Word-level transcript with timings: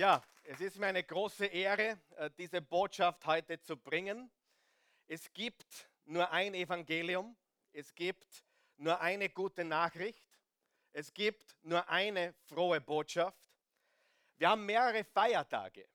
Ja, 0.00 0.22
es 0.44 0.62
ist 0.62 0.78
mir 0.78 0.86
eine 0.86 1.04
große 1.04 1.44
Ehre, 1.44 2.00
äh, 2.16 2.30
diese 2.38 2.62
Botschaft 2.62 3.26
heute 3.26 3.60
zu 3.60 3.76
bringen. 3.76 4.30
Es 5.06 5.30
gibt 5.34 5.90
nur 6.06 6.30
ein 6.30 6.54
Evangelium, 6.54 7.36
es 7.70 7.94
gibt 7.94 8.46
nur 8.78 8.98
eine 8.98 9.28
gute 9.28 9.62
Nachricht, 9.62 10.40
es 10.92 11.12
gibt 11.12 11.54
nur 11.60 11.86
eine 11.86 12.32
frohe 12.46 12.80
Botschaft. 12.80 13.44
Wir 14.38 14.48
haben 14.48 14.64
mehrere 14.64 15.04
Feiertage. 15.04 15.86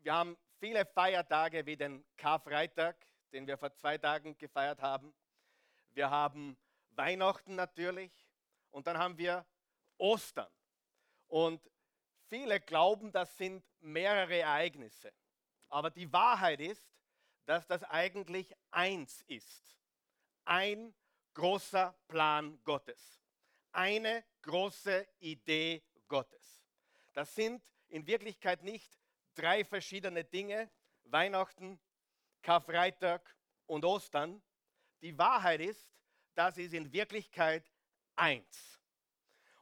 Wir 0.00 0.12
haben 0.12 0.36
viele 0.58 0.84
Feiertage 0.84 1.64
wie 1.66 1.76
den 1.76 2.04
Karfreitag, 2.16 2.96
den 3.32 3.46
wir 3.46 3.56
vor 3.56 3.72
zwei 3.76 3.96
Tagen 3.96 4.36
gefeiert 4.38 4.82
haben. 4.82 5.14
Wir 5.90 6.10
haben 6.10 6.58
Weihnachten 6.90 7.54
natürlich 7.54 8.26
und 8.72 8.88
dann 8.88 8.98
haben 8.98 9.16
wir 9.16 9.46
Ostern. 9.98 10.50
Und 11.28 11.70
viele 12.28 12.60
glauben, 12.60 13.12
das 13.12 13.36
sind 13.36 13.64
mehrere 13.80 14.40
Ereignisse. 14.40 15.12
Aber 15.68 15.90
die 15.90 16.12
Wahrheit 16.12 16.60
ist, 16.60 16.86
dass 17.46 17.66
das 17.66 17.82
eigentlich 17.84 18.54
eins 18.70 19.22
ist. 19.26 19.76
Ein 20.44 20.94
großer 21.34 21.94
Plan 22.08 22.58
Gottes. 22.64 23.20
Eine 23.72 24.24
große 24.42 25.06
Idee 25.20 25.82
Gottes. 26.08 26.62
Das 27.12 27.34
sind 27.34 27.62
in 27.88 28.06
Wirklichkeit 28.06 28.62
nicht 28.62 28.98
drei 29.34 29.64
verschiedene 29.64 30.24
Dinge, 30.24 30.70
Weihnachten, 31.04 31.80
Karfreitag 32.42 33.36
und 33.66 33.84
Ostern. 33.84 34.42
Die 35.00 35.16
Wahrheit 35.18 35.60
ist, 35.60 35.92
das 36.34 36.56
ist 36.58 36.74
in 36.74 36.92
Wirklichkeit 36.92 37.64
eins. 38.16 38.80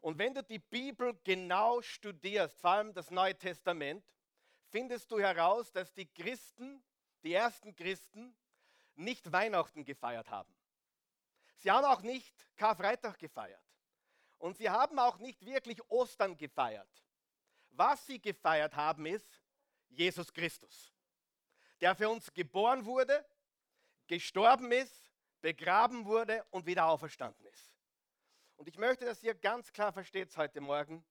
Und 0.02 0.18
wenn 0.18 0.34
du 0.34 0.42
die 0.42 0.58
Bibel 0.58 1.18
genau 1.22 1.80
studierst, 1.80 2.60
vor 2.60 2.72
allem 2.72 2.92
das 2.92 3.10
Neue 3.12 3.38
Testament, 3.38 4.04
findest 4.68 5.10
du 5.12 5.20
heraus, 5.20 5.70
dass 5.70 5.94
die 5.94 6.06
Christen, 6.06 6.82
die 7.22 7.32
ersten 7.32 7.74
Christen, 7.74 8.36
nicht 8.96 9.30
Weihnachten 9.30 9.84
gefeiert 9.84 10.28
haben. 10.28 10.52
Sie 11.56 11.70
haben 11.70 11.84
auch 11.84 12.02
nicht 12.02 12.46
Karfreitag 12.56 13.16
gefeiert. 13.16 13.62
Und 14.38 14.56
sie 14.56 14.68
haben 14.68 14.98
auch 14.98 15.18
nicht 15.18 15.46
wirklich 15.46 15.80
Ostern 15.88 16.36
gefeiert. 16.36 16.90
Was 17.70 18.04
sie 18.04 18.20
gefeiert 18.20 18.74
haben, 18.74 19.06
ist 19.06 19.40
Jesus 19.88 20.32
Christus, 20.32 20.92
der 21.80 21.94
für 21.94 22.08
uns 22.08 22.34
geboren 22.34 22.84
wurde, 22.84 23.24
gestorben 24.08 24.72
ist, 24.72 25.12
begraben 25.40 26.04
wurde 26.04 26.44
und 26.50 26.66
wieder 26.66 26.86
auferstanden 26.86 27.46
ist. 27.46 27.71
Und 28.56 28.68
ich 28.68 28.78
möchte, 28.78 29.04
dass 29.04 29.22
ihr 29.22 29.34
ganz 29.34 29.72
klar 29.72 29.92
versteht 29.92 30.36
heute 30.36 30.60
Morgen, 30.60 31.04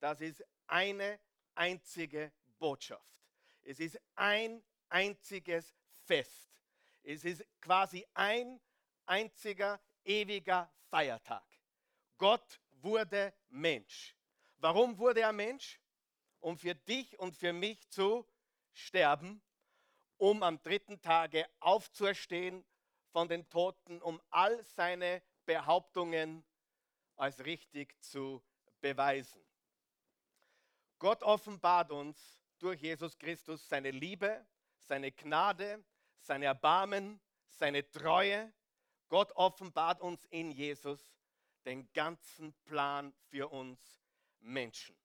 das 0.00 0.20
ist 0.20 0.44
eine 0.66 1.20
einzige 1.54 2.32
Botschaft. 2.58 3.20
Es 3.62 3.80
ist 3.80 3.98
ein 4.14 4.62
einziges 4.88 5.74
Fest. 6.04 6.60
Es 7.02 7.24
ist 7.24 7.44
quasi 7.60 8.06
ein 8.14 8.60
einziger 9.06 9.80
ewiger 10.04 10.72
Feiertag. 10.90 11.44
Gott 12.18 12.60
wurde 12.72 13.34
Mensch. 13.48 14.16
Warum 14.58 14.98
wurde 14.98 15.20
er 15.20 15.32
Mensch? 15.32 15.80
Um 16.40 16.56
für 16.56 16.74
dich 16.74 17.18
und 17.18 17.34
für 17.34 17.52
mich 17.52 17.88
zu 17.90 18.26
sterben, 18.72 19.42
um 20.16 20.42
am 20.42 20.62
dritten 20.62 21.00
Tage 21.00 21.48
aufzuerstehen 21.60 22.64
von 23.10 23.28
den 23.28 23.48
Toten, 23.48 24.00
um 24.02 24.20
all 24.30 24.62
seine 24.64 25.22
Behauptungen 25.44 26.44
als 27.16 27.44
richtig 27.44 28.00
zu 28.02 28.42
beweisen. 28.80 29.42
Gott 30.98 31.22
offenbart 31.22 31.90
uns 31.90 32.40
durch 32.58 32.80
Jesus 32.80 33.18
Christus 33.18 33.68
seine 33.68 33.90
Liebe, 33.90 34.46
seine 34.78 35.12
Gnade, 35.12 35.84
sein 36.20 36.42
Erbarmen, 36.42 37.20
seine 37.48 37.88
Treue. 37.90 38.52
Gott 39.08 39.32
offenbart 39.32 40.00
uns 40.00 40.24
in 40.26 40.50
Jesus 40.50 41.00
den 41.64 41.92
ganzen 41.92 42.54
Plan 42.64 43.12
für 43.28 43.48
uns 43.48 44.00
Menschen. 44.40 44.96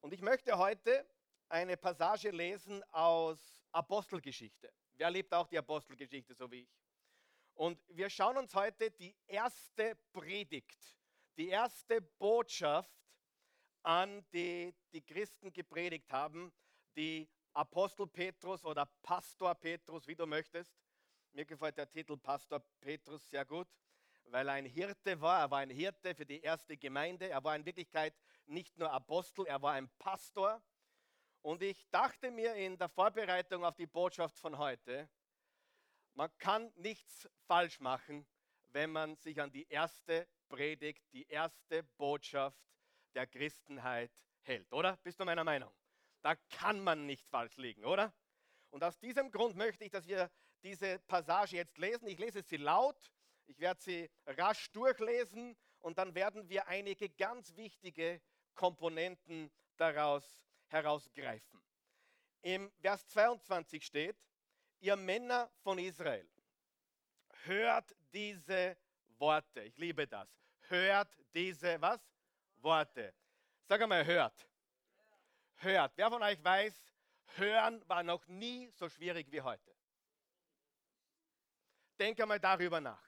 Und 0.00 0.12
ich 0.12 0.20
möchte 0.20 0.58
heute 0.58 1.06
eine 1.48 1.76
Passage 1.76 2.30
lesen 2.30 2.82
aus 2.90 3.64
Apostelgeschichte. 3.72 4.72
Wer 4.94 5.10
liebt 5.10 5.32
auch 5.32 5.46
die 5.48 5.58
Apostelgeschichte 5.58 6.34
so 6.34 6.50
wie 6.50 6.62
ich? 6.62 6.78
Und 7.54 7.80
wir 7.88 8.10
schauen 8.10 8.36
uns 8.36 8.54
heute 8.54 8.90
die 8.90 9.16
erste 9.26 9.96
Predigt 10.12 10.96
die 11.36 11.48
erste 11.48 12.00
Botschaft 12.00 12.90
an 13.82 14.24
die 14.32 14.74
die 14.92 15.02
Christen 15.02 15.52
gepredigt 15.52 16.10
haben, 16.12 16.52
die 16.96 17.28
Apostel 17.52 18.06
Petrus 18.06 18.64
oder 18.64 18.86
Pastor 19.02 19.54
Petrus, 19.54 20.06
wie 20.06 20.14
du 20.14 20.26
möchtest. 20.26 20.74
Mir 21.32 21.44
gefällt 21.44 21.76
der 21.76 21.90
Titel 21.90 22.16
Pastor 22.16 22.60
Petrus 22.80 23.28
sehr 23.28 23.44
gut, 23.44 23.68
weil 24.24 24.48
er 24.48 24.54
ein 24.54 24.64
Hirte 24.64 25.20
war. 25.20 25.40
Er 25.40 25.50
war 25.50 25.58
ein 25.58 25.70
Hirte 25.70 26.14
für 26.14 26.24
die 26.24 26.40
erste 26.40 26.76
Gemeinde. 26.76 27.28
Er 27.28 27.42
war 27.44 27.54
in 27.56 27.64
Wirklichkeit 27.64 28.14
nicht 28.46 28.76
nur 28.78 28.90
Apostel, 28.90 29.46
er 29.46 29.60
war 29.60 29.72
ein 29.72 29.88
Pastor. 29.98 30.62
Und 31.42 31.62
ich 31.62 31.88
dachte 31.90 32.30
mir 32.30 32.54
in 32.54 32.78
der 32.78 32.88
Vorbereitung 32.88 33.64
auf 33.64 33.74
die 33.76 33.86
Botschaft 33.86 34.38
von 34.38 34.56
heute, 34.56 35.10
man 36.14 36.30
kann 36.38 36.72
nichts 36.76 37.28
falsch 37.46 37.80
machen, 37.80 38.26
wenn 38.70 38.90
man 38.90 39.16
sich 39.16 39.40
an 39.40 39.50
die 39.50 39.68
erste 39.68 40.26
Predigt, 40.54 41.02
die 41.12 41.26
erste 41.26 41.82
Botschaft 41.98 42.56
der 43.12 43.26
Christenheit 43.26 44.12
hält, 44.42 44.72
oder? 44.72 44.96
Bist 44.98 45.18
du 45.18 45.24
meiner 45.24 45.42
Meinung? 45.42 45.72
Da 46.22 46.36
kann 46.36 46.80
man 46.80 47.06
nicht 47.06 47.26
falsch 47.26 47.56
liegen, 47.56 47.84
oder? 47.84 48.14
Und 48.70 48.84
aus 48.84 48.96
diesem 49.00 49.32
Grund 49.32 49.56
möchte 49.56 49.84
ich, 49.84 49.90
dass 49.90 50.06
wir 50.06 50.30
diese 50.62 51.00
Passage 51.00 51.56
jetzt 51.56 51.76
lesen. 51.76 52.06
Ich 52.06 52.20
lese 52.20 52.42
sie 52.42 52.56
laut, 52.56 53.10
ich 53.46 53.58
werde 53.58 53.80
sie 53.82 54.08
rasch 54.26 54.70
durchlesen 54.70 55.56
und 55.80 55.98
dann 55.98 56.14
werden 56.14 56.48
wir 56.48 56.68
einige 56.68 57.10
ganz 57.10 57.56
wichtige 57.56 58.22
Komponenten 58.54 59.50
daraus 59.76 60.40
herausgreifen. 60.68 61.60
Im 62.42 62.70
Vers 62.80 63.08
22 63.08 63.84
steht, 63.84 64.16
ihr 64.78 64.94
Männer 64.94 65.50
von 65.64 65.78
Israel, 65.78 66.28
hört 67.42 67.92
diese 68.12 68.76
Worte. 69.18 69.62
Ich 69.62 69.76
liebe 69.78 70.06
das. 70.06 70.43
Hört 70.68 71.16
diese, 71.34 71.80
was? 71.80 72.00
Worte. 72.56 73.14
Sag 73.68 73.80
einmal, 73.82 74.04
hört. 74.04 74.48
Hört. 75.56 75.92
Wer 75.96 76.10
von 76.10 76.22
euch 76.22 76.42
weiß, 76.42 76.74
hören 77.36 77.86
war 77.88 78.02
noch 78.02 78.26
nie 78.26 78.70
so 78.70 78.88
schwierig 78.88 79.30
wie 79.30 79.40
heute. 79.40 79.74
Denke 81.98 82.22
einmal 82.22 82.40
darüber 82.40 82.80
nach. 82.80 83.04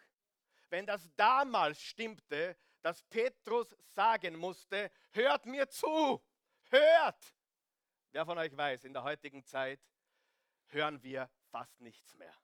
Wenn 0.68 0.86
das 0.86 1.10
damals 1.16 1.80
stimmte, 1.80 2.56
dass 2.82 3.02
Petrus 3.04 3.74
sagen 3.94 4.36
musste, 4.36 4.90
hört 5.10 5.46
mir 5.46 5.68
zu, 5.68 6.22
hört. 6.70 7.34
Wer 8.12 8.24
von 8.24 8.38
euch 8.38 8.56
weiß, 8.56 8.84
in 8.84 8.92
der 8.92 9.02
heutigen 9.02 9.44
Zeit 9.44 9.80
hören 10.68 11.02
wir 11.02 11.30
fast 11.50 11.80
nichts 11.80 12.14
mehr. 12.14 12.34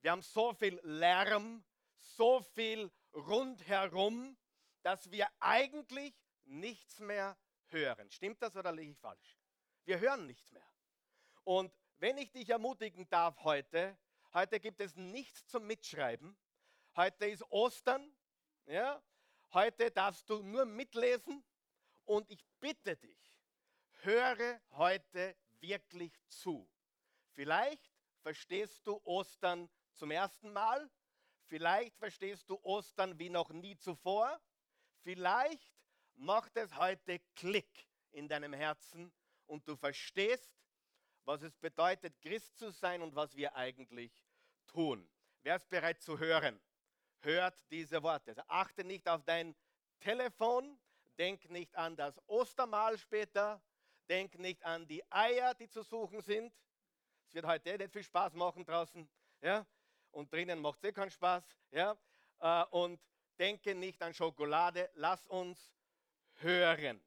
Wir 0.00 0.10
haben 0.10 0.22
so 0.22 0.52
viel 0.52 0.80
Lärm, 0.82 1.64
so 1.98 2.40
viel 2.40 2.90
rundherum, 3.14 4.36
dass 4.82 5.10
wir 5.10 5.28
eigentlich 5.40 6.14
nichts 6.44 7.00
mehr 7.00 7.36
hören. 7.66 8.10
Stimmt 8.10 8.42
das 8.42 8.56
oder 8.56 8.72
liege 8.72 8.92
ich 8.92 8.98
falsch? 8.98 9.38
Wir 9.84 9.98
hören 9.98 10.26
nichts 10.26 10.50
mehr. 10.52 10.66
Und 11.44 11.72
wenn 11.98 12.18
ich 12.18 12.30
dich 12.30 12.48
ermutigen 12.50 13.08
darf 13.08 13.42
heute, 13.44 13.96
heute 14.34 14.60
gibt 14.60 14.80
es 14.80 14.96
nichts 14.96 15.46
zum 15.46 15.66
Mitschreiben. 15.66 16.36
Heute 16.96 17.26
ist 17.26 17.42
Ostern. 17.50 18.14
Ja? 18.66 19.02
Heute 19.52 19.90
darfst 19.90 20.28
du 20.28 20.42
nur 20.42 20.64
mitlesen. 20.64 21.44
Und 22.04 22.28
ich 22.30 22.44
bitte 22.60 22.96
dich, 22.96 23.32
höre 24.02 24.60
heute 24.72 25.36
wirklich 25.60 26.12
zu. 26.28 26.68
Vielleicht 27.30 27.92
verstehst 28.20 28.86
du 28.86 29.00
Ostern 29.04 29.70
zum 29.94 30.10
ersten 30.10 30.52
Mal. 30.52 30.90
Vielleicht 31.46 31.96
verstehst 31.98 32.48
du 32.50 32.58
Ostern 32.62 33.18
wie 33.18 33.30
noch 33.30 33.50
nie 33.50 33.76
zuvor. 33.76 34.40
Vielleicht 35.02 35.68
macht 36.14 36.56
es 36.56 36.76
heute 36.76 37.18
Klick 37.34 37.88
in 38.12 38.28
deinem 38.28 38.52
Herzen 38.52 39.12
und 39.46 39.66
du 39.66 39.76
verstehst, 39.76 40.52
was 41.24 41.42
es 41.42 41.56
bedeutet, 41.56 42.20
Christ 42.20 42.56
zu 42.56 42.70
sein 42.70 43.02
und 43.02 43.14
was 43.14 43.34
wir 43.34 43.54
eigentlich 43.56 44.12
tun. 44.66 45.08
Wer 45.42 45.56
ist 45.56 45.68
bereit 45.68 46.00
zu 46.00 46.18
hören? 46.18 46.60
Hört 47.20 47.64
diese 47.70 48.02
Worte. 48.02 48.30
Also 48.30 48.42
achte 48.46 48.84
nicht 48.84 49.08
auf 49.08 49.24
dein 49.24 49.56
Telefon, 49.98 50.78
denk 51.18 51.48
nicht 51.50 51.74
an 51.76 51.96
das 51.96 52.20
Ostermahl 52.28 52.96
später, 52.98 53.60
denk 54.08 54.38
nicht 54.38 54.64
an 54.64 54.86
die 54.86 55.02
Eier, 55.10 55.54
die 55.54 55.68
zu 55.68 55.82
suchen 55.82 56.20
sind. 56.20 56.52
Es 57.26 57.34
wird 57.34 57.46
heute 57.46 57.76
nicht 57.78 57.92
viel 57.92 58.04
Spaß 58.04 58.34
machen 58.34 58.64
draußen. 58.64 59.08
Ja? 59.40 59.66
Und 60.10 60.32
drinnen 60.32 60.60
macht 60.60 60.78
es 60.82 60.90
eh 60.90 60.92
keinen 60.92 61.10
Spaß. 61.10 61.44
Ja? 61.70 61.96
Äh, 62.40 62.64
und 62.70 63.00
denke 63.38 63.74
nicht 63.74 64.02
an 64.02 64.14
Schokolade. 64.14 64.90
Lass 64.94 65.26
uns 65.26 65.74
hören. 66.40 67.02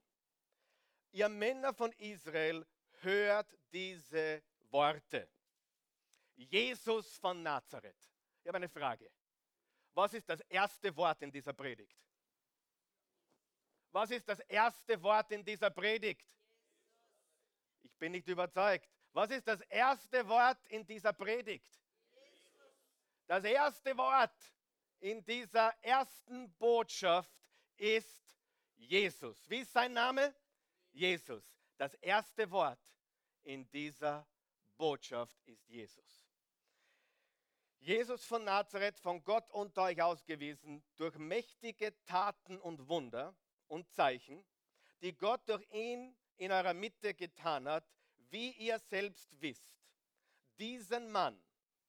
Ihr 1.12 1.30
Männer 1.30 1.74
von 1.74 1.92
Israel, 1.94 2.66
hört 3.02 3.58
diese 3.72 4.44
Worte. 4.72 5.30
Jesus 6.36 7.18
von 7.18 7.42
Nazareth. 7.42 7.96
Ich 8.42 8.48
habe 8.48 8.58
eine 8.58 8.70
Frage. 8.70 9.10
Was 9.94 10.14
ist 10.14 10.28
das 10.28 10.42
erste 10.42 10.96
Wort 10.96 11.22
in 11.22 11.32
dieser 11.32 11.54
Predigt? 11.54 11.98
Was 13.92 14.12
ist 14.12 14.28
das 14.28 14.42
erste 14.42 15.02
Wort 15.02 15.32
in 15.32 15.44
dieser 15.46 15.70
Predigt? 15.70 16.28
Ich 17.82 17.96
bin 17.96 18.12
nicht 18.12 18.28
überzeugt. 18.28 18.90
Was 19.14 19.32
ist 19.32 19.48
das 19.48 19.62
erste 19.62 20.28
Wort 20.28 20.66
in 20.68 20.86
dieser 20.86 21.14
Predigt? 21.14 21.80
Das 23.26 23.44
erste 23.46 23.96
Wort 23.98 24.36
in 25.00 25.24
dieser 25.24 25.74
ersten 25.84 26.52
Botschaft 26.58 27.36
ist 27.78 28.24
Jesus. 28.76 29.50
Wie 29.50 29.60
ist 29.60 29.74
sein 29.74 29.94
Name? 29.94 30.34
Jesus. 30.92 31.44
Das 31.78 31.94
erste 31.96 32.50
Wort 32.52 32.80
in 33.44 33.70
dieser 33.70 34.28
Botschaft 34.78 35.38
ist 35.46 35.68
Jesus. 35.68 36.26
Jesus 37.80 38.26
von 38.26 38.44
Nazareth, 38.44 38.98
von 38.98 39.24
Gott 39.24 39.52
unter 39.52 39.84
euch 39.84 40.02
ausgewiesen, 40.02 40.84
durch 40.96 41.16
mächtige 41.18 41.94
Taten 42.06 42.60
und 42.60 42.88
Wunder 42.88 43.36
und 43.68 43.88
Zeichen, 43.92 44.44
die 45.02 45.16
Gott 45.16 45.48
durch 45.48 45.64
ihn 45.72 46.18
in 46.38 46.52
eurer 46.52 46.74
Mitte 46.74 47.14
getan 47.14 47.68
hat, 47.68 47.86
wie 48.30 48.52
ihr 48.54 48.80
selbst 48.80 49.30
wisst. 49.40 49.78
Diesen 50.58 51.12
Mann, 51.12 51.40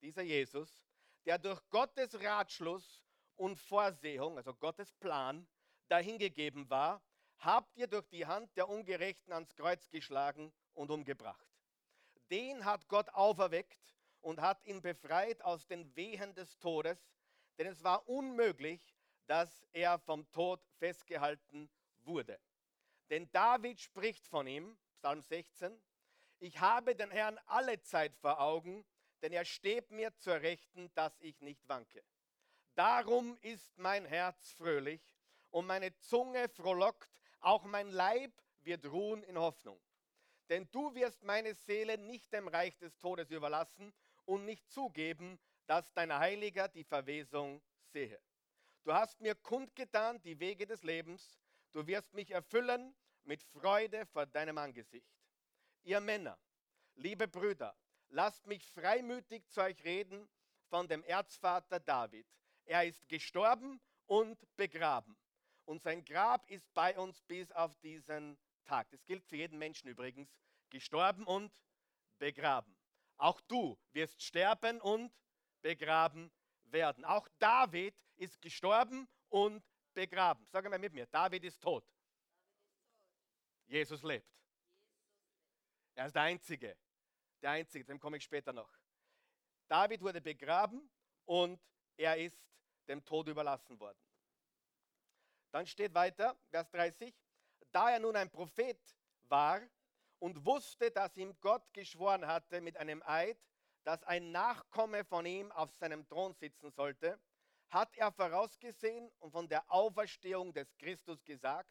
dieser 0.03 0.23
Jesus, 0.23 0.86
der 1.27 1.39
durch 1.39 1.61
Gottes 1.71 2.15
Ratschluss 2.23 3.05
und 3.35 3.59
Vorsehung, 3.59 4.39
also 4.39 4.55
Gottes 4.55 4.95
Plan, 4.95 5.47
dahingegeben 5.89 6.71
war, 6.71 7.03
habt 7.39 7.77
ihr 7.77 7.89
durch 7.89 8.09
die 8.09 8.27
Hand 8.27 8.57
der 8.57 8.69
Ungerechten 8.69 9.33
ans 9.33 9.55
Kreuz 9.55 9.91
geschlagen 9.91 10.53
und 10.73 10.91
umgebracht. 10.91 11.47
Den 12.31 12.65
hat 12.65 12.89
Gott 12.89 13.09
auferweckt 13.11 13.95
und 14.21 14.41
hat 14.41 14.65
ihn 14.65 14.81
befreit 14.81 15.43
aus 15.43 15.67
den 15.67 15.95
Wehen 15.95 16.35
des 16.35 16.59
Todes, 16.59 16.99
denn 17.59 17.67
es 17.67 17.83
war 17.85 18.09
unmöglich, 18.09 18.95
dass 19.27 19.65
er 19.73 19.99
vom 19.99 20.31
Tod 20.31 20.61
festgehalten 20.79 21.69
wurde. 21.99 22.41
Denn 23.11 23.31
David 23.33 23.81
spricht 23.81 24.27
von 24.27 24.47
ihm, 24.47 24.77
Psalm 24.99 25.23
16, 25.23 25.81
ich 26.39 26.61
habe 26.61 26.95
den 26.95 27.11
Herrn 27.11 27.39
alle 27.47 27.81
Zeit 27.81 28.17
vor 28.17 28.41
Augen, 28.41 28.85
denn 29.23 29.33
er 29.33 29.45
steht 29.45 29.91
mir 29.91 30.15
zur 30.17 30.41
Rechten, 30.41 30.93
dass 30.95 31.19
ich 31.21 31.41
nicht 31.41 31.69
wanke. 31.69 32.03
Darum 32.75 33.39
ist 33.41 33.79
mein 33.79 34.05
Herz 34.05 34.53
fröhlich 34.53 35.03
und 35.51 35.67
meine 35.67 35.97
Zunge 35.97 36.49
frohlockt, 36.49 37.09
auch 37.41 37.65
mein 37.65 37.89
Leib 37.89 38.33
wird 38.63 38.85
ruhen 38.87 39.23
in 39.23 39.39
Hoffnung. 39.39 39.81
Denn 40.49 40.69
du 40.71 40.95
wirst 40.95 41.23
meine 41.23 41.55
Seele 41.55 41.99
nicht 41.99 42.33
dem 42.33 42.49
Reich 42.49 42.77
des 42.77 42.99
Todes 42.99 43.31
überlassen 43.31 43.93
und 44.27 44.45
nicht 44.45 44.69
zugeben, 44.71 45.39
dass 45.67 45.93
dein 45.95 46.17
Heiliger 46.17 46.69
die 46.69 46.85
Verwesung 46.85 47.63
sehe. 47.93 48.21
Du 48.85 48.93
hast 48.93 49.21
mir 49.21 49.35
kundgetan 49.35 50.21
die 50.23 50.39
Wege 50.39 50.67
des 50.67 50.83
Lebens, 50.85 51.41
du 51.73 51.87
wirst 51.87 52.13
mich 52.15 52.31
erfüllen 52.31 52.95
mit 53.25 53.43
Freude 53.43 54.07
vor 54.07 54.27
deinem 54.27 54.59
Angesicht. 54.59 55.11
Ihr 55.83 56.01
Männer, 56.01 56.39
liebe 56.95 57.27
Brüder, 57.27 57.77
lasst 58.09 58.47
mich 58.47 58.67
freimütig 58.71 59.49
zu 59.49 59.61
euch 59.61 59.83
reden 59.85 60.29
von 60.69 60.89
dem 60.89 61.03
Erzvater 61.05 61.81
David. 61.81 62.27
Er 62.65 62.87
ist 62.87 63.09
gestorben 63.09 63.81
und 64.07 64.39
begraben. 64.57 65.17
Und 65.65 65.83
sein 65.83 66.05
Grab 66.05 66.49
ist 66.49 66.73
bei 66.75 66.97
uns 66.97 67.23
bis 67.23 67.51
auf 67.53 67.77
diesen 67.79 68.39
Tag. 68.65 68.89
Das 68.91 69.05
gilt 69.05 69.25
für 69.25 69.37
jeden 69.37 69.59
Menschen 69.59 69.89
übrigens. 69.89 70.39
Gestorben 70.71 71.25
und 71.25 71.53
begraben. 72.19 72.77
Auch 73.17 73.41
du 73.43 73.79
wirst 73.93 74.23
sterben 74.23 74.81
und 74.81 75.13
begraben 75.63 76.31
werden. 76.65 77.05
Auch 77.05 77.29
David 77.39 77.95
ist 78.17 78.41
gestorben 78.41 79.09
und 79.29 79.65
begraben. 79.95 80.47
Sag 80.47 80.69
mal 80.69 80.79
mit 80.79 80.93
mir, 80.93 81.07
David 81.07 81.45
ist 81.45 81.61
tot. 81.61 81.85
Jesus 83.67 84.03
lebt. 84.03 84.31
Er 85.95 86.07
ist 86.07 86.15
der 86.15 86.23
Einzige. 86.23 86.77
Der 87.43 87.51
Einzige, 87.51 87.85
dem 87.85 88.01
komme 88.01 88.17
ich 88.17 88.25
später 88.25 88.53
noch. 88.53 88.71
David 89.69 90.01
wurde 90.01 90.21
begraben 90.21 90.89
und 91.25 91.61
er 91.97 92.17
ist 92.17 92.41
dem 92.89 93.05
Tod 93.05 93.29
überlassen 93.29 93.79
worden. 93.79 93.99
Dann 95.51 95.67
steht 95.67 95.95
weiter, 95.95 96.37
Vers 96.51 96.71
30, 96.71 97.15
da 97.73 97.91
er 97.91 97.99
nun 97.99 98.17
ein 98.17 98.31
Prophet 98.31 98.79
war 99.25 99.61
und 100.19 100.45
wusste, 100.45 100.91
dass 100.91 101.17
ihm 101.17 101.39
Gott 101.41 101.73
geschworen 101.73 102.27
hatte 102.27 102.61
mit 102.61 102.77
einem 102.77 103.03
Eid, 103.05 103.39
dass 103.85 104.03
ein 104.05 104.33
Nachkomme 104.33 105.05
von 105.05 105.27
ihm 105.27 105.53
auf 105.53 105.73
seinem 105.75 106.07
Thron 106.07 106.35
sitzen 106.35 106.71
sollte, 106.71 107.19
hat 107.69 107.97
er 107.97 108.13
vorausgesehen 108.13 109.11
und 109.19 109.33
von 109.33 109.49
der 109.49 109.71
Auferstehung 109.71 110.53
des 110.53 110.77
Christus 110.79 111.25
gesagt, 111.25 111.71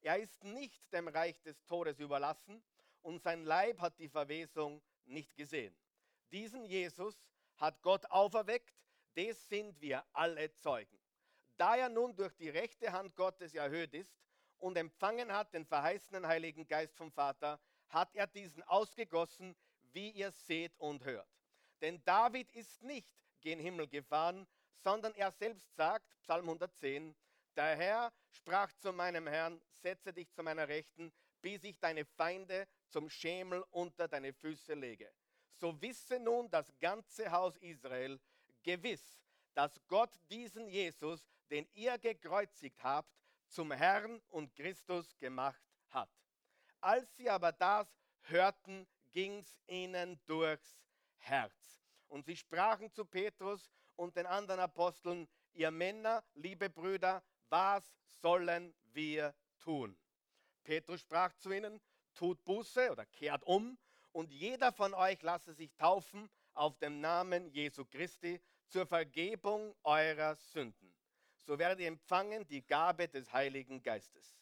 er 0.00 0.18
ist 0.18 0.42
nicht 0.42 0.92
dem 0.92 1.08
Reich 1.08 1.40
des 1.42 1.64
Todes 1.64 1.98
überlassen 2.00 2.62
und 3.02 3.22
sein 3.22 3.44
Leib 3.44 3.80
hat 3.80 3.98
die 3.98 4.08
Verwesung 4.08 4.82
nicht 5.06 5.36
gesehen. 5.36 5.76
Diesen 6.30 6.64
Jesus 6.64 7.22
hat 7.56 7.80
Gott 7.82 8.06
auferweckt, 8.10 8.74
des 9.16 9.48
sind 9.48 9.80
wir 9.80 10.04
alle 10.12 10.52
Zeugen. 10.54 10.98
Da 11.56 11.76
er 11.76 11.88
nun 11.88 12.16
durch 12.16 12.34
die 12.34 12.48
rechte 12.48 12.92
Hand 12.92 13.14
Gottes 13.14 13.54
erhöht 13.54 13.94
ist 13.94 14.16
und 14.58 14.76
empfangen 14.76 15.32
hat 15.32 15.52
den 15.52 15.66
verheißenen 15.66 16.26
Heiligen 16.26 16.66
Geist 16.66 16.96
vom 16.96 17.12
Vater, 17.12 17.60
hat 17.88 18.14
er 18.14 18.26
diesen 18.26 18.62
ausgegossen, 18.64 19.54
wie 19.92 20.10
ihr 20.10 20.30
seht 20.30 20.74
und 20.78 21.04
hört. 21.04 21.28
Denn 21.80 22.02
David 22.04 22.50
ist 22.52 22.82
nicht 22.82 23.12
gen 23.40 23.58
Himmel 23.58 23.86
gefahren, 23.88 24.46
sondern 24.82 25.14
er 25.14 25.30
selbst 25.30 25.74
sagt, 25.76 26.06
Psalm 26.20 26.44
110, 26.44 27.14
der 27.56 27.76
Herr 27.76 28.12
sprach 28.30 28.72
zu 28.74 28.92
meinem 28.92 29.26
Herrn, 29.26 29.60
setze 29.82 30.12
dich 30.12 30.32
zu 30.32 30.42
meiner 30.42 30.68
Rechten, 30.68 31.12
bis 31.42 31.64
ich 31.64 31.78
deine 31.78 32.04
Feinde 32.04 32.66
zum 32.92 33.08
Schemel 33.08 33.64
unter 33.70 34.06
deine 34.06 34.32
Füße 34.32 34.74
lege. 34.74 35.10
So 35.54 35.80
wisse 35.80 36.20
nun 36.20 36.50
das 36.50 36.72
ganze 36.78 37.30
Haus 37.30 37.56
Israel 37.56 38.20
gewiss, 38.62 39.18
dass 39.54 39.80
Gott 39.88 40.10
diesen 40.30 40.68
Jesus, 40.68 41.26
den 41.50 41.66
ihr 41.74 41.98
gekreuzigt 41.98 42.82
habt, 42.82 43.10
zum 43.48 43.72
Herrn 43.72 44.20
und 44.30 44.54
Christus 44.54 45.16
gemacht 45.18 45.62
hat. 45.90 46.10
Als 46.80 47.16
sie 47.16 47.28
aber 47.28 47.52
das 47.52 47.88
hörten, 48.22 48.86
ging 49.12 49.38
es 49.40 49.58
ihnen 49.66 50.20
durchs 50.26 50.78
Herz. 51.18 51.82
Und 52.08 52.26
sie 52.26 52.36
sprachen 52.36 52.90
zu 52.92 53.04
Petrus 53.04 53.70
und 53.96 54.16
den 54.16 54.26
anderen 54.26 54.60
Aposteln, 54.60 55.28
ihr 55.52 55.70
Männer, 55.70 56.24
liebe 56.34 56.68
Brüder, 56.68 57.22
was 57.48 57.84
sollen 58.20 58.74
wir 58.92 59.34
tun? 59.58 59.96
Petrus 60.64 61.00
sprach 61.00 61.32
zu 61.34 61.52
ihnen, 61.52 61.80
tut 62.14 62.42
Buße 62.44 62.90
oder 62.90 63.06
kehrt 63.06 63.44
um 63.44 63.78
und 64.12 64.30
jeder 64.30 64.72
von 64.72 64.94
euch 64.94 65.20
lasse 65.22 65.54
sich 65.54 65.74
taufen 65.74 66.28
auf 66.54 66.78
dem 66.78 67.00
Namen 67.00 67.48
Jesu 67.48 67.84
Christi 67.84 68.40
zur 68.68 68.86
Vergebung 68.86 69.74
eurer 69.82 70.34
Sünden. 70.34 70.94
So 71.44 71.58
werdet 71.58 71.80
ihr 71.80 71.88
empfangen 71.88 72.46
die 72.46 72.64
Gabe 72.66 73.08
des 73.08 73.32
Heiligen 73.32 73.82
Geistes. 73.82 74.36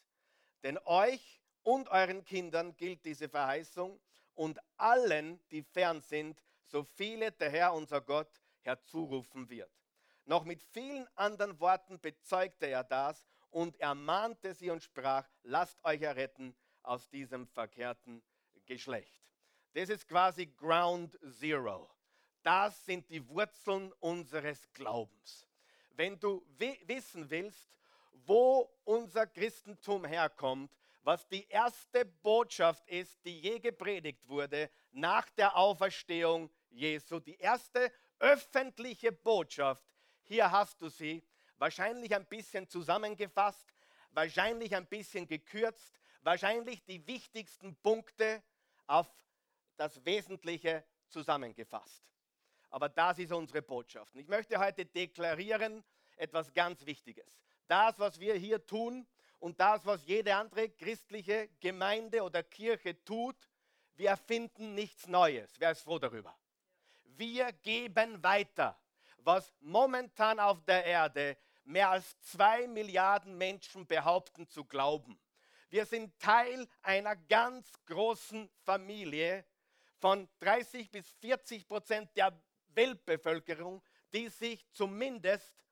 Denn 0.63 0.77
euch 0.85 1.41
und 1.63 1.89
euren 1.89 2.23
Kindern 2.23 2.75
gilt 2.77 3.05
diese 3.05 3.29
Verheißung 3.29 3.99
und 4.35 4.59
allen, 4.77 5.39
die 5.49 5.63
fern 5.63 6.01
sind, 6.01 6.41
so 6.65 6.83
viele 6.83 7.31
der 7.31 7.49
Herr 7.49 7.73
unser 7.73 8.01
Gott 8.01 8.41
herzurufen 8.61 9.49
wird. 9.49 9.71
Noch 10.25 10.45
mit 10.45 10.61
vielen 10.61 11.07
anderen 11.15 11.59
Worten 11.59 11.99
bezeugte 11.99 12.67
er 12.67 12.83
das 12.83 13.27
und 13.49 13.79
ermahnte 13.79 14.53
sie 14.53 14.69
und 14.69 14.83
sprach, 14.83 15.27
lasst 15.43 15.83
euch 15.83 16.01
erretten 16.01 16.55
aus 16.83 17.09
diesem 17.09 17.47
verkehrten 17.47 18.21
Geschlecht. 18.65 19.21
Das 19.73 19.89
ist 19.89 20.07
quasi 20.07 20.47
Ground 20.47 21.17
Zero. 21.39 21.89
Das 22.43 22.85
sind 22.85 23.09
die 23.09 23.25
Wurzeln 23.27 23.91
unseres 23.99 24.71
Glaubens. 24.73 25.47
Wenn 25.91 26.19
du 26.19 26.43
wissen 26.87 27.29
willst, 27.29 27.69
wo 28.25 28.69
unser 28.83 29.27
Christentum 29.27 30.05
herkommt, 30.05 30.71
was 31.03 31.27
die 31.27 31.47
erste 31.47 32.05
Botschaft 32.05 32.87
ist, 32.87 33.23
die 33.25 33.39
je 33.39 33.59
gepredigt 33.59 34.27
wurde 34.27 34.69
nach 34.91 35.29
der 35.31 35.55
Auferstehung 35.55 36.49
Jesu, 36.69 37.19
die 37.19 37.37
erste 37.37 37.91
öffentliche 38.19 39.11
Botschaft, 39.11 39.83
hier 40.23 40.49
hast 40.51 40.81
du 40.81 40.89
sie, 40.89 41.23
wahrscheinlich 41.57 42.13
ein 42.15 42.25
bisschen 42.25 42.67
zusammengefasst, 42.67 43.67
wahrscheinlich 44.11 44.75
ein 44.75 44.85
bisschen 44.85 45.27
gekürzt, 45.27 46.00
wahrscheinlich 46.21 46.83
die 46.85 47.05
wichtigsten 47.07 47.75
Punkte 47.77 48.43
auf 48.87 49.07
das 49.77 50.03
Wesentliche 50.05 50.83
zusammengefasst. 51.07 52.03
Aber 52.69 52.87
das 52.89 53.19
ist 53.19 53.31
unsere 53.31 53.61
Botschaft. 53.61 54.13
Und 54.13 54.21
ich 54.21 54.27
möchte 54.27 54.57
heute 54.57 54.85
deklarieren 54.85 55.83
etwas 56.15 56.53
ganz 56.53 56.85
Wichtiges. 56.85 57.25
Das, 57.67 57.97
was 57.99 58.19
wir 58.19 58.35
hier 58.35 58.65
tun 58.65 59.07
und 59.39 59.59
das, 59.59 59.85
was 59.85 60.05
jede 60.05 60.35
andere 60.35 60.69
christliche 60.69 61.49
Gemeinde 61.59 62.23
oder 62.23 62.43
Kirche 62.43 63.03
tut, 63.03 63.35
wir 63.95 64.09
erfinden 64.09 64.73
nichts 64.73 65.07
Neues. 65.07 65.53
Wer 65.59 65.71
ist 65.71 65.81
froh 65.81 65.99
darüber? 65.99 66.37
Wir 67.03 67.51
geben 67.51 68.23
weiter, 68.23 68.79
was 69.17 69.53
momentan 69.59 70.39
auf 70.39 70.63
der 70.63 70.85
Erde 70.85 71.37
mehr 71.63 71.89
als 71.89 72.19
zwei 72.21 72.67
Milliarden 72.67 73.37
Menschen 73.37 73.85
behaupten 73.85 74.47
zu 74.47 74.65
glauben. 74.65 75.19
Wir 75.71 75.85
sind 75.85 76.19
Teil 76.19 76.67
einer 76.81 77.15
ganz 77.15 77.71
großen 77.85 78.49
Familie 78.65 79.45
von 79.99 80.27
30 80.41 80.91
bis 80.91 81.09
40 81.21 81.65
Prozent 81.65 82.09
der 82.17 82.37
Weltbevölkerung, 82.73 83.81
die 84.13 84.27
sich 84.27 84.69
zumindest 84.73 85.63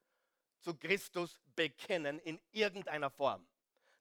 zu 0.61 0.73
Christus 0.77 1.37
bekennen 1.53 2.17
in 2.19 2.39
irgendeiner 2.51 3.09
Form. 3.09 3.45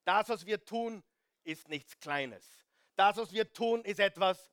Das, 0.05 0.29
was 0.29 0.47
wir 0.47 0.65
tun, 0.65 1.03
ist 1.43 1.69
nichts 1.69 1.99
Kleines. 1.99 2.47
Das, 2.95 3.17
was 3.17 3.33
wir 3.33 3.53
tun, 3.53 3.85
ist 3.85 3.99
etwas 3.99 4.53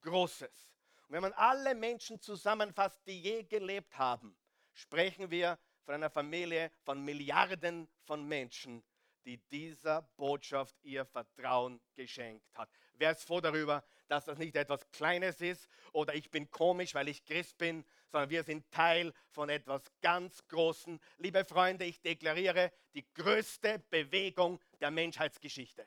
Großes. 0.00 0.72
Und 1.08 1.12
wenn 1.12 1.22
man 1.22 1.34
alle 1.34 1.74
Menschen 1.74 2.22
zusammenfasst, 2.22 3.06
die 3.06 3.20
je 3.20 3.42
gelebt 3.42 3.98
haben, 3.98 4.34
sprechen 4.72 5.30
wir 5.30 5.58
von 5.84 5.94
einer 5.94 6.10
Familie 6.10 6.70
von 6.84 7.04
Milliarden 7.04 7.86
von 8.04 8.26
Menschen, 8.26 8.82
die 9.26 9.38
dieser 9.50 10.02
Botschaft 10.16 10.76
ihr 10.84 11.04
Vertrauen 11.04 11.80
geschenkt 11.96 12.46
hat. 12.54 12.70
Wer 12.94 13.10
ist 13.10 13.24
froh 13.24 13.40
darüber, 13.40 13.84
dass 14.08 14.24
das 14.24 14.38
nicht 14.38 14.54
etwas 14.54 14.88
Kleines 14.92 15.40
ist 15.40 15.68
oder 15.92 16.14
ich 16.14 16.30
bin 16.30 16.50
komisch, 16.50 16.94
weil 16.94 17.08
ich 17.08 17.24
Christ 17.24 17.58
bin, 17.58 17.84
sondern 18.08 18.30
wir 18.30 18.44
sind 18.44 18.70
Teil 18.70 19.12
von 19.30 19.48
etwas 19.48 19.82
ganz 20.00 20.46
Großen. 20.46 21.00
Liebe 21.18 21.44
Freunde, 21.44 21.84
ich 21.84 22.00
deklariere 22.00 22.72
die 22.94 23.04
größte 23.14 23.80
Bewegung 23.90 24.60
der 24.80 24.92
Menschheitsgeschichte. 24.92 25.84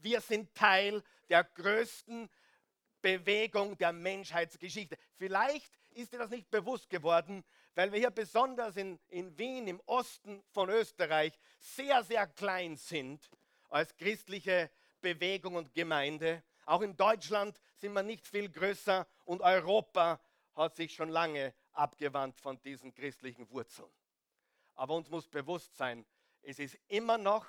Wir 0.00 0.22
sind 0.22 0.54
Teil 0.54 1.02
der 1.28 1.44
größten 1.44 2.30
Bewegung 3.02 3.76
der 3.76 3.92
Menschheitsgeschichte. 3.92 4.96
Vielleicht 5.16 5.78
ist 5.90 6.12
dir 6.12 6.18
das 6.18 6.30
nicht 6.30 6.50
bewusst 6.50 6.88
geworden, 6.88 7.44
weil 7.78 7.92
wir 7.92 8.00
hier 8.00 8.10
besonders 8.10 8.76
in, 8.76 8.98
in 9.06 9.38
Wien 9.38 9.68
im 9.68 9.80
Osten 9.86 10.42
von 10.50 10.68
Österreich 10.68 11.38
sehr, 11.60 12.02
sehr 12.02 12.26
klein 12.26 12.76
sind 12.76 13.30
als 13.68 13.96
christliche 13.96 14.68
Bewegung 15.00 15.54
und 15.54 15.72
Gemeinde. 15.72 16.42
Auch 16.66 16.82
in 16.82 16.96
Deutschland 16.96 17.60
sind 17.76 17.92
wir 17.92 18.02
nicht 18.02 18.26
viel 18.26 18.48
größer 18.48 19.06
und 19.26 19.42
Europa 19.42 20.20
hat 20.56 20.74
sich 20.74 20.92
schon 20.92 21.10
lange 21.10 21.54
abgewandt 21.70 22.40
von 22.40 22.60
diesen 22.62 22.92
christlichen 22.92 23.48
Wurzeln. 23.48 23.92
Aber 24.74 24.96
uns 24.96 25.08
muss 25.08 25.28
bewusst 25.28 25.76
sein, 25.76 26.04
es 26.42 26.58
ist 26.58 26.76
immer 26.88 27.16
noch 27.16 27.46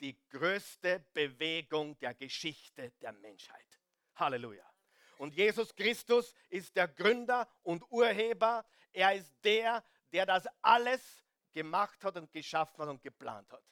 die 0.00 0.16
größte 0.30 1.04
Bewegung 1.12 1.98
der 1.98 2.14
Geschichte 2.14 2.92
der 3.02 3.12
Menschheit. 3.12 3.78
Halleluja. 4.14 4.71
Und 5.22 5.36
Jesus 5.36 5.72
Christus 5.76 6.34
ist 6.48 6.74
der 6.74 6.88
Gründer 6.88 7.48
und 7.62 7.88
Urheber. 7.92 8.66
Er 8.92 9.14
ist 9.14 9.32
der, 9.44 9.84
der 10.10 10.26
das 10.26 10.48
alles 10.62 11.00
gemacht 11.52 12.02
hat 12.02 12.16
und 12.16 12.32
geschaffen 12.32 12.82
hat 12.82 12.88
und 12.88 13.00
geplant 13.00 13.48
hat. 13.52 13.62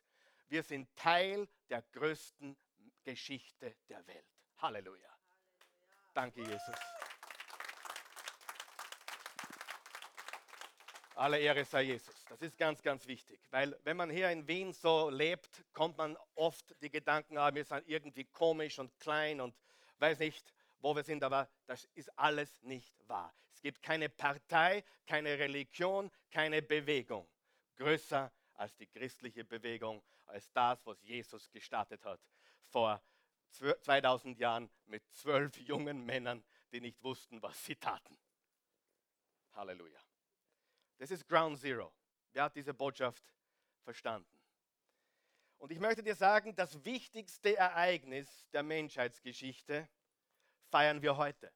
Wir 0.48 0.62
sind 0.62 0.94
Teil 0.94 1.48
der 1.68 1.82
größten 1.90 2.56
Geschichte 3.02 3.74
der 3.88 4.06
Welt. 4.06 4.28
Halleluja. 4.58 5.12
Danke, 6.14 6.40
Jesus. 6.40 6.76
Alle 11.16 11.40
Ehre 11.40 11.64
sei 11.64 11.82
Jesus. 11.82 12.24
Das 12.28 12.40
ist 12.42 12.56
ganz, 12.58 12.80
ganz 12.80 13.08
wichtig, 13.08 13.40
weil 13.50 13.76
wenn 13.82 13.96
man 13.96 14.08
hier 14.08 14.30
in 14.30 14.46
Wien 14.46 14.72
so 14.72 15.10
lebt, 15.10 15.64
kommt 15.72 15.98
man 15.98 16.16
oft 16.36 16.80
die 16.80 16.90
Gedanken, 16.90 17.38
ah, 17.38 17.52
wir 17.52 17.64
sind 17.64 17.88
irgendwie 17.88 18.26
komisch 18.26 18.78
und 18.78 18.96
klein 19.00 19.40
und 19.40 19.52
weiß 19.98 20.20
nicht, 20.20 20.54
wo 20.80 20.94
wir 20.96 21.04
sind, 21.04 21.22
aber 21.22 21.48
das 21.66 21.84
ist 21.94 22.16
alles 22.18 22.62
nicht 22.62 22.94
wahr. 23.08 23.34
Es 23.52 23.60
gibt 23.60 23.82
keine 23.82 24.08
Partei, 24.08 24.84
keine 25.06 25.38
Religion, 25.38 26.10
keine 26.30 26.62
Bewegung 26.62 27.28
größer 27.80 28.30
als 28.54 28.76
die 28.76 28.86
christliche 28.86 29.44
Bewegung, 29.44 30.02
als 30.26 30.52
das, 30.52 30.84
was 30.86 31.02
Jesus 31.02 31.50
gestartet 31.50 32.04
hat 32.04 32.20
vor 32.66 33.02
2000 33.50 34.38
Jahren 34.38 34.70
mit 34.86 35.02
zwölf 35.10 35.56
jungen 35.56 36.04
Männern, 36.04 36.44
die 36.70 36.80
nicht 36.80 37.02
wussten, 37.02 37.42
was 37.42 37.64
sie 37.64 37.74
taten. 37.74 38.16
Halleluja. 39.54 39.98
Das 40.98 41.10
ist 41.10 41.26
Ground 41.26 41.58
Zero. 41.58 41.92
Wer 42.32 42.44
hat 42.44 42.54
diese 42.54 42.74
Botschaft 42.74 43.24
verstanden? 43.82 44.38
Und 45.56 45.72
ich 45.72 45.80
möchte 45.80 46.02
dir 46.02 46.14
sagen, 46.14 46.54
das 46.54 46.84
wichtigste 46.84 47.56
Ereignis 47.56 48.46
der 48.52 48.62
Menschheitsgeschichte 48.62 49.88
feiern 50.70 51.02
wir 51.02 51.16
heute. 51.16 51.52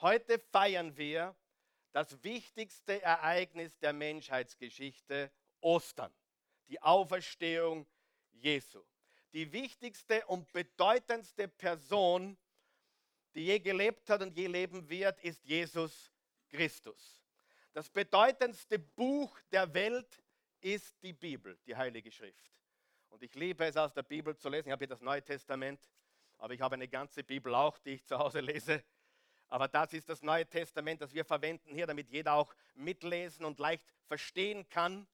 Heute 0.00 0.38
feiern 0.38 0.96
wir 0.96 1.36
das 1.92 2.22
wichtigste 2.24 3.02
Ereignis 3.02 3.78
der 3.78 3.92
Menschheitsgeschichte, 3.92 5.30
Ostern, 5.60 6.12
die 6.68 6.80
Auferstehung 6.80 7.86
Jesu. 8.32 8.82
Die 9.32 9.50
wichtigste 9.52 10.24
und 10.26 10.50
bedeutendste 10.52 11.48
Person, 11.48 12.36
die 13.34 13.46
je 13.46 13.58
gelebt 13.60 14.08
hat 14.10 14.22
und 14.22 14.36
je 14.36 14.46
leben 14.46 14.88
wird, 14.88 15.20
ist 15.20 15.44
Jesus 15.44 16.12
Christus. 16.48 17.22
Das 17.72 17.88
bedeutendste 17.88 18.78
Buch 18.78 19.38
der 19.50 19.72
Welt 19.72 20.22
ist 20.60 21.02
die 21.02 21.14
Bibel, 21.14 21.58
die 21.66 21.74
Heilige 21.74 22.10
Schrift. 22.10 22.50
Und 23.08 23.22
ich 23.22 23.34
liebe 23.34 23.64
es 23.64 23.76
aus 23.76 23.92
der 23.92 24.02
Bibel 24.02 24.36
zu 24.36 24.48
lesen. 24.48 24.68
Ich 24.68 24.72
habe 24.72 24.80
hier 24.80 24.88
das 24.88 25.00
Neue 25.00 25.22
Testament 25.22 25.80
aber 26.42 26.54
ich 26.54 26.60
habe 26.60 26.74
eine 26.74 26.88
ganze 26.88 27.22
Bibel 27.22 27.54
auch, 27.54 27.78
die 27.78 27.90
ich 27.90 28.04
zu 28.04 28.18
Hause 28.18 28.40
lese. 28.40 28.82
Aber 29.46 29.68
das 29.68 29.92
ist 29.92 30.08
das 30.08 30.22
Neue 30.22 30.44
Testament, 30.44 31.00
das 31.00 31.14
wir 31.14 31.24
verwenden 31.24 31.72
hier, 31.72 31.86
damit 31.86 32.10
jeder 32.10 32.32
auch 32.32 32.52
mitlesen 32.74 33.44
und 33.44 33.60
leicht 33.60 33.86
verstehen 34.08 34.68
kann. 34.68 35.06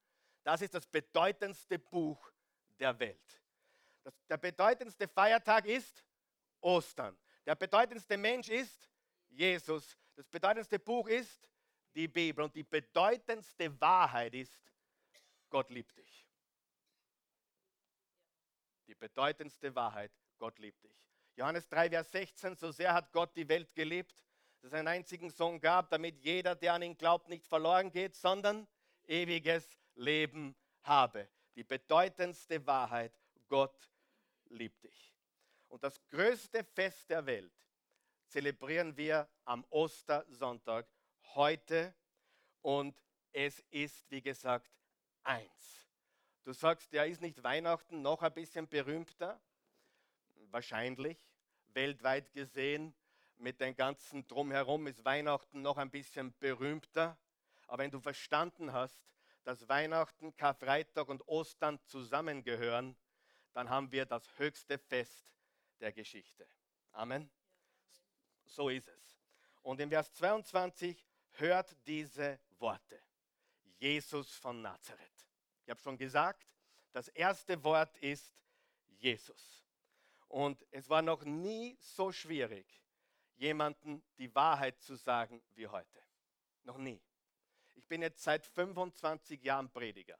Das 0.43 0.63
ist 0.63 0.73
das 0.73 0.87
bedeutendste 0.87 1.79
Buch 1.79 2.33
der 2.81 2.99
Welt. 2.99 3.43
Das, 4.05 4.15
der 4.27 4.39
bedeutendste 4.39 5.07
Feiertag 5.07 5.67
ist 5.67 6.03
Ostern. 6.63 7.15
Der 7.45 7.57
bedeutendste 7.57 8.17
Mensch 8.17 8.49
ist 8.49 8.89
Jesus. 9.29 9.99
Das 10.17 10.27
bedeutendste 10.29 10.79
Buch 10.79 11.09
ist 11.09 11.51
die 11.95 12.09
Bibel. 12.09 12.43
Und 12.43 12.55
die 12.55 12.65
bedeutendste 12.65 13.79
Wahrheit 13.79 14.33
ist, 14.33 14.73
Gott 15.51 15.69
liebt 15.69 15.95
dich. 15.95 16.27
Die 18.87 18.95
bedeutendste 18.95 19.75
Wahrheit, 19.75 20.11
Gott 20.39 20.59
liebt 20.59 20.83
dich. 20.83 21.08
Johannes 21.39 21.69
3, 21.69 21.91
Vers 21.91 22.11
16, 22.11 22.57
so 22.57 22.73
sehr 22.73 22.93
hat 22.93 23.13
Gott 23.13 23.37
die 23.37 23.49
Welt 23.49 23.73
geliebt, 23.73 24.25
dass 24.61 24.73
es 24.73 24.75
einen 24.75 24.89
einzigen 24.89 25.31
Sohn 25.31 25.61
gab, 25.61 25.89
damit 25.89 26.19
jeder, 26.19 26.57
der 26.57 26.75
an 26.75 26.83
ihn 26.83 26.99
glaubt, 26.99 27.29
nicht 27.29 27.47
verloren 27.47 27.93
geht, 27.93 28.17
sondern 28.17 28.67
ewiges 29.07 29.79
Leben 29.95 30.57
habe. 30.83 31.29
Die 31.55 31.63
bedeutendste 31.63 32.67
Wahrheit, 32.67 33.13
Gott 33.47 33.89
liebt 34.47 34.83
dich. 34.83 35.15
Und 35.69 35.85
das 35.85 36.05
größte 36.09 36.65
Fest 36.65 37.09
der 37.09 37.25
Welt 37.25 37.53
zelebrieren 38.27 38.97
wir 38.97 39.29
am 39.45 39.65
Ostersonntag 39.71 40.89
heute 41.37 41.95
und 42.63 43.01
es 43.31 43.61
ist, 43.71 44.11
wie 44.11 44.23
gesagt, 44.23 44.73
eins. 45.23 45.89
Du 46.43 46.53
sagst, 46.53 46.93
ja, 46.93 47.05
ist 47.05 47.21
nicht 47.21 47.45
Weihnachten 47.45 48.03
noch 48.03 48.23
ein 48.23 48.35
bisschen 48.35 48.67
berühmter? 48.67 49.41
Wahrscheinlich 50.51 51.28
weltweit 51.75 52.33
gesehen, 52.33 52.95
mit 53.39 53.61
dem 53.61 53.75
ganzen 53.75 54.27
Drumherum 54.27 54.87
ist 54.87 55.05
Weihnachten 55.05 55.63
noch 55.63 55.77
ein 55.77 55.91
bisschen 55.91 56.35
berühmter. 56.39 57.17
Aber 57.67 57.83
wenn 57.83 57.91
du 57.91 58.01
verstanden 58.01 58.73
hast, 58.73 59.05
dass 59.45 59.69
Weihnachten, 59.69 60.37
Karfreitag 60.37 61.09
und 61.09 61.27
Ostern 61.29 61.79
zusammengehören, 61.87 62.97
dann 63.53 63.71
haben 63.71 63.93
wir 63.93 64.07
das 64.07 64.39
höchste 64.39 64.79
Fest 64.79 65.31
der 65.81 65.93
Geschichte. 65.93 66.49
Amen. 66.93 67.31
So 68.45 68.69
ist 68.69 68.89
es. 68.89 69.21
Und 69.63 69.81
in 69.81 69.91
Vers 69.91 70.13
22 70.15 71.07
hört 71.33 71.77
diese 71.87 72.41
Worte. 72.59 73.01
Jesus 73.79 74.35
von 74.35 74.61
Nazareth. 74.61 75.29
Ich 75.65 75.71
habe 75.71 75.81
schon 75.81 75.97
gesagt, 75.97 76.47
das 76.93 77.09
erste 77.09 77.63
Wort 77.63 77.97
ist 77.99 78.35
Jesus. 78.99 79.68
Und 80.29 80.65
es 80.71 80.89
war 80.89 81.03
noch 81.03 81.25
nie 81.25 81.77
so 81.81 82.13
schwierig, 82.13 82.67
jemandem 83.37 84.03
die 84.19 84.35
Wahrheit 84.35 84.81
zu 84.81 84.95
sagen 84.95 85.43
wie 85.55 85.67
heute. 85.67 86.03
Noch 86.65 86.77
nie. 86.77 87.03
Ich 87.75 87.87
bin 87.87 88.03
jetzt 88.03 88.23
seit 88.23 88.45
25 88.47 89.43
Jahren 89.43 89.71
Prediger. 89.71 90.19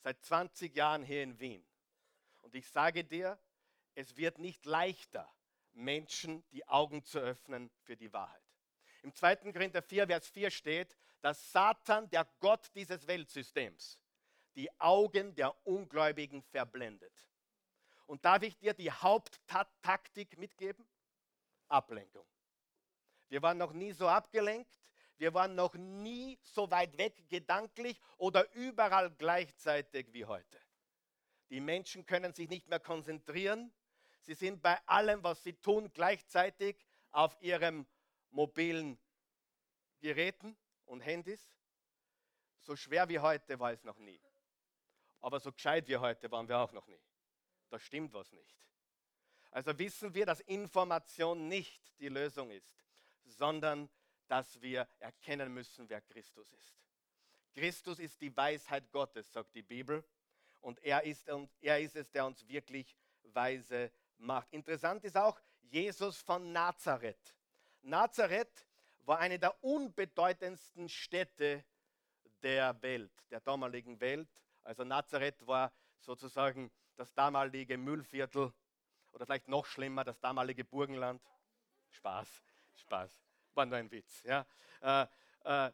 Seit 0.00 0.20
20 0.24 0.74
Jahren 0.74 1.04
hier 1.04 1.22
in 1.22 1.38
Wien. 1.38 1.64
Und 2.40 2.54
ich 2.54 2.68
sage 2.68 3.04
dir, 3.04 3.38
es 3.94 4.16
wird 4.16 4.38
nicht 4.38 4.64
leichter, 4.66 5.32
Menschen 5.72 6.44
die 6.50 6.66
Augen 6.68 7.04
zu 7.04 7.18
öffnen 7.18 7.70
für 7.82 7.96
die 7.96 8.12
Wahrheit. 8.12 8.42
Im 9.02 9.14
2. 9.14 9.52
Korinther 9.52 9.82
4, 9.82 10.06
Vers 10.06 10.28
4 10.28 10.50
steht, 10.50 10.96
dass 11.20 11.52
Satan, 11.52 12.10
der 12.10 12.26
Gott 12.40 12.70
dieses 12.74 13.06
Weltsystems, 13.06 13.98
die 14.56 14.68
Augen 14.80 15.34
der 15.34 15.54
Ungläubigen 15.66 16.42
verblendet. 16.42 17.31
Und 18.06 18.24
darf 18.24 18.42
ich 18.42 18.58
dir 18.58 18.74
die 18.74 18.90
Haupttaktik 18.90 20.38
mitgeben? 20.38 20.86
Ablenkung. 21.68 22.26
Wir 23.28 23.42
waren 23.42 23.58
noch 23.58 23.72
nie 23.72 23.92
so 23.92 24.08
abgelenkt. 24.08 24.70
Wir 25.16 25.32
waren 25.34 25.54
noch 25.54 25.74
nie 25.74 26.38
so 26.42 26.70
weit 26.70 26.98
weg 26.98 27.28
gedanklich 27.28 28.00
oder 28.16 28.52
überall 28.54 29.10
gleichzeitig 29.10 30.12
wie 30.12 30.24
heute. 30.24 30.60
Die 31.48 31.60
Menschen 31.60 32.04
können 32.06 32.34
sich 32.34 32.48
nicht 32.48 32.68
mehr 32.68 32.80
konzentrieren. 32.80 33.72
Sie 34.20 34.34
sind 34.34 34.62
bei 34.62 34.78
allem, 34.86 35.22
was 35.22 35.42
sie 35.42 35.52
tun, 35.54 35.92
gleichzeitig 35.92 36.76
auf 37.10 37.36
ihrem 37.40 37.86
mobilen 38.30 38.98
Geräten 40.00 40.56
und 40.86 41.00
Handys. 41.00 41.54
So 42.60 42.76
schwer 42.76 43.08
wie 43.08 43.18
heute 43.18 43.58
war 43.58 43.72
es 43.72 43.84
noch 43.84 43.98
nie. 43.98 44.20
Aber 45.20 45.40
so 45.40 45.52
gescheit 45.52 45.86
wie 45.88 45.96
heute 45.96 46.30
waren 46.30 46.48
wir 46.48 46.58
auch 46.58 46.72
noch 46.72 46.86
nie. 46.86 47.00
Da 47.72 47.78
stimmt 47.78 48.12
was 48.12 48.30
nicht. 48.32 48.66
Also 49.50 49.78
wissen 49.78 50.12
wir, 50.12 50.26
dass 50.26 50.40
Information 50.40 51.48
nicht 51.48 51.98
die 52.00 52.10
Lösung 52.10 52.50
ist, 52.50 52.84
sondern 53.24 53.88
dass 54.28 54.60
wir 54.60 54.86
erkennen 54.98 55.54
müssen, 55.54 55.88
wer 55.88 56.02
Christus 56.02 56.52
ist. 56.52 56.76
Christus 57.54 57.98
ist 57.98 58.20
die 58.20 58.36
Weisheit 58.36 58.92
Gottes, 58.92 59.32
sagt 59.32 59.54
die 59.54 59.62
Bibel. 59.62 60.04
Und 60.60 60.84
er 60.84 61.02
ist, 61.04 61.30
er 61.62 61.80
ist 61.80 61.96
es, 61.96 62.10
der 62.10 62.26
uns 62.26 62.46
wirklich 62.46 62.94
weise 63.22 63.90
macht. 64.18 64.52
Interessant 64.52 65.02
ist 65.04 65.16
auch 65.16 65.40
Jesus 65.62 66.18
von 66.18 66.52
Nazareth. 66.52 67.34
Nazareth 67.80 68.66
war 69.06 69.18
eine 69.18 69.38
der 69.38 69.64
unbedeutendsten 69.64 70.90
Städte 70.90 71.64
der 72.42 72.82
Welt, 72.82 73.12
der 73.30 73.40
damaligen 73.40 73.98
Welt. 73.98 74.28
Also 74.62 74.84
Nazareth 74.84 75.46
war 75.46 75.72
sozusagen 76.00 76.70
das 76.96 77.12
damalige 77.14 77.76
Müllviertel 77.78 78.52
oder 79.12 79.26
vielleicht 79.26 79.48
noch 79.48 79.66
schlimmer, 79.66 80.04
das 80.04 80.18
damalige 80.20 80.64
Burgenland. 80.64 81.22
Spaß, 81.90 82.28
Spaß, 82.74 83.20
war 83.54 83.66
nur 83.66 83.76
ein 83.76 83.90
Witz. 83.90 84.22
Ja. 84.22 84.46
Äh, 84.80 85.06
äh, 85.44 85.72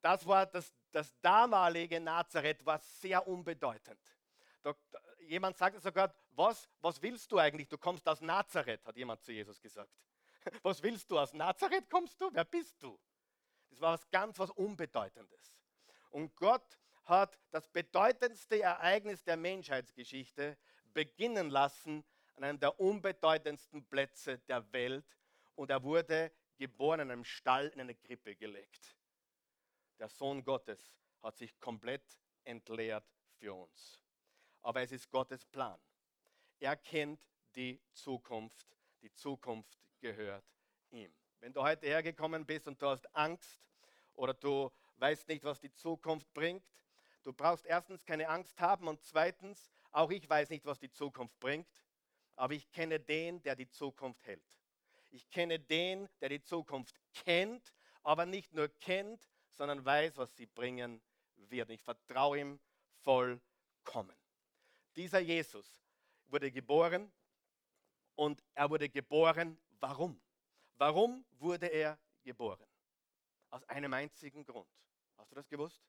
das 0.00 0.26
war 0.26 0.46
das, 0.46 0.74
das 0.92 1.18
damalige 1.20 2.00
Nazareth 2.00 2.64
war 2.64 2.78
sehr 2.78 3.26
unbedeutend. 3.26 4.00
Jemand 5.20 5.56
sagte 5.56 5.80
sogar, 5.80 6.14
was, 6.30 6.68
was 6.80 7.00
willst 7.00 7.30
du 7.32 7.38
eigentlich? 7.38 7.68
Du 7.68 7.78
kommst 7.78 8.06
aus 8.08 8.20
Nazareth, 8.20 8.84
hat 8.84 8.96
jemand 8.96 9.22
zu 9.22 9.32
Jesus 9.32 9.60
gesagt. 9.60 9.90
Was 10.62 10.82
willst 10.82 11.10
du? 11.10 11.18
Aus 11.18 11.32
Nazareth 11.32 11.88
kommst 11.88 12.20
du? 12.20 12.28
Wer 12.32 12.44
bist 12.44 12.82
du? 12.82 12.98
Das 13.70 13.80
war 13.80 13.94
was 13.94 14.10
ganz 14.10 14.38
was 14.38 14.50
Unbedeutendes. 14.50 15.54
Und 16.10 16.36
Gott 16.36 16.78
hat 17.04 17.38
das 17.50 17.68
bedeutendste 17.68 18.62
Ereignis 18.62 19.22
der 19.24 19.36
Menschheitsgeschichte 19.36 20.56
beginnen 20.92 21.50
lassen 21.50 22.04
an 22.36 22.44
einem 22.44 22.58
der 22.58 22.80
unbedeutendsten 22.80 23.84
Plätze 23.84 24.38
der 24.40 24.72
Welt. 24.72 25.06
Und 25.54 25.70
er 25.70 25.82
wurde 25.82 26.32
geboren 26.56 27.00
in 27.00 27.10
einem 27.10 27.24
Stall 27.24 27.68
in 27.68 27.80
eine 27.80 27.94
Krippe 27.94 28.34
gelegt. 28.34 28.96
Der 29.98 30.08
Sohn 30.08 30.42
Gottes 30.42 30.96
hat 31.22 31.36
sich 31.36 31.58
komplett 31.60 32.20
entleert 32.44 33.04
für 33.38 33.54
uns. 33.54 34.02
Aber 34.62 34.82
es 34.82 34.92
ist 34.92 35.10
Gottes 35.10 35.44
Plan. 35.44 35.78
Er 36.58 36.76
kennt 36.76 37.20
die 37.54 37.80
Zukunft. 37.92 38.66
Die 39.02 39.12
Zukunft 39.12 39.78
gehört 40.00 40.44
ihm. 40.90 41.14
Wenn 41.40 41.52
du 41.52 41.62
heute 41.62 41.86
hergekommen 41.86 42.46
bist 42.46 42.66
und 42.66 42.80
du 42.80 42.86
hast 42.86 43.14
Angst 43.14 43.60
oder 44.14 44.32
du 44.32 44.70
weißt 44.96 45.28
nicht, 45.28 45.44
was 45.44 45.60
die 45.60 45.72
Zukunft 45.72 46.32
bringt, 46.32 46.64
du 47.24 47.32
brauchst 47.32 47.66
erstens 47.66 48.04
keine 48.04 48.28
Angst 48.28 48.60
haben 48.60 48.86
und 48.86 49.02
zweitens, 49.02 49.70
auch 49.90 50.10
ich 50.10 50.28
weiß 50.28 50.50
nicht, 50.50 50.64
was 50.64 50.78
die 50.78 50.90
Zukunft 50.90 51.38
bringt, 51.40 51.68
aber 52.36 52.54
ich 52.54 52.70
kenne 52.70 53.00
den, 53.00 53.42
der 53.42 53.56
die 53.56 53.68
Zukunft 53.68 54.24
hält. 54.26 54.60
Ich 55.10 55.30
kenne 55.30 55.58
den, 55.58 56.08
der 56.20 56.28
die 56.28 56.42
Zukunft 56.42 56.94
kennt, 57.12 57.72
aber 58.02 58.26
nicht 58.26 58.52
nur 58.52 58.68
kennt, 58.80 59.28
sondern 59.52 59.84
weiß, 59.84 60.16
was 60.16 60.34
sie 60.36 60.46
bringen 60.46 61.00
wird. 61.36 61.70
Ich 61.70 61.82
vertraue 61.82 62.40
ihm 62.40 62.60
vollkommen. 63.02 64.16
Dieser 64.96 65.20
Jesus 65.20 65.84
wurde 66.26 66.50
geboren 66.50 67.12
und 68.16 68.42
er 68.54 68.68
wurde 68.70 68.88
geboren, 68.88 69.58
warum? 69.80 70.20
Warum 70.76 71.24
wurde 71.38 71.66
er 71.66 71.98
geboren? 72.22 72.66
Aus 73.50 73.64
einem 73.68 73.92
einzigen 73.92 74.44
Grund. 74.44 74.68
Hast 75.16 75.30
du 75.30 75.36
das 75.36 75.48
gewusst? 75.48 75.80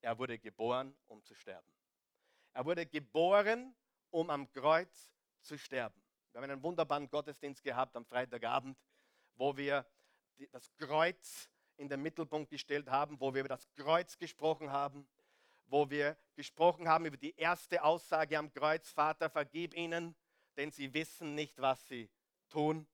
Er 0.00 0.18
wurde 0.18 0.38
geboren, 0.38 0.96
um 1.06 1.22
zu 1.22 1.34
sterben. 1.34 1.70
Er 2.52 2.64
wurde 2.64 2.86
geboren, 2.86 3.74
um 4.10 4.30
am 4.30 4.50
Kreuz 4.50 5.08
zu 5.40 5.58
sterben. 5.58 6.02
Wir 6.32 6.40
haben 6.40 6.50
einen 6.50 6.62
wunderbaren 6.62 7.08
Gottesdienst 7.08 7.62
gehabt 7.62 7.96
am 7.96 8.04
Freitagabend, 8.04 8.78
wo 9.36 9.56
wir 9.56 9.86
das 10.52 10.72
Kreuz 10.76 11.50
in 11.76 11.88
den 11.88 12.02
Mittelpunkt 12.02 12.50
gestellt 12.50 12.88
haben, 12.88 13.20
wo 13.20 13.32
wir 13.32 13.40
über 13.40 13.48
das 13.48 13.68
Kreuz 13.74 14.16
gesprochen 14.16 14.70
haben, 14.70 15.08
wo 15.66 15.88
wir 15.88 16.16
gesprochen 16.34 16.88
haben 16.88 17.06
über 17.06 17.16
die 17.16 17.34
erste 17.36 17.82
Aussage 17.82 18.38
am 18.38 18.52
Kreuz, 18.52 18.90
Vater, 18.90 19.30
vergib 19.30 19.74
ihnen, 19.74 20.14
denn 20.56 20.70
sie 20.72 20.92
wissen 20.92 21.34
nicht, 21.34 21.60
was 21.60 21.86
sie 21.86 22.10
tun. 22.48 22.86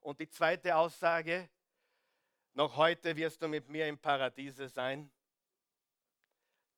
Und 0.00 0.20
die 0.20 0.28
zweite 0.28 0.76
Aussage, 0.76 1.48
noch 2.54 2.76
heute 2.76 3.16
wirst 3.16 3.42
du 3.42 3.48
mit 3.48 3.68
mir 3.68 3.86
im 3.88 3.98
Paradiese 3.98 4.68
sein. 4.68 5.10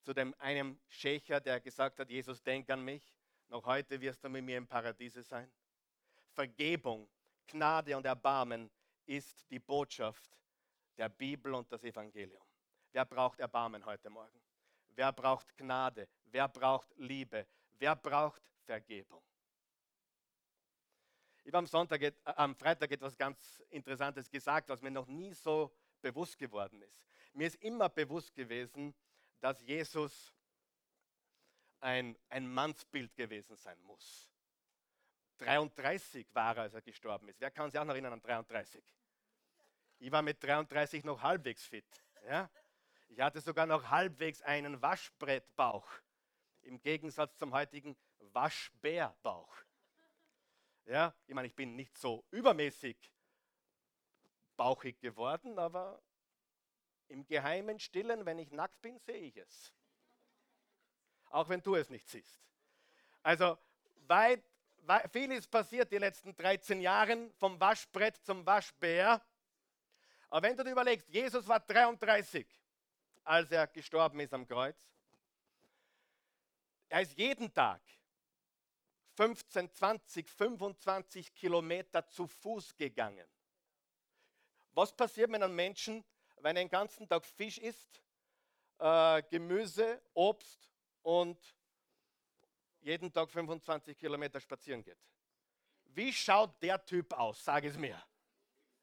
Zu 0.03 0.15
dem 0.15 0.35
einem 0.39 0.79
Schächer, 0.89 1.41
der 1.41 1.61
gesagt 1.61 1.99
hat, 1.99 2.11
Jesus, 2.11 2.43
denk 2.43 2.71
an 2.71 2.83
mich. 2.85 3.15
Noch 3.49 3.67
heute 3.67 4.01
wirst 4.01 4.25
du 4.25 4.29
mit 4.29 4.45
mir 4.45 4.59
im 4.59 4.67
Paradiese 4.67 5.23
sein. 5.23 5.51
Vergebung, 6.33 7.09
Gnade 7.47 7.97
und 7.97 8.07
Erbarmen 8.07 8.71
ist 9.07 9.51
die 9.51 9.59
Botschaft 9.59 10.39
der 10.97 11.09
Bibel 11.09 11.55
und 11.55 11.71
das 11.73 11.83
Evangelium. 11.83 12.43
Wer 12.93 13.05
braucht 13.05 13.41
Erbarmen 13.41 13.85
heute 13.85 14.09
Morgen? 14.09 14.41
Wer 14.95 15.13
braucht 15.13 15.57
Gnade? 15.57 16.09
Wer 16.27 16.49
braucht 16.49 16.89
Liebe? 16.97 17.47
Wer 17.79 17.97
braucht 17.97 18.43
Vergebung? 18.65 19.23
Ich 21.43 21.49
habe 21.49 21.59
am, 21.59 21.67
Sonntag, 21.67 22.03
äh, 22.03 22.13
am 22.25 22.55
Freitag 22.55 22.93
etwas 22.93 23.17
ganz 23.17 23.63
Interessantes 23.71 24.31
gesagt, 24.31 24.69
was 24.69 24.83
mir 24.83 24.91
noch 24.91 25.07
nie 25.07 25.33
so 25.33 25.75
bewusst 26.01 26.39
geworden 26.39 26.83
ist. 26.83 27.05
Mir 27.33 27.47
ist 27.47 27.57
immer 27.57 27.89
bewusst 27.89 28.35
gewesen, 28.35 28.95
dass 29.41 29.61
Jesus 29.63 30.33
ein, 31.81 32.17
ein 32.29 32.53
Mannsbild 32.53 33.15
gewesen 33.15 33.57
sein 33.57 33.81
muss. 33.83 34.29
33 35.39 36.27
war 36.35 36.57
er, 36.57 36.63
als 36.65 36.75
er 36.75 36.83
gestorben 36.83 37.29
ist. 37.29 37.41
Wer 37.41 37.51
kann 37.51 37.71
sich 37.71 37.81
auch 37.81 37.85
noch 37.85 37.95
erinnern 37.95 38.13
an 38.13 38.21
33? 38.21 38.85
Ich 39.99 40.13
war 40.13 40.23
mit 40.23 40.43
33 40.43 41.05
noch 41.05 41.23
halbwegs 41.23 41.65
fit. 41.65 42.05
Ja? 42.27 42.51
Ich 43.09 43.21
hatte 43.21 43.41
sogar 43.41 43.67
noch 43.67 43.89
halbwegs 43.91 44.43
einen 44.43 44.81
Waschbrettbauch. 44.81 45.87
Im 46.63 46.81
Gegensatz 46.81 47.37
zum 47.39 47.53
heutigen 47.53 47.97
Waschbärbauch. 48.19 49.55
Ja, 50.85 51.15
ich 51.27 51.35
meine, 51.35 51.47
ich 51.49 51.55
bin 51.55 51.77
nicht 51.77 51.97
so 51.97 52.25
übermäßig 52.31 52.97
bauchig 54.57 54.99
geworden, 55.01 55.59
aber 55.59 56.03
im 57.11 57.27
geheimen 57.27 57.79
Stillen, 57.79 58.25
wenn 58.25 58.39
ich 58.39 58.51
nackt 58.53 58.81
bin, 58.81 58.99
sehe 58.99 59.19
ich 59.19 59.37
es. 59.37 59.73
Auch 61.31 61.49
wenn 61.49 61.63
du 61.63 61.75
es 61.77 61.91
nicht 61.91 62.09
siehst. 62.09 62.41
Also 63.23 63.59
weit, 64.07 64.43
weit, 64.83 65.11
viel 65.13 65.31
ist 65.33 65.51
passiert 65.51 65.93
die 65.93 65.99
letzten 65.99 66.35
13 66.35 66.81
Jahre, 66.81 67.31
vom 67.39 67.61
Waschbrett 67.61 68.17
zum 68.25 68.45
Waschbär. 68.47 69.23
Aber 70.29 70.43
wenn 70.47 70.57
du 70.57 70.65
dir 70.65 70.73
überlegst, 70.73 71.09
Jesus 71.09 71.47
war 71.47 71.61
33, 71.61 72.47
als 73.25 73.51
er 73.51 73.67
gestorben 73.67 74.21
ist 74.21 74.33
am 74.33 74.47
Kreuz. 74.47 74.79
Er 76.89 77.03
ist 77.03 77.17
jeden 77.17 77.53
Tag 77.53 77.81
15, 79.17 79.73
20, 79.73 80.29
25 80.29 81.35
Kilometer 81.35 82.07
zu 82.09 82.27
Fuß 82.27 82.77
gegangen. 82.77 83.27
Was 84.73 84.97
passiert 84.97 85.31
mit 85.31 85.43
einem 85.43 85.55
Menschen, 85.55 86.05
wenn 86.43 86.57
er 86.57 86.63
den 86.63 86.69
ganzen 86.69 87.09
Tag 87.09 87.25
Fisch 87.25 87.59
isst, 87.59 88.03
äh, 88.79 89.23
Gemüse, 89.31 90.01
Obst 90.15 90.71
und 91.03 91.39
jeden 92.81 93.13
Tag 93.13 93.31
25 93.31 93.97
Kilometer 93.99 94.41
spazieren 94.41 94.83
geht? 94.83 94.99
Wie 95.85 96.13
schaut 96.13 96.63
der 96.63 96.85
Typ 96.85 97.13
aus? 97.13 97.45
Sag 97.45 97.65
es 97.65 97.77
mir. 97.77 98.01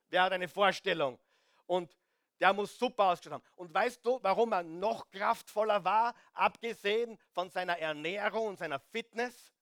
Wer 0.10 0.24
hat 0.24 0.34
eine 0.34 0.48
Vorstellung? 0.48 1.20
Und 1.66 1.96
der 2.40 2.54
muss 2.54 2.78
super 2.78 3.06
ausgeschaut 3.06 3.34
haben. 3.34 3.44
Und 3.56 3.74
weißt 3.74 4.06
du, 4.06 4.20
warum 4.22 4.52
er 4.52 4.64
noch 4.64 5.10
kraftvoller 5.10 5.84
war, 5.84 6.14
abgesehen 6.34 7.18
von 7.32 7.50
seiner 7.50 7.78
Ernährung 7.80 8.48
und 8.48 8.60
seiner 8.60 8.80
Fitness? 8.80 9.54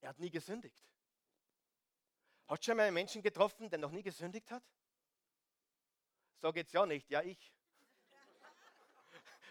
Er 0.00 0.10
hat 0.10 0.18
nie 0.18 0.30
gesündigt. 0.30 0.76
Hat 2.46 2.64
schon 2.64 2.76
mal 2.76 2.84
einen 2.84 2.94
Menschen 2.94 3.22
getroffen, 3.22 3.68
der 3.68 3.78
noch 3.78 3.90
nie 3.90 4.02
gesündigt 4.02 4.50
hat? 4.50 4.62
So 6.40 6.52
geht 6.52 6.66
es 6.68 6.72
ja 6.72 6.86
nicht. 6.86 7.10
Ja, 7.10 7.22
ich. 7.22 7.52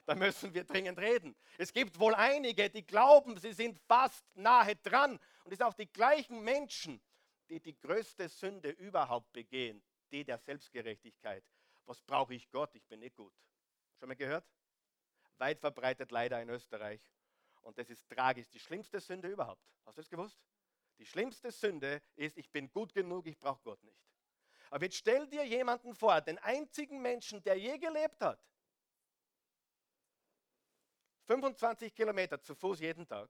Da 0.05 0.15
müssen 0.15 0.53
wir 0.53 0.63
dringend 0.63 0.99
reden. 0.99 1.35
Es 1.57 1.73
gibt 1.73 1.99
wohl 1.99 2.15
einige, 2.15 2.69
die 2.69 2.85
glauben, 2.85 3.37
sie 3.37 3.51
sind 3.51 3.77
fast 3.87 4.23
nahe 4.35 4.75
dran. 4.77 5.19
Und 5.43 5.51
es 5.51 5.57
sind 5.57 5.67
auch 5.67 5.73
die 5.73 5.91
gleichen 5.91 6.41
Menschen, 6.43 7.01
die 7.49 7.59
die 7.59 7.77
größte 7.77 8.29
Sünde 8.29 8.69
überhaupt 8.69 9.31
begehen, 9.33 9.83
die 10.11 10.23
der 10.23 10.37
Selbstgerechtigkeit. 10.37 11.43
Was 11.85 12.01
brauche 12.01 12.33
ich 12.33 12.49
Gott? 12.49 12.73
Ich 12.75 12.85
bin 12.85 13.01
nicht 13.01 13.15
gut. 13.15 13.33
Schon 13.99 14.07
mal 14.07 14.15
gehört? 14.15 14.45
Weit 15.37 15.59
verbreitet 15.59 16.11
leider 16.11 16.41
in 16.41 16.49
Österreich. 16.49 17.01
Und 17.61 17.77
das 17.77 17.89
ist 17.89 18.07
tragisch. 18.09 18.49
Die 18.49 18.59
schlimmste 18.59 19.01
Sünde 19.01 19.27
überhaupt. 19.27 19.61
Hast 19.85 19.97
du 19.97 20.01
das 20.01 20.09
gewusst? 20.09 20.39
Die 20.99 21.05
schlimmste 21.05 21.51
Sünde 21.51 22.01
ist, 22.15 22.37
ich 22.37 22.49
bin 22.49 22.71
gut 22.71 22.93
genug, 22.93 23.27
ich 23.27 23.37
brauche 23.37 23.61
Gott 23.61 23.83
nicht. 23.83 23.99
Aber 24.69 24.83
jetzt 24.83 24.97
stell 24.97 25.27
dir 25.27 25.43
jemanden 25.43 25.95
vor, 25.95 26.19
den 26.21 26.37
einzigen 26.39 27.01
Menschen, 27.01 27.41
der 27.43 27.57
je 27.57 27.77
gelebt 27.77 28.21
hat. 28.21 28.39
25 31.25 31.93
Kilometer 31.93 32.41
zu 32.41 32.55
Fuß 32.55 32.79
jeden 32.79 33.07
Tag. 33.07 33.29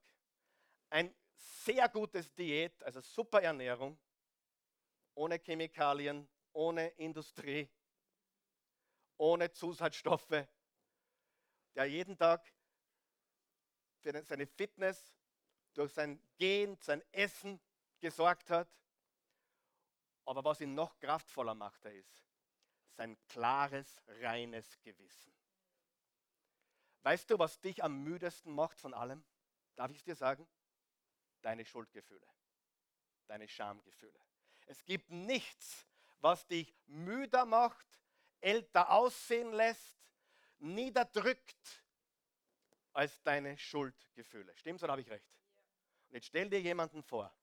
Ein 0.90 1.14
sehr 1.36 1.90
gutes 1.90 2.34
Diät, 2.34 2.84
also 2.84 3.02
super 3.02 3.42
Ernährung, 3.42 4.00
ohne 5.16 5.40
Chemikalien, 5.40 6.28
ohne 6.54 6.88
Industrie, 6.90 7.70
ohne 9.18 9.52
Zusatzstoffe, 9.52 10.48
der 11.76 11.86
jeden 11.86 12.18
Tag 12.18 12.52
für 14.02 14.24
seine 14.24 14.48
Fitness 14.48 15.16
durch 15.74 15.92
sein 15.94 16.22
Gehen, 16.38 16.78
sein 16.82 17.04
Essen 17.12 17.60
gesorgt 18.00 18.50
hat. 18.50 18.70
Aber 20.28 20.44
was 20.44 20.60
ihn 20.60 20.76
noch 20.76 21.00
kraftvoller 21.00 21.56
macht, 21.56 21.86
ist 21.86 22.26
sein 22.98 23.18
klares, 23.30 24.02
reines 24.08 24.78
Gewissen. 24.82 25.34
Weißt 27.04 27.30
du, 27.30 27.40
was 27.40 27.62
dich 27.62 27.82
am 27.82 28.04
müdesten 28.04 28.54
macht 28.54 28.78
von 28.78 28.94
allem? 28.94 29.24
Darf 29.78 29.90
ich 29.90 30.00
es 30.00 30.04
dir 30.04 30.16
sagen? 30.16 30.46
Deine 31.42 31.64
Schuldgefühle, 31.64 32.28
deine 33.28 33.48
Schamgefühle. 33.48 34.20
Es 34.66 34.84
gibt 34.84 35.10
nichts, 35.10 35.88
was 36.20 36.46
dich 36.46 36.76
müder 36.88 37.46
macht, 37.46 37.88
älter 38.42 38.92
aussehen 38.92 39.54
lässt, 39.54 40.12
niederdrückt, 40.58 41.86
als 42.92 43.22
deine 43.24 43.58
Schuldgefühle. 43.58 44.54
Stimmt's 44.58 44.84
oder 44.84 44.92
habe 44.92 45.02
ich 45.02 45.10
recht? 45.10 45.32
Und 46.10 46.16
jetzt 46.16 46.28
stell 46.28 46.50
dir 46.50 46.60
jemanden 46.60 47.02
vor, 47.02 47.34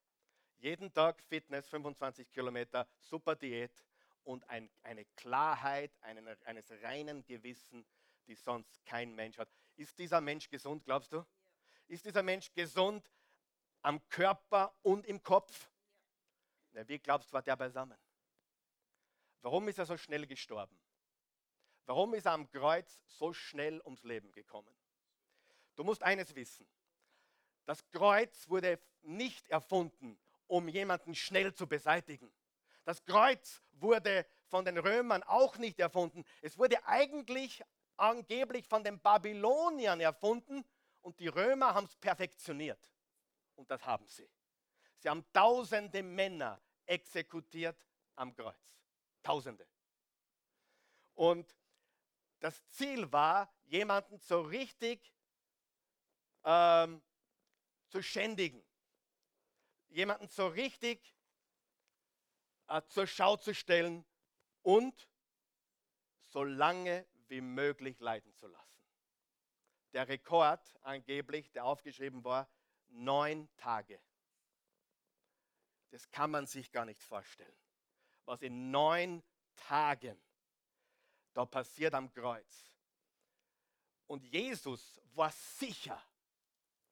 jeden 0.65 0.91
Tag 0.91 1.21
Fitness, 1.21 1.67
25 1.67 2.31
Kilometer, 2.31 2.87
super 2.97 3.35
Diät 3.35 3.85
und 4.23 4.49
ein, 4.49 4.67
eine 4.81 5.05
Klarheit 5.05 5.95
einen, 6.01 6.27
eines 6.43 6.71
reinen 6.81 7.23
Gewissen, 7.23 7.85
die 8.25 8.33
sonst 8.33 8.83
kein 8.83 9.13
Mensch 9.13 9.37
hat. 9.37 9.47
Ist 9.75 9.99
dieser 9.99 10.21
Mensch 10.21 10.49
gesund, 10.49 10.83
glaubst 10.83 11.13
du? 11.13 11.23
Ist 11.87 12.03
dieser 12.03 12.23
Mensch 12.23 12.51
gesund 12.51 13.11
am 13.83 14.09
Körper 14.09 14.75
und 14.81 15.05
im 15.05 15.21
Kopf? 15.21 15.69
Ja. 16.71 16.87
wie 16.87 16.97
glaubst 16.97 17.29
du, 17.29 17.33
war 17.33 17.43
der 17.43 17.55
beisammen? 17.55 17.99
Warum 19.43 19.67
ist 19.67 19.77
er 19.77 19.85
so 19.85 19.97
schnell 19.97 20.25
gestorben? 20.25 20.81
Warum 21.85 22.15
ist 22.15 22.25
er 22.25 22.31
am 22.31 22.49
Kreuz 22.49 22.99
so 23.05 23.33
schnell 23.33 23.81
ums 23.81 24.01
Leben 24.01 24.31
gekommen? 24.31 24.75
Du 25.75 25.83
musst 25.83 26.01
eines 26.01 26.33
wissen. 26.33 26.67
Das 27.65 27.87
Kreuz 27.91 28.49
wurde 28.49 28.79
nicht 29.03 29.47
erfunden, 29.49 30.19
um 30.47 30.67
jemanden 30.67 31.15
schnell 31.15 31.53
zu 31.53 31.67
beseitigen. 31.67 32.31
Das 32.83 33.03
Kreuz 33.03 33.61
wurde 33.71 34.25
von 34.47 34.63
den 34.63 34.77
Römern 34.77 35.23
auch 35.23 35.57
nicht 35.57 35.79
erfunden. 35.79 36.23
Es 36.41 36.57
wurde 36.57 36.85
eigentlich 36.85 37.63
angeblich 37.97 38.67
von 38.67 38.83
den 38.83 38.99
Babyloniern 38.99 39.99
erfunden 39.99 40.63
und 41.01 41.19
die 41.19 41.27
Römer 41.27 41.73
haben 41.73 41.85
es 41.85 41.95
perfektioniert. 41.95 42.93
Und 43.55 43.69
das 43.71 43.85
haben 43.85 44.07
sie. 44.07 44.29
Sie 44.97 45.09
haben 45.09 45.25
tausende 45.31 46.03
Männer 46.03 46.61
exekutiert 46.85 47.85
am 48.15 48.33
Kreuz. 48.35 48.75
Tausende. 49.23 49.67
Und 51.13 51.55
das 52.39 52.67
Ziel 52.69 53.11
war, 53.11 53.51
jemanden 53.65 54.19
so 54.19 54.41
richtig 54.41 55.13
ähm, 56.43 57.01
zu 57.87 58.01
schändigen, 58.01 58.64
jemanden 59.95 60.27
so 60.27 60.47
richtig 60.47 61.15
äh, 62.67 62.81
zur 62.89 63.07
Schau 63.07 63.37
zu 63.37 63.53
stellen 63.53 64.05
und 64.61 65.09
so 66.25 66.43
lange 66.43 67.07
wie 67.27 67.41
möglich 67.41 67.99
leiden 67.99 68.33
zu 68.35 68.47
lassen. 68.47 68.83
Der 69.93 70.07
Rekord 70.07 70.77
angeblich, 70.81 71.49
der 71.53 71.63
aufgeschrieben 71.63 72.23
war, 72.25 72.49
neun 72.89 73.49
Tage. 73.55 74.01
Das 75.91 76.11
kann 76.11 76.29
man 76.29 76.45
sich 76.45 76.71
gar 76.73 76.83
nicht 76.83 77.01
vorstellen, 77.01 77.57
was 78.25 78.41
in 78.41 78.71
neun 78.71 79.23
Tagen 79.55 80.21
da 81.33 81.45
passiert 81.45 81.93
am 81.93 82.11
Kreuz. 82.11 82.75
Und 84.07 84.25
Jesus 84.25 84.99
war 85.13 85.31
sicher, 85.31 86.01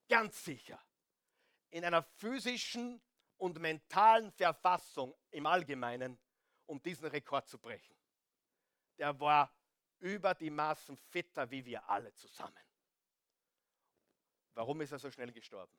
ganz 0.07 0.45
sicher, 0.45 0.81
in 1.73 1.83
einer 1.83 2.03
physischen 2.03 3.01
und 3.37 3.59
mentalen 3.59 4.31
Verfassung 4.31 5.15
im 5.31 5.45
Allgemeinen, 5.45 6.19
um 6.65 6.81
diesen 6.81 7.07
Rekord 7.07 7.47
zu 7.47 7.57
brechen. 7.57 7.95
Der 8.97 9.19
war 9.19 9.53
über 9.99 10.33
die 10.33 10.49
Maßen 10.49 10.97
fitter 10.97 11.49
wie 11.49 11.65
wir 11.65 11.87
alle 11.89 12.13
zusammen. 12.13 12.63
Warum 14.53 14.81
ist 14.81 14.91
er 14.91 14.99
so 14.99 15.09
schnell 15.09 15.31
gestorben? 15.31 15.77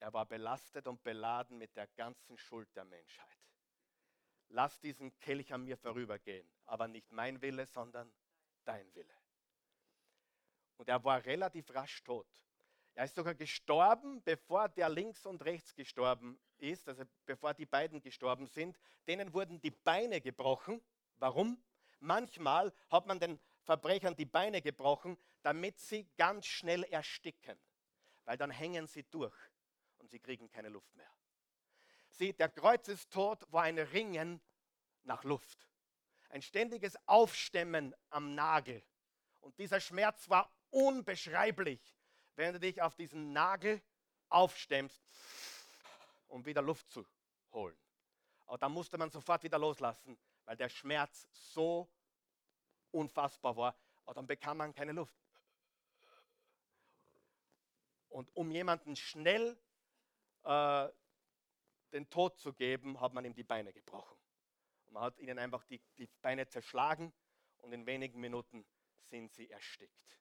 Er 0.00 0.12
war 0.12 0.26
belastet 0.26 0.86
und 0.86 1.02
beladen 1.02 1.58
mit 1.58 1.74
der 1.76 1.86
ganzen 1.88 2.36
Schuld 2.36 2.74
der 2.74 2.84
Menschheit 2.84 3.38
lass 4.50 4.80
diesen 4.80 5.16
Kelch 5.20 5.52
an 5.52 5.64
mir 5.64 5.76
vorübergehen, 5.76 6.48
aber 6.64 6.88
nicht 6.88 7.10
mein 7.12 7.40
Wille, 7.42 7.66
sondern 7.66 8.12
dein 8.64 8.94
Wille. 8.94 9.14
Und 10.78 10.88
er 10.88 11.04
war 11.04 11.24
relativ 11.24 11.74
rasch 11.74 12.02
tot. 12.02 12.26
Er 12.94 13.04
ist 13.04 13.14
sogar 13.14 13.34
gestorben, 13.34 14.22
bevor 14.24 14.68
der 14.68 14.88
links 14.88 15.24
und 15.24 15.44
rechts 15.44 15.74
gestorben 15.74 16.40
ist, 16.56 16.88
also 16.88 17.04
bevor 17.26 17.54
die 17.54 17.66
beiden 17.66 18.00
gestorben 18.00 18.46
sind. 18.46 18.76
Denen 19.06 19.32
wurden 19.32 19.60
die 19.60 19.70
Beine 19.70 20.20
gebrochen. 20.20 20.82
Warum? 21.16 21.62
Manchmal 22.00 22.72
hat 22.90 23.06
man 23.06 23.20
den 23.20 23.38
Verbrechern 23.62 24.16
die 24.16 24.24
Beine 24.24 24.62
gebrochen, 24.62 25.16
damit 25.42 25.78
sie 25.78 26.08
ganz 26.16 26.46
schnell 26.46 26.84
ersticken, 26.84 27.58
weil 28.24 28.36
dann 28.36 28.50
hängen 28.50 28.86
sie 28.86 29.04
durch 29.04 29.36
und 29.98 30.10
sie 30.10 30.18
kriegen 30.18 30.48
keine 30.48 30.68
Luft 30.68 30.94
mehr. 30.96 31.10
Sieh, 32.10 32.32
der 32.32 32.48
Kreuzestod 32.48 33.46
war 33.52 33.64
ein 33.64 33.78
Ringen 33.78 34.40
nach 35.04 35.22
Luft. 35.24 35.68
Ein 36.30 36.42
ständiges 36.42 36.96
Aufstemmen 37.06 37.94
am 38.10 38.34
Nagel. 38.34 38.82
Und 39.40 39.58
dieser 39.58 39.80
Schmerz 39.80 40.28
war 40.28 40.52
unbeschreiblich, 40.70 41.80
wenn 42.36 42.52
du 42.52 42.60
dich 42.60 42.80
auf 42.82 42.94
diesen 42.94 43.32
Nagel 43.32 43.82
aufstemmst, 44.28 45.02
um 46.28 46.44
wieder 46.44 46.62
Luft 46.62 46.90
zu 46.90 47.06
holen. 47.52 47.76
Aber 48.46 48.58
da 48.58 48.68
musste 48.68 48.96
man 48.98 49.10
sofort 49.10 49.42
wieder 49.42 49.58
loslassen, 49.58 50.18
weil 50.44 50.56
der 50.56 50.68
Schmerz 50.68 51.28
so 51.32 51.90
unfassbar 52.90 53.56
war. 53.56 53.76
Aber 54.04 54.14
dann 54.14 54.26
bekam 54.26 54.58
man 54.58 54.74
keine 54.74 54.92
Luft. 54.92 55.14
Und 58.08 58.34
um 58.34 58.50
jemanden 58.50 58.96
schnell 58.96 59.58
äh, 60.44 60.88
den 61.92 62.08
Tod 62.08 62.38
zu 62.38 62.52
geben, 62.52 63.00
hat 63.00 63.12
man 63.12 63.24
ihm 63.24 63.34
die 63.34 63.44
Beine 63.44 63.72
gebrochen. 63.72 64.18
Und 64.86 64.94
man 64.94 65.02
hat 65.04 65.18
ihnen 65.18 65.38
einfach 65.38 65.64
die, 65.64 65.80
die 65.98 66.08
Beine 66.22 66.48
zerschlagen 66.48 67.12
und 67.58 67.72
in 67.72 67.86
wenigen 67.86 68.20
Minuten 68.20 68.64
sind 69.10 69.32
sie 69.34 69.50
erstickt. 69.50 70.18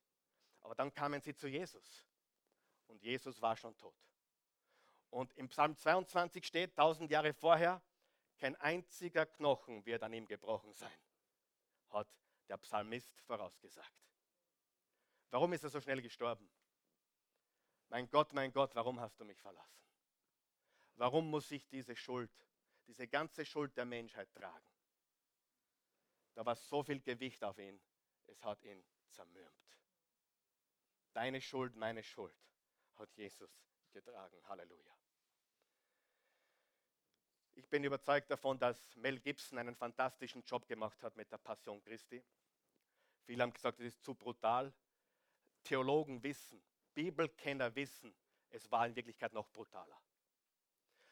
Aber 0.67 0.75
dann 0.75 0.93
kamen 0.93 1.21
sie 1.21 1.33
zu 1.33 1.47
Jesus 1.47 2.05
und 2.87 3.01
Jesus 3.01 3.41
war 3.41 3.55
schon 3.55 3.77
tot. 3.77 3.95
Und 5.09 5.33
im 5.35 5.47
Psalm 5.47 5.77
22 5.77 6.45
steht, 6.45 6.75
tausend 6.75 7.09
Jahre 7.09 7.33
vorher, 7.33 7.81
kein 8.37 8.53
einziger 8.57 9.25
Knochen 9.25 9.85
wird 9.85 10.03
an 10.03 10.11
ihm 10.11 10.27
gebrochen 10.27 10.73
sein, 10.73 10.99
hat 11.91 12.09
der 12.49 12.57
Psalmist 12.57 13.17
vorausgesagt. 13.21 13.93
Warum 15.29 15.53
ist 15.53 15.63
er 15.63 15.69
so 15.69 15.79
schnell 15.79 16.01
gestorben? 16.01 16.51
Mein 17.87 18.09
Gott, 18.09 18.33
mein 18.33 18.51
Gott, 18.51 18.75
warum 18.75 18.99
hast 18.99 19.17
du 19.21 19.23
mich 19.23 19.39
verlassen? 19.39 19.81
Warum 20.95 21.29
muss 21.29 21.49
ich 21.49 21.65
diese 21.69 21.95
Schuld, 21.95 22.45
diese 22.87 23.07
ganze 23.07 23.45
Schuld 23.45 23.77
der 23.77 23.85
Menschheit 23.85 24.33
tragen? 24.33 24.67
Da 26.33 26.45
war 26.45 26.57
so 26.57 26.83
viel 26.83 26.99
Gewicht 26.99 27.41
auf 27.41 27.57
ihn, 27.57 27.81
es 28.25 28.43
hat 28.43 28.61
ihn 28.65 28.85
zermürbt. 29.07 29.66
Deine 31.17 31.41
Schuld, 31.41 31.75
meine 31.75 32.03
Schuld 32.03 32.37
hat 32.97 33.11
Jesus 33.15 33.49
getragen. 33.91 34.37
Halleluja. 34.47 34.95
Ich 37.55 37.67
bin 37.67 37.83
überzeugt 37.83 38.29
davon, 38.29 38.59
dass 38.59 38.95
Mel 38.97 39.19
Gibson 39.19 39.57
einen 39.57 39.75
fantastischen 39.75 40.43
Job 40.43 40.67
gemacht 40.67 41.01
hat 41.01 41.15
mit 41.15 41.31
der 41.31 41.39
Passion 41.39 41.81
Christi. 41.81 42.23
Viele 43.23 43.41
haben 43.41 43.51
gesagt, 43.51 43.79
es 43.79 43.95
ist 43.95 44.03
zu 44.03 44.13
brutal. 44.13 44.71
Theologen 45.63 46.21
wissen, 46.21 46.63
Bibelkenner 46.93 47.73
wissen, 47.73 48.15
Es 48.49 48.69
war 48.69 48.85
in 48.85 48.95
Wirklichkeit 48.95 49.33
noch 49.33 49.49
brutaler. 49.49 49.99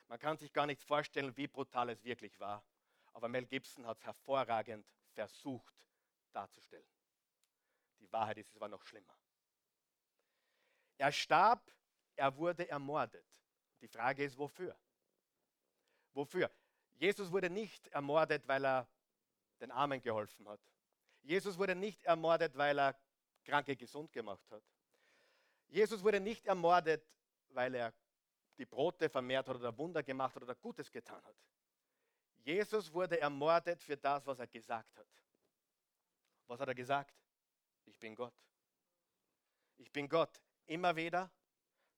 Man 0.08 0.20
kann 0.20 0.38
sich 0.38 0.54
gar 0.54 0.68
nicht 0.68 0.84
vorstellen, 0.84 1.36
wie 1.36 1.48
brutal 1.48 1.90
es 1.90 2.04
wirklich 2.04 2.40
war. 2.40 2.64
Aber 3.14 3.28
Mel 3.28 3.48
Gibson 3.48 3.88
hat 3.88 3.98
es 3.98 4.06
hervorragend 4.06 4.88
versucht 5.14 5.74
darzustellen. 6.32 6.94
Die 8.00 8.12
Wahrheit 8.12 8.38
ist, 8.38 8.54
es 8.54 8.60
war 8.60 8.70
noch 8.70 8.86
schlimmer. 8.86 9.18
Er 10.98 11.12
starb, 11.12 11.72
er 12.16 12.36
wurde 12.38 12.70
ermordet. 12.70 13.26
Die 13.82 13.88
Frage 13.88 14.24
ist, 14.24 14.38
wofür? 14.38 14.76
Wofür? 16.14 16.50
Jesus 16.94 17.32
wurde 17.32 17.50
nicht 17.50 17.88
ermordet, 17.90 18.48
weil 18.48 18.66
er 18.66 18.88
den 19.60 19.72
Armen 19.72 20.02
geholfen 20.02 20.48
hat. 20.48 20.62
Jesus 21.24 21.58
wurde 21.58 21.76
nicht 21.76 22.04
ermordet, 22.04 22.56
weil 22.56 22.80
er 22.80 22.98
Kranke 23.44 23.76
gesund 23.76 24.12
gemacht 24.12 24.50
hat. 24.52 24.64
Jesus 25.68 26.04
wurde 26.04 26.20
nicht 26.20 26.46
ermordet, 26.46 27.06
weil 27.50 27.76
er 27.76 27.94
die 28.58 28.66
Brote 28.66 29.10
vermehrt 29.10 29.48
hat 29.48 29.56
oder 29.58 29.78
Wunder 29.78 30.04
gemacht 30.04 30.36
hat 30.36 30.44
oder 30.44 30.56
Gutes 30.56 30.92
getan 30.92 31.24
hat. 31.24 31.36
Jesus 32.44 32.94
wurde 32.94 33.20
ermordet 33.20 33.82
für 33.82 33.98
das, 33.98 34.26
was 34.26 34.40
er 34.40 34.48
gesagt 34.48 34.96
hat. 34.96 35.08
Was 36.48 36.60
hat 36.60 36.68
er 36.68 36.76
gesagt? 36.76 37.14
Ich 37.86 38.00
bin 38.00 38.16
Gott. 38.16 38.34
Ich 39.78 39.92
bin 39.92 40.08
Gott. 40.08 40.40
Immer 40.68 40.96
wieder, 40.96 41.32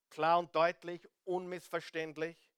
klar 0.10 0.40
und 0.40 0.54
deutlich, 0.54 1.08
unmissverständlich, 1.24 2.52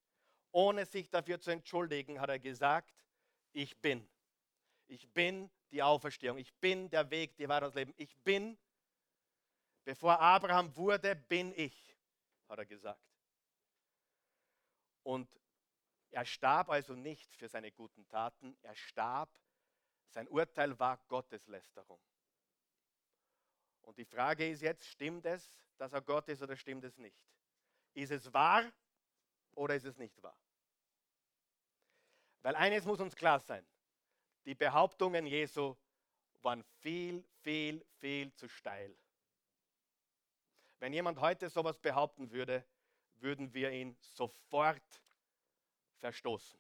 ohne 0.52 0.86
sich 0.86 1.10
dafür 1.10 1.40
zu 1.40 1.52
entschuldigen, 1.52 2.20
hat 2.20 2.30
er 2.30 2.40
gesagt, 2.40 2.94
ich 3.54 3.80
bin. 3.80 4.08
Ich 4.88 5.08
bin 5.14 5.52
die 5.72 5.84
Auferstehung. 5.84 6.38
Ich 6.38 6.54
bin 6.56 6.90
der 6.90 7.10
Weg, 7.12 7.36
die 7.38 7.48
Wahrheit, 7.48 7.64
das 7.64 7.76
Leben. 7.76 7.94
Ich 7.98 8.18
bin, 8.18 8.58
bevor 9.84 10.20
Abraham 10.20 10.76
wurde, 10.76 11.16
bin 11.16 11.54
ich, 11.56 11.96
hat 12.48 12.58
er 12.58 12.66
gesagt. 12.66 13.02
Und 15.04 15.30
er 16.12 16.26
starb 16.26 16.70
also 16.70 16.96
nicht 16.96 17.36
für 17.36 17.48
seine 17.48 17.72
guten 17.72 18.08
Taten, 18.08 18.58
er 18.64 18.76
starb, 18.76 19.30
sein 20.10 20.28
Urteil 20.28 20.78
war 20.80 20.98
Gotteslästerung. 21.08 22.00
Und 23.90 23.98
die 23.98 24.06
Frage 24.06 24.48
ist 24.48 24.62
jetzt, 24.62 24.86
stimmt 24.86 25.26
es, 25.26 25.50
dass 25.78 25.94
er 25.94 26.02
Gott 26.04 26.30
ist 26.30 26.44
oder 26.44 26.56
stimmt 26.56 26.84
es 26.84 27.00
nicht? 27.00 27.18
Ist 27.96 28.12
es 28.12 28.32
wahr 28.32 28.72
oder 29.56 29.76
ist 29.76 29.86
es 29.86 29.98
nicht 29.98 30.22
wahr? 30.22 30.40
Weil 32.44 32.56
eines 32.56 32.86
muss 32.86 33.00
uns 33.00 33.16
klar 33.16 33.40
sein, 33.40 33.66
die 34.46 34.54
Behauptungen 34.54 35.26
Jesu 35.26 35.76
waren 36.44 36.64
viel, 36.82 37.26
viel, 37.42 37.84
viel 37.98 38.32
zu 38.36 38.48
steil. 38.48 38.96
Wenn 40.78 40.94
jemand 40.94 41.20
heute 41.20 41.50
sowas 41.50 41.80
behaupten 41.80 42.30
würde, 42.30 42.64
würden 43.16 43.56
wir 43.56 43.72
ihn 43.72 43.98
sofort 44.02 45.02
verstoßen. 45.98 46.60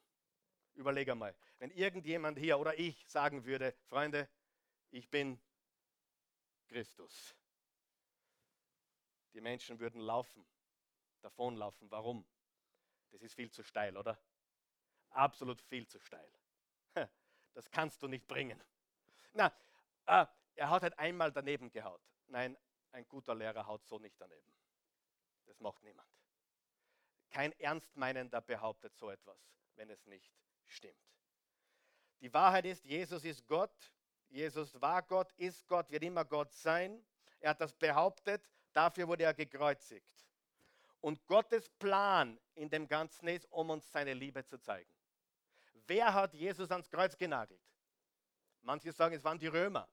Überlege 0.73 1.13
mal, 1.13 1.35
wenn 1.59 1.69
irgendjemand 1.69 2.39
hier 2.39 2.57
oder 2.57 2.79
ich 2.79 3.07
sagen 3.07 3.45
würde, 3.45 3.75
Freunde, 3.85 4.27
ich 4.89 5.11
bin 5.11 5.39
Christus. 6.69 7.35
Die 9.33 9.41
Menschen 9.41 9.79
würden 9.79 10.01
laufen, 10.01 10.45
davonlaufen. 11.21 11.89
Warum? 11.91 12.25
Das 13.11 13.21
ist 13.21 13.33
viel 13.33 13.51
zu 13.51 13.63
steil, 13.63 13.97
oder? 13.97 14.19
Absolut 15.09 15.61
viel 15.61 15.87
zu 15.87 15.99
steil. 15.99 16.31
Das 17.55 17.69
kannst 17.71 18.01
du 18.01 18.07
nicht 18.07 18.25
bringen. 18.27 18.63
Na, 19.33 19.47
äh, 20.05 20.25
er 20.55 20.69
hat 20.69 20.83
halt 20.83 20.97
einmal 20.97 21.31
daneben 21.31 21.71
gehaut. 21.71 22.01
Nein, 22.27 22.55
ein 22.91 23.05
guter 23.07 23.35
Lehrer 23.35 23.65
haut 23.65 23.85
so 23.85 23.97
nicht 23.99 24.15
daneben. 24.21 24.53
Das 25.45 25.59
macht 25.59 25.81
niemand. 25.83 26.07
Kein 27.31 27.51
Ernstmeinender 27.59 28.39
behauptet 28.39 28.95
so 28.95 29.09
etwas, 29.09 29.51
wenn 29.75 29.89
es 29.89 30.05
nicht 30.05 30.31
stimmt. 30.67 31.09
Die 32.21 32.33
Wahrheit 32.33 32.65
ist, 32.65 32.85
Jesus 32.85 33.25
ist 33.25 33.45
Gott. 33.47 33.91
Jesus 34.29 34.79
war 34.79 35.01
Gott, 35.01 35.31
ist 35.37 35.67
Gott, 35.67 35.89
wird 35.91 36.03
immer 36.03 36.23
Gott 36.23 36.53
sein. 36.53 37.03
Er 37.39 37.51
hat 37.51 37.61
das 37.61 37.73
behauptet, 37.73 38.47
dafür 38.73 39.07
wurde 39.07 39.23
er 39.23 39.33
gekreuzigt. 39.33 40.27
Und 41.01 41.25
Gottes 41.25 41.69
Plan 41.69 42.39
in 42.55 42.69
dem 42.69 42.87
Ganzen 42.87 43.27
ist, 43.27 43.45
um 43.51 43.69
uns 43.69 43.89
seine 43.91 44.13
Liebe 44.13 44.43
zu 44.43 44.59
zeigen. 44.59 44.91
Wer 45.87 46.13
hat 46.13 46.33
Jesus 46.33 46.69
ans 46.69 46.89
Kreuz 46.89 47.17
genagelt? 47.17 47.61
Manche 48.61 48.91
sagen, 48.91 49.15
es 49.15 49.23
waren 49.23 49.39
die 49.39 49.47
Römer. 49.47 49.87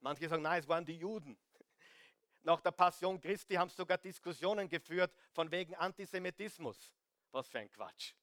Manche 0.00 0.28
sagen, 0.28 0.42
nein, 0.42 0.58
es 0.58 0.68
waren 0.68 0.84
die 0.84 0.96
Juden. 0.96 1.38
Nach 2.42 2.60
der 2.60 2.72
Passion 2.72 3.20
Christi 3.20 3.54
haben 3.54 3.68
sogar 3.68 3.98
Diskussionen 3.98 4.68
geführt 4.68 5.12
von 5.32 5.50
wegen 5.50 5.74
Antisemitismus. 5.76 6.92
Was 7.30 7.48
für 7.48 7.60
ein 7.60 7.70
Quatsch. 7.70 8.14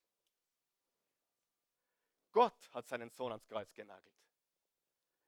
Gott 2.32 2.70
hat 2.74 2.88
seinen 2.88 3.10
Sohn 3.10 3.32
ans 3.32 3.48
Kreuz 3.48 3.74
genagelt. 3.74 4.14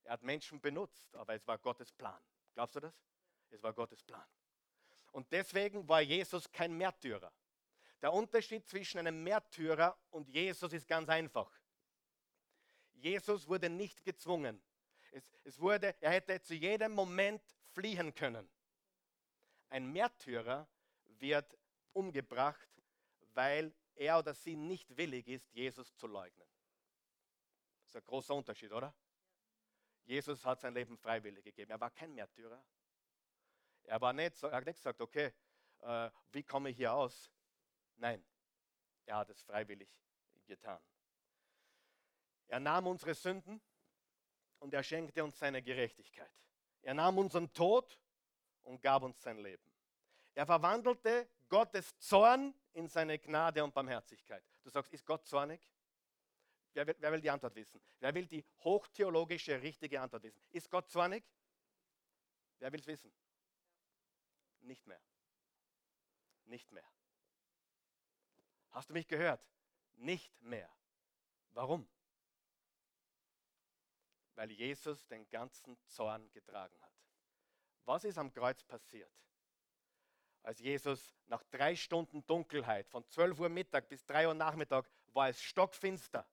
Er 0.03 0.13
hat 0.13 0.23
Menschen 0.23 0.59
benutzt, 0.59 1.15
aber 1.15 1.33
es 1.33 1.47
war 1.47 1.57
Gottes 1.57 1.91
Plan. 1.91 2.21
Glaubst 2.53 2.75
du 2.75 2.79
das? 2.79 2.93
Es 3.49 3.61
war 3.61 3.73
Gottes 3.73 4.03
Plan. 4.03 4.25
Und 5.11 5.31
deswegen 5.31 5.87
war 5.87 6.01
Jesus 6.01 6.51
kein 6.51 6.77
Märtyrer. 6.77 7.31
Der 8.01 8.13
Unterschied 8.13 8.67
zwischen 8.67 8.99
einem 8.99 9.23
Märtyrer 9.23 9.97
und 10.09 10.27
Jesus 10.29 10.73
ist 10.73 10.87
ganz 10.87 11.09
einfach. 11.09 11.51
Jesus 12.93 13.47
wurde 13.47 13.69
nicht 13.69 14.03
gezwungen. 14.03 14.61
Es, 15.11 15.23
es 15.43 15.59
wurde, 15.59 15.95
er 15.99 16.11
hätte 16.11 16.41
zu 16.41 16.55
jedem 16.55 16.93
Moment 16.93 17.41
fliehen 17.73 18.13
können. 18.15 18.49
Ein 19.69 19.91
Märtyrer 19.91 20.67
wird 21.05 21.57
umgebracht, 21.93 22.69
weil 23.33 23.73
er 23.95 24.19
oder 24.19 24.33
sie 24.33 24.55
nicht 24.55 24.95
willig 24.97 25.27
ist, 25.27 25.51
Jesus 25.53 25.95
zu 25.95 26.07
leugnen. 26.07 26.47
Das 27.81 27.89
ist 27.89 27.95
ein 27.97 28.05
großer 28.05 28.33
Unterschied, 28.33 28.71
oder? 28.71 28.93
Jesus 30.05 30.45
hat 30.45 30.59
sein 30.59 30.73
Leben 30.73 30.97
freiwillig 30.97 31.43
gegeben. 31.43 31.71
Er 31.71 31.79
war 31.79 31.91
kein 31.91 32.13
Märtyrer. 32.13 32.63
Er, 33.83 34.01
war 34.01 34.13
nicht, 34.13 34.41
er 34.43 34.51
hat 34.51 34.65
nicht 34.65 34.77
gesagt, 34.77 35.01
okay, 35.01 35.33
äh, 35.79 36.09
wie 36.31 36.43
komme 36.43 36.69
ich 36.69 36.77
hier 36.77 36.93
aus? 36.93 37.31
Nein, 37.97 38.23
er 39.05 39.17
hat 39.17 39.29
es 39.29 39.41
freiwillig 39.41 39.95
getan. 40.45 40.79
Er 42.47 42.59
nahm 42.59 42.87
unsere 42.87 43.13
Sünden 43.13 43.61
und 44.59 44.73
er 44.73 44.83
schenkte 44.83 45.23
uns 45.23 45.39
seine 45.39 45.61
Gerechtigkeit. 45.61 46.31
Er 46.81 46.93
nahm 46.93 47.17
unseren 47.17 47.51
Tod 47.53 47.99
und 48.63 48.81
gab 48.81 49.03
uns 49.03 49.21
sein 49.21 49.37
Leben. 49.37 49.71
Er 50.33 50.45
verwandelte 50.45 51.29
Gottes 51.49 51.97
Zorn 51.99 52.53
in 52.73 52.87
seine 52.87 53.19
Gnade 53.19 53.63
und 53.63 53.73
Barmherzigkeit. 53.73 54.43
Du 54.63 54.69
sagst, 54.69 54.93
ist 54.93 55.05
Gott 55.05 55.25
zornig? 55.25 55.67
Wer 56.73 56.87
will, 56.87 56.95
wer 56.99 57.11
will, 57.11 57.21
die 57.21 57.29
Antwort 57.29 57.55
wissen? 57.55 57.81
Wer 57.99 58.13
will 58.13 58.25
die 58.25 58.45
hochtheologische, 58.59 59.61
richtige 59.61 59.99
Antwort 59.99 60.23
wissen? 60.23 60.41
Ist 60.51 60.69
Gott 60.69 60.89
zornig? 60.89 61.23
Wer 62.59 62.71
will 62.71 62.79
es 62.79 62.87
wissen? 62.87 63.11
Nicht 64.61 64.85
mehr. 64.87 65.01
Nicht 66.45 66.71
mehr. 66.71 66.87
Hast 68.69 68.89
du 68.89 68.93
mich 68.93 69.07
gehört? 69.07 69.45
Nicht 69.95 70.41
mehr. 70.41 70.69
Warum? 71.49 71.87
Weil 74.35 74.51
Jesus 74.51 75.07
den 75.07 75.29
ganzen 75.29 75.77
Zorn 75.87 76.31
getragen 76.31 76.79
hat. 76.81 76.93
Was 77.85 78.05
ist 78.05 78.17
am 78.17 78.31
Kreuz 78.31 78.63
passiert? 78.63 79.11
Als 80.43 80.59
Jesus 80.59 81.15
nach 81.27 81.43
drei 81.51 81.75
Stunden 81.75 82.25
Dunkelheit, 82.25 82.87
von 82.87 83.05
12 83.07 83.39
Uhr 83.39 83.49
Mittag 83.49 83.89
bis 83.89 84.05
3 84.05 84.27
Uhr 84.27 84.33
Nachmittag, 84.33 84.89
war 85.13 85.29
es 85.29 85.41
stockfinster. 85.41 86.27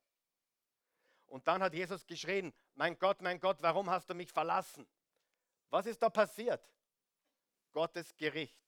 Und 1.29 1.47
dann 1.47 1.63
hat 1.63 1.75
Jesus 1.75 2.07
geschrien, 2.07 2.53
mein 2.75 2.99
Gott, 2.99 3.21
mein 3.21 3.39
Gott, 3.39 3.59
warum 3.61 3.89
hast 3.91 4.09
du 4.09 4.15
mich 4.15 4.33
verlassen? 4.33 4.87
Was 5.71 5.87
ist 5.87 6.03
da 6.03 6.09
passiert? 6.09 6.67
Gottes 7.73 8.17
Gericht, 8.17 8.59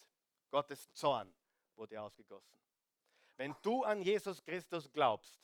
Gottes 0.50 0.92
Zorn 0.92 1.34
wurde 1.74 2.00
ausgegossen. 2.00 2.58
Wenn 3.36 3.56
du 3.62 3.82
an 3.82 4.02
Jesus 4.02 4.42
Christus 4.42 4.92
glaubst, 4.92 5.40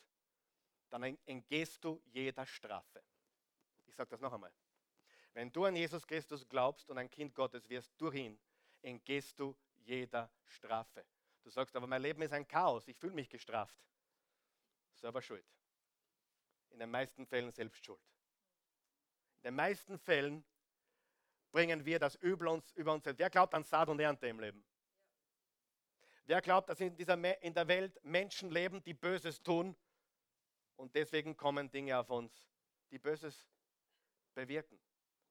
dann 0.91 1.03
entgehst 1.25 1.83
du 1.83 2.03
jeder 2.05 2.45
Strafe. 2.45 3.03
Ich 3.87 3.95
sage 3.95 4.11
das 4.11 4.21
noch 4.21 4.33
einmal. 4.33 4.53
Wenn 5.33 5.51
du 5.51 5.65
an 5.65 5.75
Jesus 5.75 6.07
Christus 6.07 6.47
glaubst 6.47 6.89
und 6.91 6.99
ein 6.99 7.11
Kind 7.11 7.35
Gottes 7.35 7.69
wirst 7.69 7.93
durch 7.99 8.15
ihn, 8.15 8.39
entgehst 8.83 9.39
du 9.39 9.57
jeder 9.85 10.31
Strafe. 10.45 11.07
Du 11.43 11.51
sagst, 11.51 11.75
aber 11.77 11.87
mein 11.87 12.03
Leben 12.03 12.21
ist 12.23 12.33
ein 12.33 12.47
Chaos, 12.47 12.87
ich 12.89 12.99
fühle 12.99 13.15
mich 13.15 13.29
gestraft. 13.29 13.77
Selber 14.95 15.23
schuld 15.23 15.56
in 16.71 16.79
den 16.79 16.91
meisten 16.91 17.27
Fällen 17.27 17.53
selbst 17.53 17.85
schuld. 17.85 18.01
In 19.37 19.43
den 19.45 19.55
meisten 19.55 19.99
Fällen 19.99 20.45
bringen 21.53 21.85
wir 21.85 21.99
das 21.99 22.17
Übel 22.17 22.49
uns 22.49 22.73
über 22.73 22.93
uns 22.93 23.05
selbst. 23.05 23.19
Wer 23.19 23.31
glaubt 23.31 23.55
an 23.55 23.65
Saat 23.65 23.89
und 23.89 24.01
Ernte 24.01 24.27
im 24.27 24.41
Leben? 24.41 24.65
Wer 26.27 26.43
glaubt, 26.43 26.69
dass 26.69 26.81
in, 26.81 26.97
dieser, 26.97 27.43
in 27.43 27.55
der 27.55 27.69
Welt 27.69 28.03
Menschen 28.03 28.51
leben, 28.51 28.83
die 28.83 28.95
Böses 28.95 29.43
tun 29.43 29.77
und 30.75 30.95
deswegen 30.95 31.37
kommen 31.37 31.71
Dinge 31.71 31.99
auf 31.99 32.11
uns, 32.11 32.49
die 32.91 32.99
Böses 32.99 33.49
bewirken? 34.35 34.81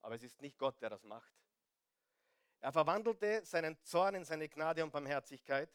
Aber 0.02 0.16
es 0.16 0.24
ist 0.24 0.42
nicht 0.42 0.58
Gott, 0.58 0.82
der 0.82 0.90
das 0.90 1.04
macht. 1.04 1.34
Er 2.62 2.72
verwandelte 2.72 3.46
seinen 3.46 3.78
Zorn 3.84 4.16
in 4.16 4.24
seine 4.24 4.48
Gnade 4.48 4.84
und 4.84 4.92
Barmherzigkeit. 4.92 5.70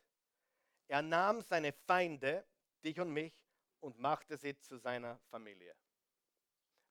Er 0.88 1.03
nahm 1.03 1.42
seine 1.42 1.73
Feinde, 1.73 2.44
dich 2.83 2.99
und 2.99 3.12
mich, 3.12 3.39
und 3.80 3.98
machte 3.98 4.36
sie 4.36 4.56
zu 4.58 4.78
seiner 4.78 5.18
Familie. 5.30 5.74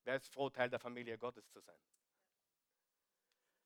Wer 0.03 0.15
ist 0.15 0.33
froh, 0.33 0.49
Teil 0.49 0.69
der 0.69 0.79
Familie 0.79 1.17
Gottes 1.17 1.49
zu 1.49 1.59
sein? 1.59 1.79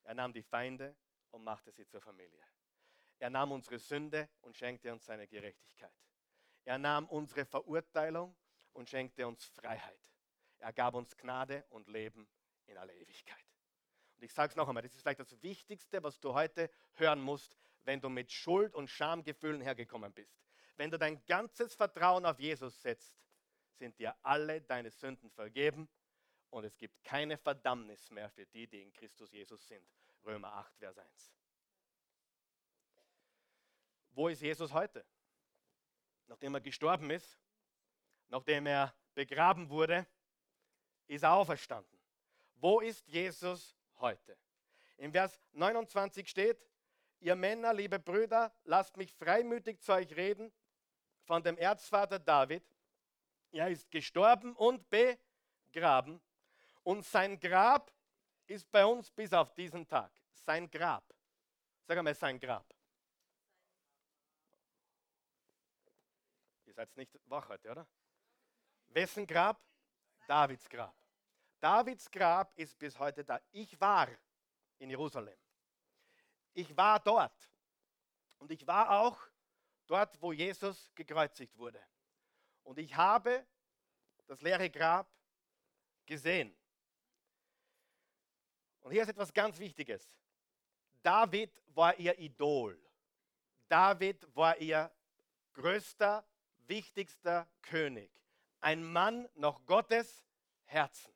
Er 0.04 0.14
nahm 0.14 0.34
die 0.34 0.44
Feinde 0.44 0.96
und 1.32 1.44
machte 1.44 1.72
sie 1.72 1.88
zur 1.88 2.02
Familie. 2.02 2.46
Er 3.20 3.30
nahm 3.30 3.52
unsere 3.52 3.80
Sünde 3.80 4.30
und 4.42 4.58
schenkte 4.58 4.92
uns 4.92 5.06
seine 5.06 5.28
Gerechtigkeit. 5.28 5.94
Er 6.66 6.78
nahm 6.78 7.08
unsere 7.08 7.46
Verurteilung 7.46 8.36
und 8.74 8.90
schenkte 8.90 9.26
uns 9.28 9.46
Freiheit. 9.46 10.12
Er 10.60 10.74
gab 10.74 10.94
uns 10.94 11.16
Gnade 11.16 11.66
und 11.70 11.88
Leben 11.88 12.28
in 12.66 12.78
aller 12.78 12.94
Ewigkeit. 12.94 13.46
Und 14.16 14.24
ich 14.24 14.34
sage 14.34 14.52
es 14.52 14.56
noch 14.56 14.68
einmal, 14.68 14.84
das 14.84 14.94
ist 14.94 15.02
vielleicht 15.02 15.20
das 15.20 15.42
Wichtigste, 15.42 16.02
was 16.04 16.20
du 16.20 16.34
heute 16.34 16.70
hören 16.94 17.22
musst, 17.22 17.58
wenn 17.84 18.00
du 18.00 18.10
mit 18.10 18.32
Schuld 18.32 18.74
und 18.76 18.90
Schamgefühlen 18.90 19.62
hergekommen 19.62 20.14
bist. 20.14 20.42
Wenn 20.76 20.90
du 20.90 20.98
dein 20.98 21.24
ganzes 21.26 21.76
Vertrauen 21.76 22.26
auf 22.26 22.40
Jesus 22.40 22.82
setzt, 22.82 23.16
sind 23.78 23.98
dir 24.00 24.16
alle 24.24 24.62
deine 24.62 24.90
Sünden 24.90 25.30
vergeben 25.30 25.90
und 26.50 26.64
es 26.64 26.78
gibt 26.78 27.04
keine 27.04 27.38
Verdammnis 27.38 28.10
mehr 28.12 28.30
für 28.30 28.46
die, 28.46 28.68
die 28.68 28.82
in 28.82 28.92
Christus 28.92 29.32
Jesus 29.32 29.68
sind. 29.68 29.88
Römer 30.26 30.54
8, 30.54 30.78
Vers 30.78 30.98
1. 30.98 31.34
Wo 34.12 34.28
ist 34.28 34.42
Jesus 34.42 34.72
heute? 34.72 35.06
Nachdem 36.28 36.56
er 36.56 36.62
gestorben 36.62 37.10
ist, 37.10 37.38
nachdem 38.30 38.66
er 38.68 38.96
begraben 39.14 39.70
wurde, 39.70 40.08
ist 41.08 41.24
er 41.24 41.34
auferstanden. 41.34 42.00
Wo 42.56 42.80
ist 42.80 43.08
Jesus 43.08 43.76
heute? 43.98 44.38
Im 44.98 45.12
Vers 45.12 45.40
29 45.52 46.30
steht, 46.30 46.66
ihr 47.20 47.36
Männer, 47.36 47.74
liebe 47.74 48.00
Brüder, 48.00 48.56
lasst 48.64 48.96
mich 48.98 49.14
freimütig 49.14 49.82
zu 49.82 49.94
euch 49.94 50.16
reden 50.16 50.52
von 51.24 51.42
dem 51.44 51.58
Erzvater 51.58 52.20
David. 52.20 52.64
Er 53.52 53.70
ist 53.70 53.90
gestorben 53.92 54.56
und 54.56 54.90
begraben 54.90 56.22
und 56.84 57.06
sein 57.06 57.40
Grab 57.40 57.92
ist 58.48 58.70
bei 58.72 58.86
uns 58.86 59.10
bis 59.12 59.32
auf 59.34 59.54
diesen 59.54 59.88
Tag. 59.88 60.12
Sein 60.32 60.70
Grab. 60.70 61.04
Sag 61.86 61.98
einmal, 61.98 62.16
sein 62.16 62.40
Grab. 62.40 62.66
Ihr 66.66 66.74
seid 66.74 66.96
nicht 66.98 67.18
wach 67.26 67.48
heute, 67.50 67.72
oder? 67.72 67.88
Wessen 68.90 69.26
Grab? 69.26 69.62
Davids 70.28 70.68
Grab. 70.70 70.96
Davids 71.60 72.10
Grab 72.10 72.52
ist 72.58 72.78
bis 72.78 72.98
heute 73.00 73.24
da. 73.24 73.40
Ich 73.52 73.80
war 73.80 74.10
in 74.80 74.90
Jerusalem. 74.90 75.38
Ich 76.54 76.76
war 76.76 77.00
dort. 77.00 77.50
Und 78.40 78.52
ich 78.52 78.66
war 78.68 78.90
auch 78.92 79.18
dort, 79.94 80.20
wo 80.20 80.34
Jesus 80.34 80.92
gekreuzigt 80.96 81.56
wurde. 81.56 81.80
Und 82.64 82.80
ich 82.80 82.96
habe 82.96 83.46
das 84.26 84.42
leere 84.42 84.68
Grab 84.68 85.08
gesehen. 86.08 86.56
Und 88.82 88.92
hier 88.92 89.04
ist 89.04 89.10
etwas 89.10 89.32
ganz 89.32 89.60
Wichtiges. 89.60 90.12
David 91.04 91.52
war 91.68 91.96
ihr 92.00 92.18
Idol. 92.18 92.82
David 93.68 94.36
war 94.36 94.58
ihr 94.58 94.92
größter, 95.54 96.26
wichtigster 96.66 97.48
König. 97.62 98.12
Ein 98.62 98.84
Mann 98.84 99.30
nach 99.36 99.64
Gottes 99.68 100.26
Herzen. 100.64 101.14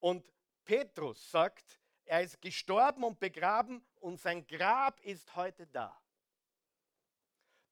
Und 0.00 0.28
Petrus 0.64 1.30
sagt, 1.30 1.80
er 2.04 2.22
ist 2.22 2.42
gestorben 2.42 3.04
und 3.04 3.20
begraben 3.20 3.86
und 4.00 4.18
sein 4.18 4.44
Grab 4.44 5.00
ist 5.02 5.36
heute 5.36 5.68
da. 5.68 6.03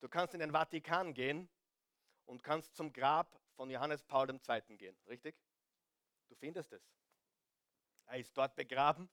Du 0.02 0.08
kannst 0.08 0.34
in 0.34 0.40
den 0.40 0.50
Vatikan 0.50 1.14
gehen 1.14 1.48
und 2.26 2.42
kannst 2.42 2.74
zum 2.74 2.92
Grab 2.92 3.40
von 3.54 3.70
Johannes 3.70 4.02
Paul 4.02 4.28
II. 4.28 4.76
gehen, 4.76 4.98
richtig? 5.06 5.36
Du 6.28 6.34
findest 6.34 6.72
es. 6.72 6.82
Er 8.06 8.18
ist 8.18 8.36
dort 8.36 8.56
begraben 8.56 9.08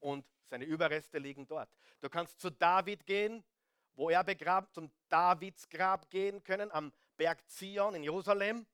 und 0.00 0.26
seine 0.44 0.66
Überreste 0.66 1.16
liegen 1.16 1.46
dort. 1.46 1.70
Du 2.02 2.10
kannst 2.10 2.38
zu 2.40 2.50
David 2.50 3.06
gehen, 3.06 3.42
wo 3.94 4.10
er 4.10 4.22
begraben, 4.22 4.70
zum 4.70 4.92
Davids 5.08 5.66
Grab 5.66 6.10
gehen 6.10 6.42
können, 6.42 6.70
am 6.72 6.92
Berg 7.16 7.48
Zion 7.48 7.94
in 7.94 8.02
Jerusalem. 8.02 8.66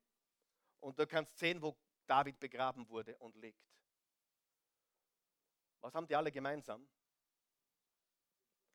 Und 0.81 0.99
du 0.99 1.07
kannst 1.07 1.37
sehen, 1.37 1.61
wo 1.61 1.77
David 2.05 2.37
begraben 2.37 2.87
wurde 2.89 3.17
und 3.19 3.33
liegt. 3.37 3.65
Was 5.79 5.95
haben 5.95 6.05
die 6.05 6.17
alle 6.17 6.33
gemeinsam? 6.33 6.85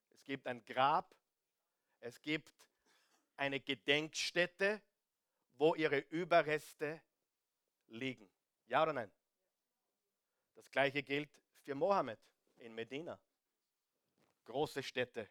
Es 0.09 0.23
gibt 0.23 0.47
ein 0.47 0.65
Grab, 0.65 1.15
es 1.99 2.19
gibt 2.19 2.70
eine 3.41 3.59
Gedenkstätte, 3.59 4.83
wo 5.55 5.73
ihre 5.73 5.97
Überreste 5.97 7.01
liegen. 7.87 8.29
Ja 8.67 8.83
oder 8.83 8.93
nein? 8.93 9.11
Das 10.53 10.69
gleiche 10.69 11.01
gilt 11.01 11.31
für 11.63 11.73
Mohammed 11.73 12.19
in 12.57 12.75
Medina. 12.75 13.19
Große 14.45 14.83
Stätte, 14.83 15.27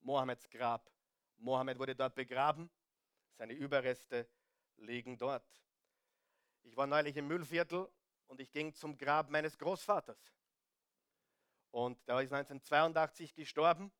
Mohammeds 0.00 0.50
Grab. 0.50 0.92
Mohammed 1.38 1.78
wurde 1.78 1.96
dort 1.96 2.14
begraben, 2.14 2.70
seine 3.38 3.54
Überreste 3.54 4.28
liegen 4.76 5.16
dort. 5.16 5.62
Ich 6.62 6.76
war 6.76 6.86
neulich 6.86 7.16
im 7.16 7.26
Müllviertel 7.26 7.90
und 8.26 8.38
ich 8.42 8.52
ging 8.52 8.74
zum 8.74 8.98
Grab 8.98 9.30
meines 9.30 9.56
Großvaters. 9.56 10.30
Und 11.70 12.06
der 12.06 12.20
ist 12.20 12.34
1982 12.34 13.34
gestorben. 13.34 13.90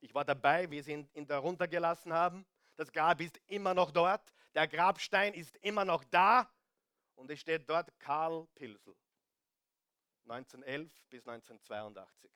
Ich 0.00 0.12
war 0.14 0.24
dabei, 0.24 0.68
wie 0.68 0.80
sie 0.80 0.94
ihn, 0.94 1.08
ihn 1.14 1.28
da 1.28 1.38
runtergelassen 1.38 2.12
haben. 2.12 2.44
Das 2.78 2.92
Grab 2.92 3.20
ist 3.20 3.40
immer 3.48 3.74
noch 3.74 3.90
dort. 3.90 4.32
Der 4.54 4.68
Grabstein 4.68 5.34
ist 5.34 5.56
immer 5.56 5.84
noch 5.84 6.04
da. 6.04 6.48
Und 7.16 7.28
es 7.28 7.40
steht 7.40 7.68
dort 7.68 7.98
Karl 7.98 8.46
Pilsel. 8.54 8.94
1911 10.28 10.88
bis 11.10 11.26
1982. 11.26 12.30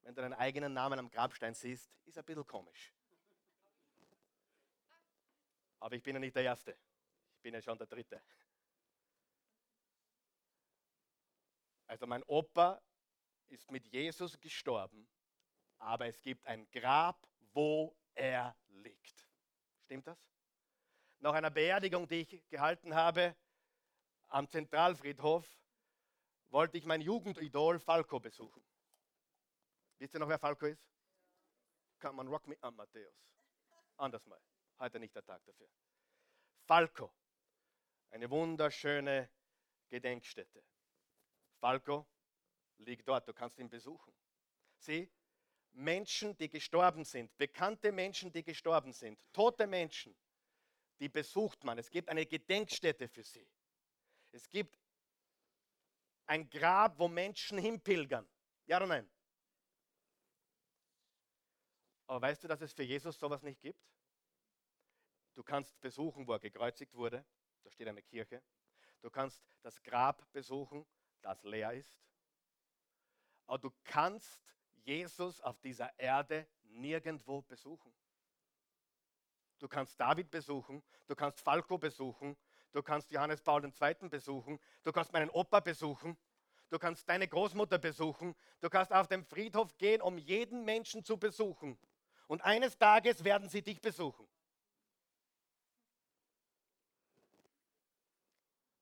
Wenn 0.00 0.16
du 0.16 0.20
deinen 0.20 0.34
eigenen 0.34 0.72
Namen 0.72 0.98
am 0.98 1.08
Grabstein 1.08 1.54
siehst, 1.54 1.96
ist 2.04 2.18
ein 2.18 2.24
bisschen 2.24 2.44
komisch. 2.44 2.92
Aber 5.78 5.94
ich 5.94 6.02
bin 6.02 6.16
ja 6.16 6.20
nicht 6.20 6.34
der 6.34 6.42
Erste. 6.42 6.76
Ich 7.36 7.40
bin 7.40 7.54
ja 7.54 7.62
schon 7.62 7.78
der 7.78 7.86
Dritte. 7.86 8.20
Also 11.86 12.08
mein 12.08 12.24
Opa 12.24 12.82
ist 13.46 13.70
mit 13.70 13.86
Jesus 13.86 14.40
gestorben, 14.40 15.06
aber 15.78 16.06
es 16.06 16.20
gibt 16.20 16.44
ein 16.46 16.68
Grab, 16.72 17.28
wo 17.52 17.96
er 18.14 18.56
liegt. 18.68 19.28
Stimmt 19.84 20.06
das? 20.06 20.18
Nach 21.20 21.34
einer 21.34 21.50
Beerdigung, 21.50 22.06
die 22.06 22.20
ich 22.20 22.48
gehalten 22.48 22.94
habe 22.94 23.36
am 24.28 24.48
Zentralfriedhof, 24.48 25.46
wollte 26.48 26.78
ich 26.78 26.84
mein 26.84 27.00
Jugendidol 27.00 27.78
Falco 27.78 28.20
besuchen. 28.20 28.64
Wisst 29.98 30.14
ihr 30.14 30.20
noch, 30.20 30.28
wer 30.28 30.38
Falco 30.38 30.66
ist? 30.66 30.84
Kann 31.98 32.14
man 32.16 32.28
Rock 32.28 32.46
Me 32.46 32.56
an, 32.60 32.74
Matthäus. 32.74 33.14
Anders 33.96 34.26
mal. 34.26 34.40
Heute 34.78 34.98
nicht 35.00 35.14
der 35.14 35.24
Tag 35.24 35.44
dafür. 35.44 35.68
Falco. 36.66 37.12
Eine 38.10 38.30
wunderschöne 38.30 39.30
Gedenkstätte. 39.88 40.64
Falco 41.58 42.06
liegt 42.78 43.08
dort, 43.08 43.26
du 43.26 43.32
kannst 43.32 43.58
ihn 43.58 43.68
besuchen. 43.68 44.12
Sieh, 44.76 45.10
Menschen, 45.74 46.36
die 46.36 46.48
gestorben 46.48 47.04
sind, 47.04 47.36
bekannte 47.36 47.92
Menschen, 47.92 48.32
die 48.32 48.42
gestorben 48.42 48.92
sind, 48.92 49.18
tote 49.32 49.66
Menschen, 49.66 50.16
die 51.00 51.08
besucht 51.08 51.64
man. 51.64 51.78
Es 51.78 51.90
gibt 51.90 52.08
eine 52.08 52.24
Gedenkstätte 52.24 53.08
für 53.08 53.24
sie. 53.24 53.46
Es 54.30 54.48
gibt 54.48 54.78
ein 56.26 56.48
Grab, 56.48 56.98
wo 56.98 57.08
Menschen 57.08 57.58
hinpilgern. 57.58 58.28
Ja 58.66 58.78
oder 58.78 58.86
nein? 58.86 59.10
Aber 62.06 62.22
weißt 62.22 62.44
du, 62.44 62.48
dass 62.48 62.60
es 62.60 62.72
für 62.72 62.82
Jesus 62.82 63.18
sowas 63.18 63.42
nicht 63.42 63.60
gibt? 63.60 63.80
Du 65.34 65.42
kannst 65.42 65.80
besuchen, 65.80 66.26
wo 66.26 66.32
er 66.32 66.38
gekreuzigt 66.38 66.94
wurde. 66.94 67.24
Da 67.64 67.70
steht 67.70 67.88
eine 67.88 68.02
Kirche. 68.02 68.42
Du 69.00 69.10
kannst 69.10 69.42
das 69.62 69.82
Grab 69.82 70.30
besuchen, 70.32 70.86
das 71.20 71.42
leer 71.42 71.72
ist. 71.72 71.98
Aber 73.46 73.58
du 73.58 73.70
kannst 73.84 74.40
Jesus 74.84 75.40
auf 75.40 75.60
dieser 75.60 75.98
Erde 75.98 76.46
nirgendwo 76.62 77.42
besuchen. 77.42 77.92
Du 79.58 79.68
kannst 79.68 79.98
David 79.98 80.30
besuchen, 80.30 80.82
du 81.06 81.14
kannst 81.14 81.40
Falco 81.40 81.78
besuchen, 81.78 82.36
Du 82.74 82.82
kannst 82.82 83.08
Johannes 83.12 83.40
Paul 83.40 83.64
II. 83.64 84.08
besuchen. 84.08 84.58
Du 84.82 84.90
kannst 84.90 85.12
meinen 85.12 85.30
Opa 85.30 85.60
besuchen. 85.60 86.18
Du 86.70 86.78
kannst 86.80 87.08
deine 87.08 87.28
Großmutter 87.28 87.78
besuchen. 87.78 88.34
Du 88.60 88.68
kannst 88.68 88.92
auf 88.92 89.06
den 89.06 89.22
Friedhof 89.24 89.78
gehen, 89.78 90.02
um 90.02 90.18
jeden 90.18 90.64
Menschen 90.64 91.04
zu 91.04 91.16
besuchen. 91.16 91.78
Und 92.26 92.42
eines 92.42 92.76
Tages 92.76 93.22
werden 93.22 93.48
sie 93.48 93.62
dich 93.62 93.80
besuchen. 93.80 94.26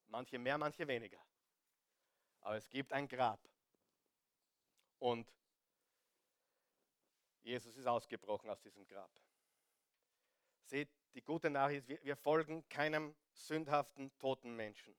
Manche 0.06 0.38
mehr, 0.38 0.56
manche 0.56 0.88
weniger. 0.88 1.22
Aber 2.40 2.56
es 2.56 2.68
gibt 2.70 2.94
ein 2.94 3.06
Grab. 3.06 3.46
Und 5.00 5.30
Jesus 7.42 7.76
ist 7.76 7.86
ausgebrochen 7.86 8.48
aus 8.50 8.60
diesem 8.60 8.86
Grab. 8.86 9.10
Seht, 10.64 10.88
die 11.14 11.22
gute 11.22 11.50
Nachricht 11.50 11.88
ist, 11.88 12.04
wir 12.04 12.16
folgen 12.16 12.66
keinem 12.68 13.14
sündhaften, 13.32 14.16
toten 14.18 14.54
Menschen. 14.54 14.96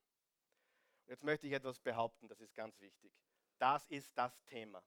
Jetzt 1.07 1.23
möchte 1.23 1.47
ich 1.47 1.53
etwas 1.53 1.79
behaupten, 1.79 2.27
das 2.27 2.39
ist 2.39 2.53
ganz 2.53 2.79
wichtig. 2.79 3.11
Das 3.57 3.85
ist 3.87 4.17
das 4.17 4.43
Thema. 4.45 4.83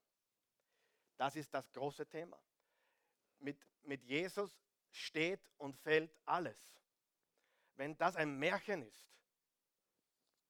Das 1.17 1.37
ist 1.37 1.53
das 1.53 1.73
große 1.73 2.07
Thema. 2.07 2.39
Mit, 3.39 3.67
mit 3.83 4.03
Jesus 4.05 4.59
steht 4.91 5.51
und 5.57 5.77
fällt 5.77 6.15
alles. 6.25 6.75
Wenn 7.75 7.97
das 7.97 8.17
ein 8.17 8.39
Märchen 8.39 8.83
ist, 8.83 9.11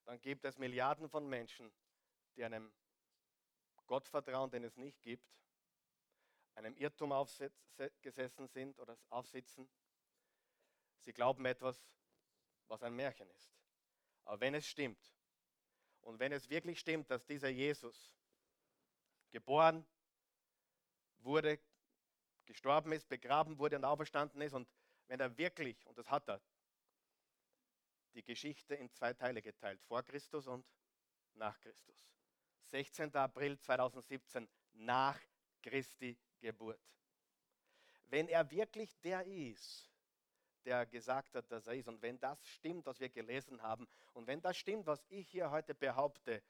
dann 0.04 0.20
gibt 0.20 0.44
es 0.44 0.58
Milliarden 0.58 1.08
von 1.08 1.28
Menschen, 1.28 1.72
die 2.36 2.44
einem 2.44 2.72
Gott 3.86 4.08
vertrauen, 4.08 4.50
den 4.50 4.64
es 4.64 4.76
nicht 4.76 5.02
gibt, 5.02 5.28
einem 6.56 6.76
Irrtum 6.76 7.12
aufgesessen 7.12 8.48
sind 8.48 8.78
oder 8.78 8.98
aufsitzen. 9.10 9.68
Sie 11.00 11.12
glauben 11.12 11.44
etwas, 11.44 11.86
was 12.66 12.82
ein 12.82 12.94
Märchen 12.94 13.30
ist. 13.30 13.54
Aber 14.24 14.40
wenn 14.40 14.54
es 14.54 14.66
stimmt, 14.66 15.12
und 16.00 16.18
wenn 16.18 16.32
es 16.32 16.48
wirklich 16.48 16.80
stimmt, 16.80 17.10
dass 17.10 17.26
dieser 17.26 17.48
Jesus 17.48 18.12
geboren 19.30 19.84
wurde, 21.18 21.60
gestorben 22.44 22.92
ist, 22.92 23.08
begraben 23.08 23.58
wurde 23.58 23.76
und 23.76 23.84
auferstanden 23.84 24.40
ist, 24.40 24.54
und 24.54 24.68
wenn 25.08 25.20
er 25.20 25.36
wirklich, 25.36 25.84
und 25.86 25.98
das 25.98 26.10
hat 26.10 26.28
er, 26.28 26.40
die 28.14 28.22
Geschichte 28.22 28.74
in 28.74 28.90
zwei 28.90 29.12
Teile 29.12 29.42
geteilt, 29.42 29.82
vor 29.82 30.02
Christus 30.02 30.46
und 30.46 30.64
nach 31.34 31.60
Christus. 31.60 32.08
16. 32.62 33.14
April 33.14 33.58
2017, 33.58 34.48
nach 34.72 35.20
Christi 35.62 36.16
Geburt. 36.46 36.80
Wenn 38.04 38.28
er 38.28 38.48
wirklich 38.52 38.96
der 39.00 39.26
ist, 39.26 39.90
der 40.64 40.86
gesagt 40.86 41.34
hat, 41.34 41.50
dass 41.50 41.66
er 41.66 41.74
ist, 41.74 41.88
und 41.88 42.00
wenn 42.02 42.20
das 42.20 42.46
stimmt, 42.46 42.86
was 42.86 43.00
wir 43.00 43.08
gelesen 43.08 43.60
haben, 43.62 43.88
und 44.12 44.28
wenn 44.28 44.40
das 44.40 44.56
stimmt, 44.56 44.86
was 44.86 45.04
ich 45.08 45.28
hier 45.28 45.50
heute 45.50 45.74
behaupte, 45.74 46.40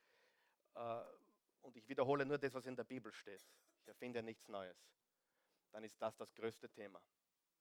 äh, 0.75 1.03
und 1.63 1.75
ich 1.77 1.89
wiederhole 1.89 2.27
nur 2.27 2.37
das, 2.37 2.53
was 2.53 2.67
in 2.67 2.77
der 2.77 2.85
Bibel 2.85 3.11
steht, 3.11 3.43
ich 3.81 3.89
erfinde 3.89 4.23
nichts 4.23 4.47
Neues, 4.49 4.77
dann 5.73 5.83
ist 5.83 6.01
das 6.03 6.15
das 6.17 6.35
größte 6.35 6.69
Thema. 6.69 7.01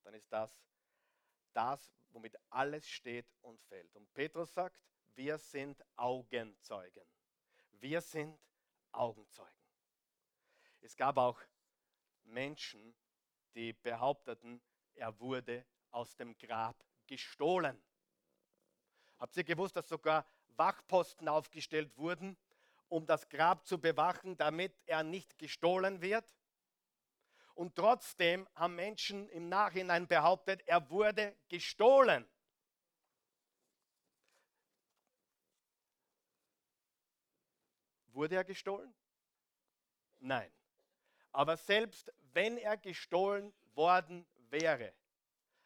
Dann 0.04 0.14
ist 0.14 0.30
das 0.32 0.62
das, 1.54 1.96
womit 2.10 2.38
alles 2.50 2.86
steht 2.86 3.34
und 3.42 3.62
fällt. 3.62 3.96
Und 3.96 4.14
Petrus 4.14 4.54
sagt, 4.54 4.78
wir 5.16 5.38
sind 5.38 5.82
Augenzeugen. 5.96 7.06
Wir 7.72 8.02
sind 8.02 8.38
Augenzeugen. 8.92 9.66
Es 10.82 10.98
gab 10.98 11.18
auch 11.18 11.42
Menschen, 12.26 12.96
die 13.54 13.74
behaupteten, 13.74 14.62
er 14.96 15.20
wurde 15.20 15.66
aus 15.92 16.16
dem 16.16 16.38
Grab 16.38 16.84
gestohlen. 17.08 17.82
Habt 19.18 19.38
ihr 19.38 19.44
gewusst, 19.44 19.76
dass 19.76 19.88
sogar 19.88 20.26
Wachposten 20.58 21.28
aufgestellt 21.28 21.96
wurden, 21.98 22.38
um 22.90 23.06
das 23.06 23.30
Grab 23.30 23.66
zu 23.66 23.80
bewachen, 23.80 24.38
damit 24.38 24.78
er 24.86 25.04
nicht 25.04 25.38
gestohlen 25.38 26.02
wird? 26.02 26.36
Und 27.54 27.76
trotzdem 27.76 28.48
haben 28.56 28.76
Menschen 28.76 29.30
im 29.30 29.48
Nachhinein 29.48 30.08
behauptet, 30.08 30.62
er 30.68 30.90
wurde 30.90 31.38
gestohlen. 31.48 32.28
Wurde 38.08 38.36
er 38.36 38.44
gestohlen? 38.44 38.94
Nein. 40.20 40.52
Aber 41.36 41.58
selbst 41.58 42.14
wenn 42.32 42.58
er 42.58 42.78
gestohlen 42.78 43.54
worden 43.74 44.26
wäre, 44.52 44.96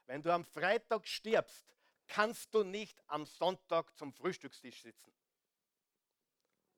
wenn 0.08 0.24
du 0.24 0.34
am 0.34 0.44
Freitag 0.44 1.08
stirbst, 1.08 1.76
kannst 2.08 2.56
du 2.56 2.64
nicht 2.64 3.00
am 3.06 3.24
Sonntag 3.24 3.96
zum 3.96 4.12
Frühstückstisch 4.12 4.82
sitzen. 4.82 5.14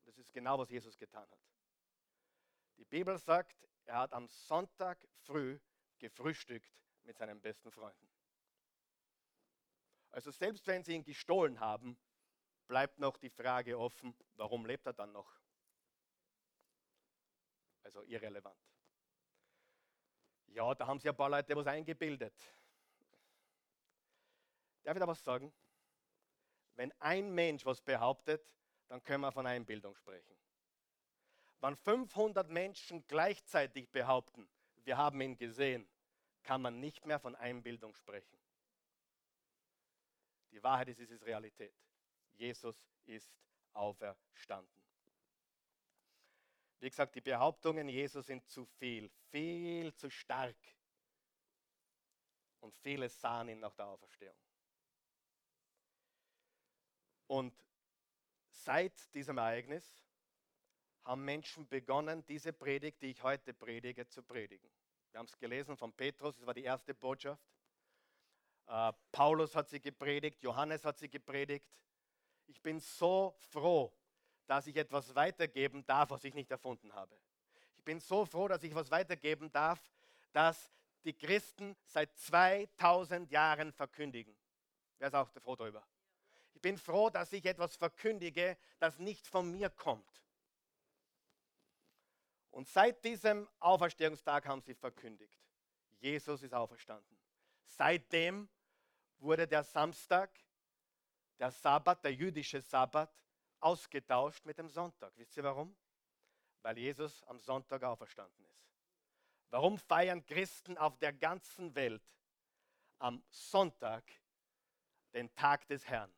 Das 0.03 0.17
ist 0.17 0.33
genau, 0.33 0.59
was 0.59 0.69
Jesus 0.69 0.97
getan 0.97 1.23
hat. 1.31 1.39
Die 2.79 2.83
Bibel 2.83 3.17
sagt, 3.17 3.65
er 3.85 3.99
hat 3.99 4.11
am 4.11 4.27
Sonntag 4.27 5.07
früh 5.21 5.57
gefrühstückt 5.97 6.77
mit 7.03 7.17
seinen 7.17 7.39
besten 7.39 7.71
Freunden. 7.71 8.09
Also 10.09 10.31
selbst 10.31 10.67
wenn 10.67 10.83
sie 10.83 10.95
ihn 10.95 11.05
gestohlen 11.05 11.61
haben, 11.61 11.97
bleibt 12.67 12.99
noch 12.99 13.15
die 13.15 13.29
Frage 13.29 13.79
offen, 13.79 14.13
warum 14.33 14.65
lebt 14.65 14.85
er 14.85 14.91
dann 14.91 15.13
noch? 15.13 15.39
Also 17.83 18.03
irrelevant. 18.03 18.59
Ja, 20.53 20.73
da 20.75 20.87
haben 20.87 20.99
sich 20.99 21.09
ein 21.09 21.15
paar 21.15 21.29
Leute 21.29 21.55
was 21.55 21.67
eingebildet. 21.67 22.33
Darf 24.83 24.95
ich 24.95 24.99
da 24.99 25.07
was 25.07 25.23
sagen? 25.23 25.53
Wenn 26.75 26.91
ein 26.99 27.33
Mensch 27.33 27.65
was 27.65 27.81
behauptet, 27.81 28.55
dann 28.87 29.03
können 29.03 29.21
wir 29.21 29.31
von 29.31 29.45
Einbildung 29.45 29.95
sprechen. 29.95 30.35
Wenn 31.59 31.75
500 31.75 32.49
Menschen 32.49 33.05
gleichzeitig 33.07 33.89
behaupten, 33.91 34.49
wir 34.83 34.97
haben 34.97 35.21
ihn 35.21 35.37
gesehen, 35.37 35.87
kann 36.43 36.61
man 36.61 36.79
nicht 36.79 37.05
mehr 37.05 37.19
von 37.19 37.35
Einbildung 37.35 37.95
sprechen. 37.95 38.37
Die 40.51 40.61
Wahrheit 40.63 40.89
ist, 40.89 40.99
es 40.99 41.11
ist 41.11 41.23
Realität. 41.23 41.73
Jesus 42.33 42.89
ist 43.05 43.31
auferstanden. 43.73 44.80
Wie 46.81 46.89
gesagt, 46.89 47.13
die 47.13 47.21
Behauptungen 47.21 47.87
Jesus 47.87 48.25
sind 48.25 48.43
zu 48.49 48.65
viel, 48.65 49.07
viel 49.29 49.93
zu 49.93 50.09
stark. 50.09 50.57
Und 52.59 52.75
viele 52.75 53.07
sahen 53.07 53.49
ihn 53.49 53.59
nach 53.59 53.75
der 53.75 53.85
Auferstehung. 53.85 54.35
Und 57.27 57.53
seit 58.49 59.13
diesem 59.13 59.37
Ereignis 59.37 60.03
haben 61.03 61.23
Menschen 61.23 61.67
begonnen, 61.67 62.25
diese 62.25 62.51
Predigt, 62.51 63.01
die 63.03 63.11
ich 63.11 63.21
heute 63.21 63.53
predige, 63.53 64.07
zu 64.07 64.23
predigen. 64.23 64.69
Wir 65.11 65.19
haben 65.19 65.27
es 65.27 65.37
gelesen 65.37 65.77
von 65.77 65.93
Petrus, 65.93 66.35
das 66.35 66.47
war 66.47 66.53
die 66.55 66.63
erste 66.63 66.95
Botschaft. 66.95 67.43
Äh, 68.65 68.91
Paulus 69.11 69.55
hat 69.55 69.69
sie 69.69 69.79
gepredigt, 69.79 70.41
Johannes 70.41 70.83
hat 70.83 70.97
sie 70.97 71.09
gepredigt. 71.09 71.69
Ich 72.47 72.59
bin 72.59 72.79
so 72.79 73.35
froh, 73.37 73.93
dass 74.51 74.67
ich 74.67 74.75
etwas 74.75 75.15
weitergeben 75.15 75.85
darf, 75.85 76.09
was 76.09 76.25
ich 76.25 76.33
nicht 76.33 76.51
erfunden 76.51 76.91
habe. 76.91 77.17
Ich 77.77 77.85
bin 77.85 78.01
so 78.01 78.25
froh, 78.25 78.49
dass 78.49 78.61
ich 78.63 78.71
etwas 78.71 78.91
weitergeben 78.91 79.49
darf, 79.49 79.81
das 80.33 80.69
die 81.05 81.13
Christen 81.13 81.73
seit 81.85 82.13
2000 82.17 83.31
Jahren 83.31 83.71
verkündigen. 83.71 84.35
Wer 84.97 85.07
ist 85.07 85.13
auch 85.13 85.29
froh 85.29 85.55
darüber? 85.55 85.87
Ich 86.53 86.59
bin 86.59 86.77
froh, 86.77 87.09
dass 87.09 87.31
ich 87.31 87.45
etwas 87.45 87.77
verkündige, 87.77 88.57
das 88.77 88.99
nicht 88.99 89.25
von 89.25 89.49
mir 89.49 89.69
kommt. 89.69 90.21
Und 92.49 92.67
seit 92.67 93.05
diesem 93.05 93.47
Auferstehungstag 93.61 94.45
haben 94.47 94.61
sie 94.61 94.75
verkündigt, 94.75 95.39
Jesus 96.01 96.43
ist 96.43 96.53
auferstanden. 96.53 97.17
Seitdem 97.63 98.49
wurde 99.19 99.47
der 99.47 99.63
Samstag, 99.63 100.29
der 101.39 101.51
Sabbat, 101.51 102.03
der 102.03 102.13
jüdische 102.13 102.59
Sabbat, 102.59 103.15
ausgetauscht 103.61 104.45
mit 104.45 104.57
dem 104.57 104.69
Sonntag. 104.69 105.13
Wisst 105.15 105.37
ihr 105.37 105.43
warum? 105.43 105.75
Weil 106.61 106.77
Jesus 106.77 107.23
am 107.23 107.39
Sonntag 107.39 107.83
auferstanden 107.83 108.45
ist. 108.45 108.61
Warum 109.49 109.77
feiern 109.77 110.25
Christen 110.25 110.77
auf 110.77 110.97
der 110.97 111.13
ganzen 111.13 111.75
Welt 111.75 112.03
am 112.99 113.23
Sonntag 113.29 114.03
den 115.13 115.33
Tag 115.33 115.67
des 115.67 115.87
Herrn? 115.87 116.13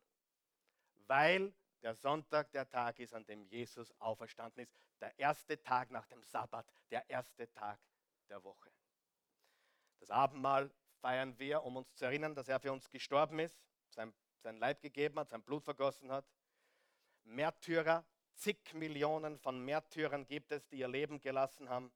Weil 1.07 1.53
der 1.83 1.93
Sonntag 1.93 2.51
der 2.51 2.67
Tag 2.69 2.99
ist, 2.99 3.13
an 3.13 3.25
dem 3.25 3.43
Jesus 3.45 3.93
auferstanden 3.99 4.63
ist. 4.63 4.73
Der 5.01 5.17
erste 5.19 5.61
Tag 5.61 5.91
nach 5.91 6.07
dem 6.07 6.23
Sabbat, 6.23 6.65
der 6.89 7.09
erste 7.09 7.51
Tag 7.51 7.79
der 8.29 8.43
Woche. 8.43 8.71
Das 9.99 10.09
Abendmahl 10.09 10.71
feiern 11.01 11.37
wir, 11.37 11.63
um 11.63 11.75
uns 11.75 11.93
zu 11.95 12.05
erinnern, 12.05 12.35
dass 12.35 12.47
er 12.47 12.59
für 12.59 12.71
uns 12.71 12.89
gestorben 12.89 13.39
ist, 13.39 13.61
sein, 13.89 14.13
sein 14.41 14.57
Leib 14.57 14.81
gegeben 14.81 15.19
hat, 15.19 15.29
sein 15.29 15.43
Blut 15.43 15.63
vergossen 15.63 16.11
hat. 16.11 16.25
Märtyrer, 17.23 18.05
zig 18.35 18.73
Millionen 18.73 19.37
von 19.37 19.63
Märtyrern 19.63 20.25
gibt 20.25 20.51
es, 20.51 20.67
die 20.67 20.79
ihr 20.79 20.87
Leben 20.87 21.19
gelassen 21.19 21.69
haben 21.69 21.91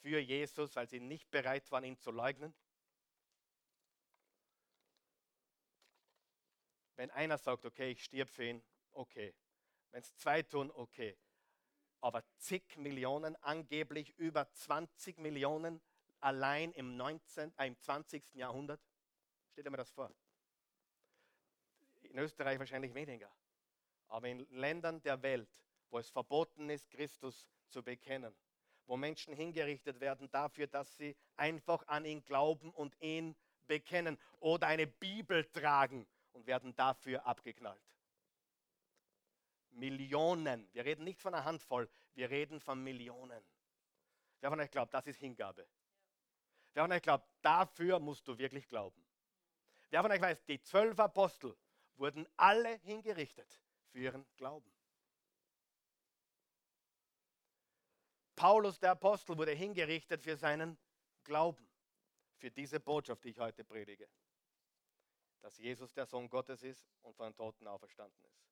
für 0.00 0.18
Jesus, 0.18 0.74
weil 0.76 0.88
sie 0.88 1.00
nicht 1.00 1.30
bereit 1.30 1.70
waren, 1.70 1.84
ihn 1.84 1.98
zu 1.98 2.10
leugnen. 2.10 2.54
Wenn 6.96 7.10
einer 7.10 7.38
sagt, 7.38 7.64
okay, 7.64 7.92
ich 7.92 8.02
stirb 8.02 8.28
für 8.28 8.44
ihn, 8.44 8.62
okay. 8.92 9.34
Wenn 9.92 10.00
es 10.00 10.16
zwei 10.16 10.42
tun, 10.42 10.70
okay. 10.72 11.16
Aber 12.00 12.24
zig 12.38 12.76
Millionen, 12.76 13.36
angeblich 13.36 14.16
über 14.18 14.50
20 14.52 15.18
Millionen 15.18 15.80
allein 16.20 16.72
im, 16.72 16.96
19, 16.96 17.52
äh, 17.56 17.66
im 17.66 17.78
20. 17.78 18.34
Jahrhundert. 18.34 18.80
Stellt 19.52 19.66
dir 19.66 19.70
mal 19.70 19.76
das 19.76 19.90
vor. 19.90 20.12
In 22.02 22.18
Österreich 22.18 22.58
wahrscheinlich 22.58 22.94
weniger. 22.94 23.30
Aber 24.08 24.28
in 24.28 24.46
Ländern 24.50 25.02
der 25.02 25.22
Welt, 25.22 25.48
wo 25.90 25.98
es 25.98 26.10
verboten 26.10 26.70
ist, 26.70 26.90
Christus 26.90 27.46
zu 27.68 27.82
bekennen, 27.82 28.34
wo 28.86 28.96
Menschen 28.96 29.34
hingerichtet 29.34 30.00
werden 30.00 30.30
dafür, 30.30 30.66
dass 30.66 30.96
sie 30.96 31.16
einfach 31.36 31.86
an 31.86 32.04
ihn 32.04 32.24
glauben 32.24 32.70
und 32.72 32.96
ihn 33.00 33.36
bekennen 33.66 34.18
oder 34.40 34.66
eine 34.66 34.86
Bibel 34.86 35.44
tragen 35.44 36.06
und 36.32 36.46
werden 36.46 36.74
dafür 36.74 37.26
abgeknallt. 37.26 37.82
Millionen. 39.70 40.68
Wir 40.72 40.84
reden 40.84 41.04
nicht 41.04 41.20
von 41.20 41.34
einer 41.34 41.44
Handvoll, 41.44 41.88
wir 42.14 42.30
reden 42.30 42.60
von 42.60 42.82
Millionen. 42.82 43.44
Wer 44.40 44.50
von 44.50 44.60
euch 44.60 44.70
glaubt, 44.70 44.94
das 44.94 45.06
ist 45.06 45.18
Hingabe? 45.18 45.68
Wer 46.72 46.84
von 46.84 46.92
euch 46.92 47.02
glaubt, 47.02 47.28
dafür 47.42 47.98
musst 48.00 48.26
du 48.26 48.38
wirklich 48.38 48.66
glauben? 48.66 49.04
Wer 49.90 50.02
von 50.02 50.10
euch 50.10 50.20
weiß, 50.20 50.44
die 50.44 50.60
zwölf 50.62 50.98
Apostel 50.98 51.56
wurden 51.96 52.26
alle 52.36 52.78
hingerichtet 52.78 53.60
für 53.90 53.98
ihren 53.98 54.26
Glauben. 54.36 54.70
Paulus 58.38 58.78
der 58.78 58.92
Apostel 58.92 59.36
wurde 59.36 59.52
hingerichtet 59.52 60.22
für 60.22 60.36
seinen 60.36 60.78
Glauben, 61.24 61.68
für 62.36 62.52
diese 62.52 62.78
Botschaft, 62.78 63.24
die 63.24 63.30
ich 63.30 63.38
heute 63.40 63.64
predige, 63.64 64.08
dass 65.40 65.58
Jesus 65.58 65.92
der 65.92 66.06
Sohn 66.06 66.28
Gottes 66.28 66.62
ist 66.62 66.88
und 67.02 67.16
von 67.16 67.30
den 67.30 67.34
Toten 67.34 67.66
auferstanden 67.66 68.24
ist. 68.24 68.48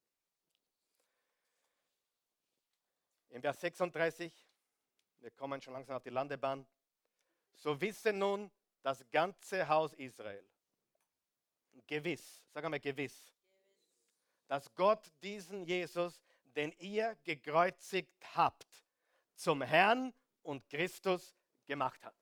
In 3.28 3.40
Vers 3.40 3.60
36, 3.60 4.48
wir 5.20 5.30
kommen 5.30 5.62
schon 5.62 5.74
langsam 5.74 5.96
auf 5.96 6.02
die 6.02 6.10
Landebahn, 6.10 6.66
so 7.54 7.80
wisse 7.80 8.12
nun 8.12 8.50
das 8.82 9.08
ganze 9.10 9.68
Haus 9.68 9.92
Israel, 9.94 10.48
gewiss, 11.86 12.44
sag 12.48 12.64
einmal 12.64 12.80
gewiss, 12.80 13.35
dass 14.48 14.72
Gott 14.74 15.12
diesen 15.22 15.64
Jesus, 15.64 16.20
den 16.54 16.72
ihr 16.78 17.16
gekreuzigt 17.24 18.14
habt, 18.34 18.84
zum 19.34 19.62
Herrn 19.62 20.14
und 20.42 20.68
Christus 20.68 21.36
gemacht 21.66 22.02
hat. 22.04 22.16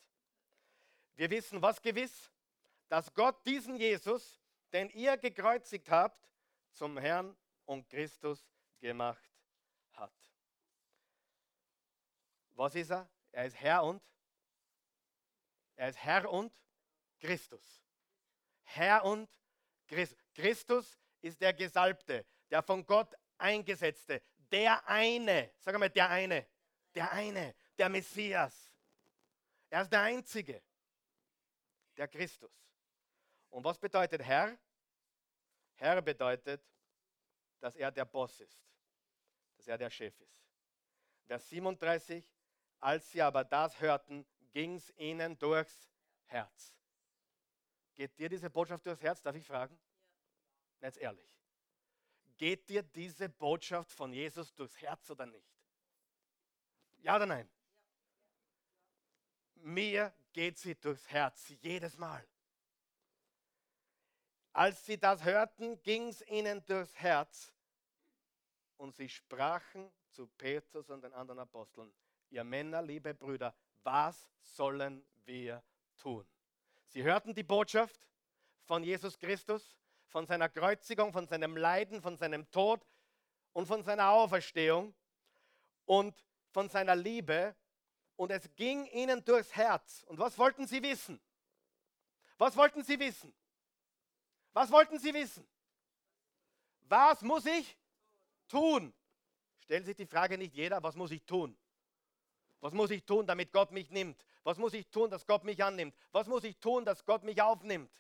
Wir 1.15 1.31
wissen 1.31 1.63
was 1.63 1.81
gewiss, 1.81 2.31
dass 2.89 3.13
Gott 3.15 3.45
diesen 3.47 3.77
Jesus, 3.77 4.41
den 4.73 4.91
ihr 4.91 5.17
gekreuzigt 5.17 5.91
habt, 5.91 6.29
zum 6.73 6.99
Herrn 6.99 7.37
und 7.67 7.89
Christus 7.89 8.45
gemacht 8.81 9.31
hat. 9.93 10.13
Was 12.55 12.75
ist 12.75 12.91
er? 12.91 13.09
Er 13.33 13.47
ist 13.47 13.57
Herr 13.61 13.85
und 13.85 14.03
er 15.77 15.89
ist 15.89 15.99
Herr 15.99 16.31
und 16.31 16.53
Christus. 17.19 17.83
Herr 18.63 19.05
und 19.05 19.29
Christus. 19.87 20.19
Christus 20.35 20.99
ist 21.25 21.41
der 21.41 21.55
Gesalbte, 21.55 22.27
der 22.51 22.63
von 22.63 22.85
Gott 22.85 23.15
eingesetzte, 23.39 24.23
der 24.53 24.87
eine, 24.87 25.53
sag 25.59 25.79
mal, 25.79 25.89
der 25.89 26.11
eine, 26.11 26.47
der 26.95 27.11
eine, 27.13 27.55
der 27.79 27.89
Messias. 27.89 28.71
Er 29.71 29.83
ist 29.83 29.91
der 29.91 30.03
Einzige, 30.03 30.63
der 31.97 32.09
Christus. 32.09 32.53
Und 33.49 33.65
was 33.65 33.79
bedeutet 33.79 34.23
Herr? 34.23 34.57
Herr 35.77 36.03
bedeutet, 36.03 36.63
dass 37.59 37.75
er 37.75 37.91
der 37.91 38.05
Boss 38.05 38.41
ist, 38.41 38.63
dass 39.57 39.67
er 39.67 39.79
der 39.79 39.91
Chef 39.91 40.21
ist. 40.21 40.45
Vers 41.25 41.49
37, 41.49 42.23
als 42.81 43.11
sie 43.11 43.23
aber 43.23 43.45
das 43.45 43.81
hörten, 43.81 44.27
ging 44.53 44.77
es 44.77 44.93
ihnen 44.97 45.39
durchs 45.39 45.91
Herz. 46.27 46.75
Geht 47.95 48.19
dir 48.19 48.29
diese 48.29 48.51
Botschaft 48.51 48.85
durchs 48.85 49.03
Herz, 49.03 49.23
darf 49.23 49.35
ich 49.35 49.47
fragen? 49.47 49.79
Jetzt 50.85 50.99
ehrlich. 50.99 51.35
Geht 52.37 52.69
dir 52.69 52.83
diese 52.83 53.31
Botschaft 53.31 53.91
von 53.91 54.13
Jesus 54.13 54.55
durchs 54.55 54.79
Herz 54.83 55.09
oder 55.09 55.25
nicht? 55.25 55.49
Ja 56.99 57.17
oder 57.17 57.25
nein? 57.25 57.49
Mir 59.55 60.13
geht 60.35 60.59
sie 60.59 60.75
durchs 60.75 61.09
Herz, 61.09 61.49
jedes 61.63 61.97
Mal. 61.97 62.29
Als 64.53 64.85
sie 64.85 64.99
das 64.99 65.25
hörten, 65.25 65.83
ging 65.83 66.09
es 66.09 66.21
ihnen 66.27 66.63
durchs 66.67 66.95
Herz 66.97 67.55
und 68.77 68.95
sie 68.95 69.09
sprachen 69.09 69.91
zu 70.11 70.27
Petrus 70.27 70.91
und 70.91 71.03
den 71.03 71.15
anderen 71.15 71.39
Aposteln, 71.39 71.95
ihr 72.29 72.45
Männer, 72.45 72.83
liebe 72.83 73.15
Brüder, 73.15 73.55
was 73.85 74.29
sollen 74.43 75.03
wir 75.25 75.65
tun? 75.97 76.29
Sie 76.89 77.03
hörten 77.03 77.33
die 77.33 77.43
Botschaft 77.43 78.07
von 78.65 78.85
Jesus 78.85 79.19
Christus, 79.19 79.79
von 80.15 80.29
seiner 80.29 80.49
Kreuzigung, 80.49 81.13
von 81.13 81.27
seinem 81.27 81.57
Leiden, 81.57 82.01
von 82.01 82.17
seinem 82.17 82.49
Tod 82.53 82.87
und 83.53 83.67
von 83.67 83.83
seiner 83.83 84.11
Auferstehung 84.11 84.95
und 85.87 86.15
von 86.53 86.69
seiner 86.69 86.95
Liebe 86.95 87.57
und 88.15 88.31
es 88.31 88.49
ging 88.55 88.87
ihnen 88.87 89.25
durchs 89.25 89.57
Herz. 89.57 90.05
Und 90.07 90.21
was 90.21 90.39
wollten 90.39 90.69
sie 90.69 90.81
wissen? 90.81 91.21
Was 92.39 92.57
wollten 92.57 92.85
sie 92.85 92.97
wissen? 93.01 93.35
Was 94.53 94.71
wollten 94.71 95.01
sie 95.01 95.13
wissen? 95.13 95.45
Was 96.83 97.21
muss 97.23 97.45
ich 97.47 97.77
tun? 98.47 98.95
Stellen 99.59 99.85
sich 99.85 99.97
die 99.97 100.07
Frage 100.07 100.39
nicht 100.39 100.55
jeder, 100.55 100.81
was 100.81 100.95
muss 100.95 101.11
ich 101.11 101.25
tun? 101.25 101.59
Was 102.61 102.73
muss 102.73 102.93
ich 102.93 103.05
tun, 103.05 103.27
damit 103.27 103.51
Gott 103.51 103.73
mich 103.73 103.91
nimmt? 103.91 104.25
Was 104.45 104.59
muss 104.59 104.75
ich 104.75 104.87
tun, 104.91 105.11
dass 105.11 105.27
Gott 105.27 105.43
mich 105.43 105.65
annimmt? 105.65 105.93
Was 106.13 106.29
muss 106.29 106.45
ich 106.45 106.57
tun, 106.59 106.85
dass 106.85 107.05
Gott 107.05 107.25
mich 107.25 107.43
aufnimmt? 107.43 107.91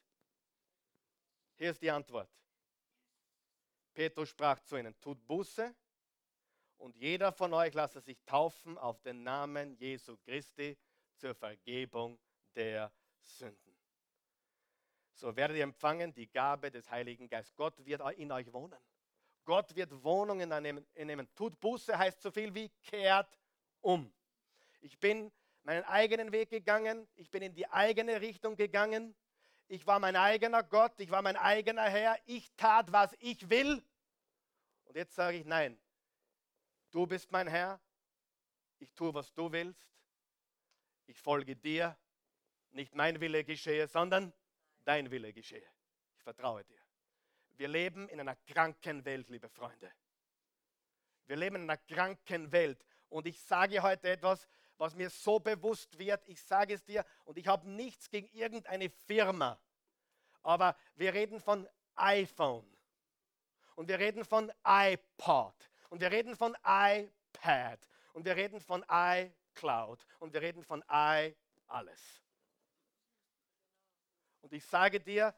Hier 1.56 1.70
ist 1.70 1.80
die 1.82 1.90
Antwort. 1.90 2.28
Petrus 3.92 4.28
sprach 4.28 4.60
zu 4.60 4.76
ihnen, 4.76 4.98
tut 5.00 5.24
Buße 5.26 5.74
und 6.78 6.96
jeder 6.96 7.32
von 7.32 7.54
euch 7.54 7.72
lasse 7.74 8.00
sich 8.00 8.20
taufen 8.24 8.76
auf 8.76 9.00
den 9.02 9.22
Namen 9.22 9.76
Jesu 9.76 10.16
Christi 10.16 10.76
zur 11.16 11.34
Vergebung 11.34 12.18
der 12.54 12.92
Sünden. 13.22 13.76
So 15.12 15.34
werdet 15.36 15.56
ihr 15.56 15.62
empfangen 15.62 16.12
die 16.12 16.26
Gabe 16.26 16.72
des 16.72 16.90
Heiligen 16.90 17.28
Geistes. 17.28 17.54
Gott 17.54 17.84
wird 17.84 18.02
in 18.18 18.32
euch 18.32 18.52
wohnen. 18.52 18.78
Gott 19.44 19.74
wird 19.76 20.02
Wohnungen 20.02 20.50
einnehmen. 20.50 21.28
Tut 21.36 21.60
Buße 21.60 21.96
heißt 21.96 22.20
so 22.20 22.32
viel 22.32 22.52
wie 22.54 22.68
kehrt 22.82 23.38
um. 23.80 24.12
Ich 24.80 24.98
bin 24.98 25.30
meinen 25.62 25.84
eigenen 25.84 26.32
Weg 26.32 26.50
gegangen. 26.50 27.08
Ich 27.14 27.30
bin 27.30 27.42
in 27.42 27.54
die 27.54 27.68
eigene 27.68 28.20
Richtung 28.20 28.56
gegangen. 28.56 29.14
Ich 29.68 29.86
war 29.86 29.98
mein 29.98 30.16
eigener 30.16 30.62
Gott. 30.62 30.98
Ich 30.98 31.10
war 31.10 31.22
mein 31.22 31.36
eigener 31.36 31.84
Herr. 31.84 32.18
Ich 32.26 32.52
tat, 32.56 32.92
was 32.92 33.14
ich 33.18 33.48
will. 33.50 33.82
Und 34.84 34.96
jetzt 34.96 35.14
sage 35.14 35.38
ich, 35.38 35.44
nein, 35.44 35.78
Du 36.94 37.08
bist 37.08 37.32
mein 37.32 37.48
Herr. 37.48 37.80
Ich 38.78 38.92
tue, 38.92 39.12
was 39.12 39.34
du 39.34 39.50
willst. 39.50 39.92
Ich 41.06 41.18
folge 41.18 41.56
dir. 41.56 41.98
Nicht 42.70 42.94
mein 42.94 43.20
Wille 43.20 43.42
geschehe, 43.42 43.88
sondern 43.88 44.32
dein 44.84 45.10
Wille 45.10 45.32
geschehe. 45.32 45.68
Ich 46.16 46.22
vertraue 46.22 46.62
dir. 46.62 46.78
Wir 47.56 47.66
leben 47.66 48.08
in 48.10 48.20
einer 48.20 48.36
kranken 48.36 49.04
Welt, 49.04 49.28
liebe 49.28 49.48
Freunde. 49.48 49.90
Wir 51.26 51.34
leben 51.34 51.56
in 51.56 51.62
einer 51.62 51.78
kranken 51.78 52.52
Welt. 52.52 52.86
Und 53.08 53.26
ich 53.26 53.42
sage 53.42 53.82
heute 53.82 54.10
etwas, 54.10 54.46
was 54.78 54.94
mir 54.94 55.10
so 55.10 55.38
bewusst 55.38 55.98
wird. 55.98 56.26
Ich 56.28 56.42
sage 56.42 56.74
es 56.74 56.84
dir 56.84 57.04
und 57.24 57.38
ich 57.38 57.46
habe 57.46 57.68
nichts 57.68 58.10
gegen 58.10 58.28
irgendeine 58.36 58.90
Firma. 58.90 59.58
Aber 60.42 60.76
wir 60.94 61.14
reden 61.14 61.40
von 61.40 61.68
iPhone. 61.94 62.66
Und 63.76 63.88
wir 63.88 63.98
reden 63.98 64.24
von 64.24 64.52
iPod. 64.64 65.54
Und 65.88 66.00
wir 66.00 66.10
reden 66.10 66.36
von 66.36 66.56
iPad. 66.64 67.88
Und 68.12 68.24
wir 68.24 68.36
reden 68.36 68.60
von 68.60 68.84
iCloud. 68.88 70.06
Und 70.20 70.32
wir 70.32 70.42
reden 70.42 70.62
von 70.62 70.82
i 70.90 71.34
alles. 71.66 72.22
Und 74.42 74.52
ich 74.52 74.64
sage 74.64 75.00
dir, 75.00 75.34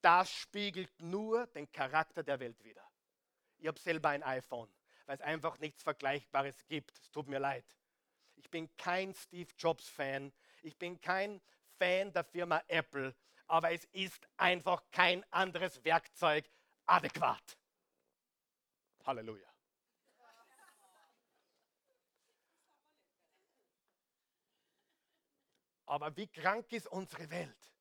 das 0.00 0.30
spiegelt 0.30 1.00
nur 1.00 1.46
den 1.48 1.70
Charakter 1.72 2.22
der 2.22 2.38
Welt 2.38 2.62
wider. 2.62 2.86
Ich 3.56 3.66
habe 3.66 3.78
selber 3.78 4.10
ein 4.10 4.22
iPhone, 4.22 4.70
weil 5.06 5.16
es 5.16 5.22
einfach 5.22 5.58
nichts 5.58 5.82
Vergleichbares 5.82 6.66
gibt. 6.66 6.96
Es 6.98 7.10
tut 7.10 7.26
mir 7.26 7.40
leid. 7.40 7.64
Ich 8.38 8.50
bin 8.50 8.74
kein 8.76 9.14
Steve 9.14 9.52
Jobs-Fan. 9.58 10.32
Ich 10.62 10.78
bin 10.78 11.00
kein 11.00 11.40
Fan 11.78 12.12
der 12.12 12.24
Firma 12.24 12.62
Apple. 12.68 13.14
Aber 13.46 13.72
es 13.72 13.84
ist 13.86 14.28
einfach 14.36 14.82
kein 14.90 15.24
anderes 15.32 15.84
Werkzeug 15.84 16.48
adäquat. 16.86 17.58
Halleluja. 19.04 19.48
Aber 25.86 26.14
wie 26.16 26.28
krank 26.28 26.70
ist 26.72 26.86
unsere 26.86 27.30
Welt? 27.30 27.72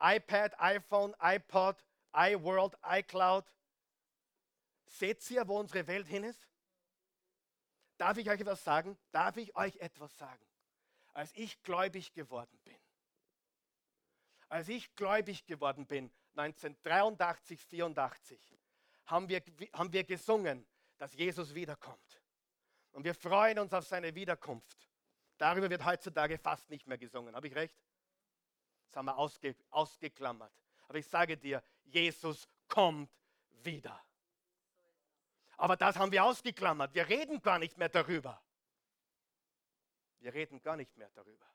iPad, 0.00 0.58
iPhone, 0.58 1.14
iPod, 1.20 1.76
iWorld, 2.12 2.76
iCloud. 2.82 3.44
Seht 4.86 5.30
ihr, 5.30 5.46
wo 5.46 5.58
unsere 5.58 5.86
Welt 5.86 6.06
hin 6.06 6.24
ist? 6.24 6.46
Darf 7.96 8.18
ich 8.18 8.28
euch 8.28 8.40
etwas 8.40 8.62
sagen? 8.62 8.98
Darf 9.10 9.36
ich 9.36 9.54
euch 9.56 9.76
etwas 9.76 10.16
sagen? 10.16 10.44
Als 11.14 11.32
ich 11.34 11.62
gläubig 11.62 12.12
geworden 12.12 12.58
bin, 12.64 12.76
als 14.48 14.68
ich 14.68 14.94
gläubig 14.94 15.46
geworden 15.46 15.86
bin, 15.86 16.12
1983, 16.36 17.60
84, 17.60 18.38
haben 19.06 19.28
wir, 19.28 19.42
haben 19.72 19.92
wir 19.92 20.04
gesungen, 20.04 20.66
dass 20.98 21.14
Jesus 21.14 21.54
wiederkommt. 21.54 22.22
Und 22.92 23.04
wir 23.04 23.14
freuen 23.14 23.58
uns 23.58 23.72
auf 23.72 23.86
seine 23.86 24.14
Wiederkunft. 24.14 24.88
Darüber 25.38 25.68
wird 25.68 25.84
heutzutage 25.84 26.38
fast 26.38 26.68
nicht 26.70 26.86
mehr 26.86 26.98
gesungen. 26.98 27.34
Habe 27.34 27.46
ich 27.46 27.54
recht? 27.54 27.76
Das 28.86 28.96
haben 28.96 29.06
wir 29.06 29.18
ausge, 29.18 29.54
ausgeklammert. 29.70 30.52
Aber 30.88 30.98
ich 30.98 31.06
sage 31.06 31.36
dir, 31.36 31.62
Jesus 31.84 32.48
kommt 32.68 33.10
wieder. 33.62 34.00
Aber 35.56 35.76
das 35.76 35.96
haben 35.96 36.12
wir 36.12 36.24
ausgeklammert. 36.24 36.94
Wir 36.94 37.08
reden 37.08 37.40
gar 37.40 37.58
nicht 37.58 37.78
mehr 37.78 37.88
darüber. 37.88 38.42
Wir 40.18 40.34
reden 40.34 40.60
gar 40.60 40.76
nicht 40.76 40.96
mehr 40.96 41.10
darüber. 41.10 41.46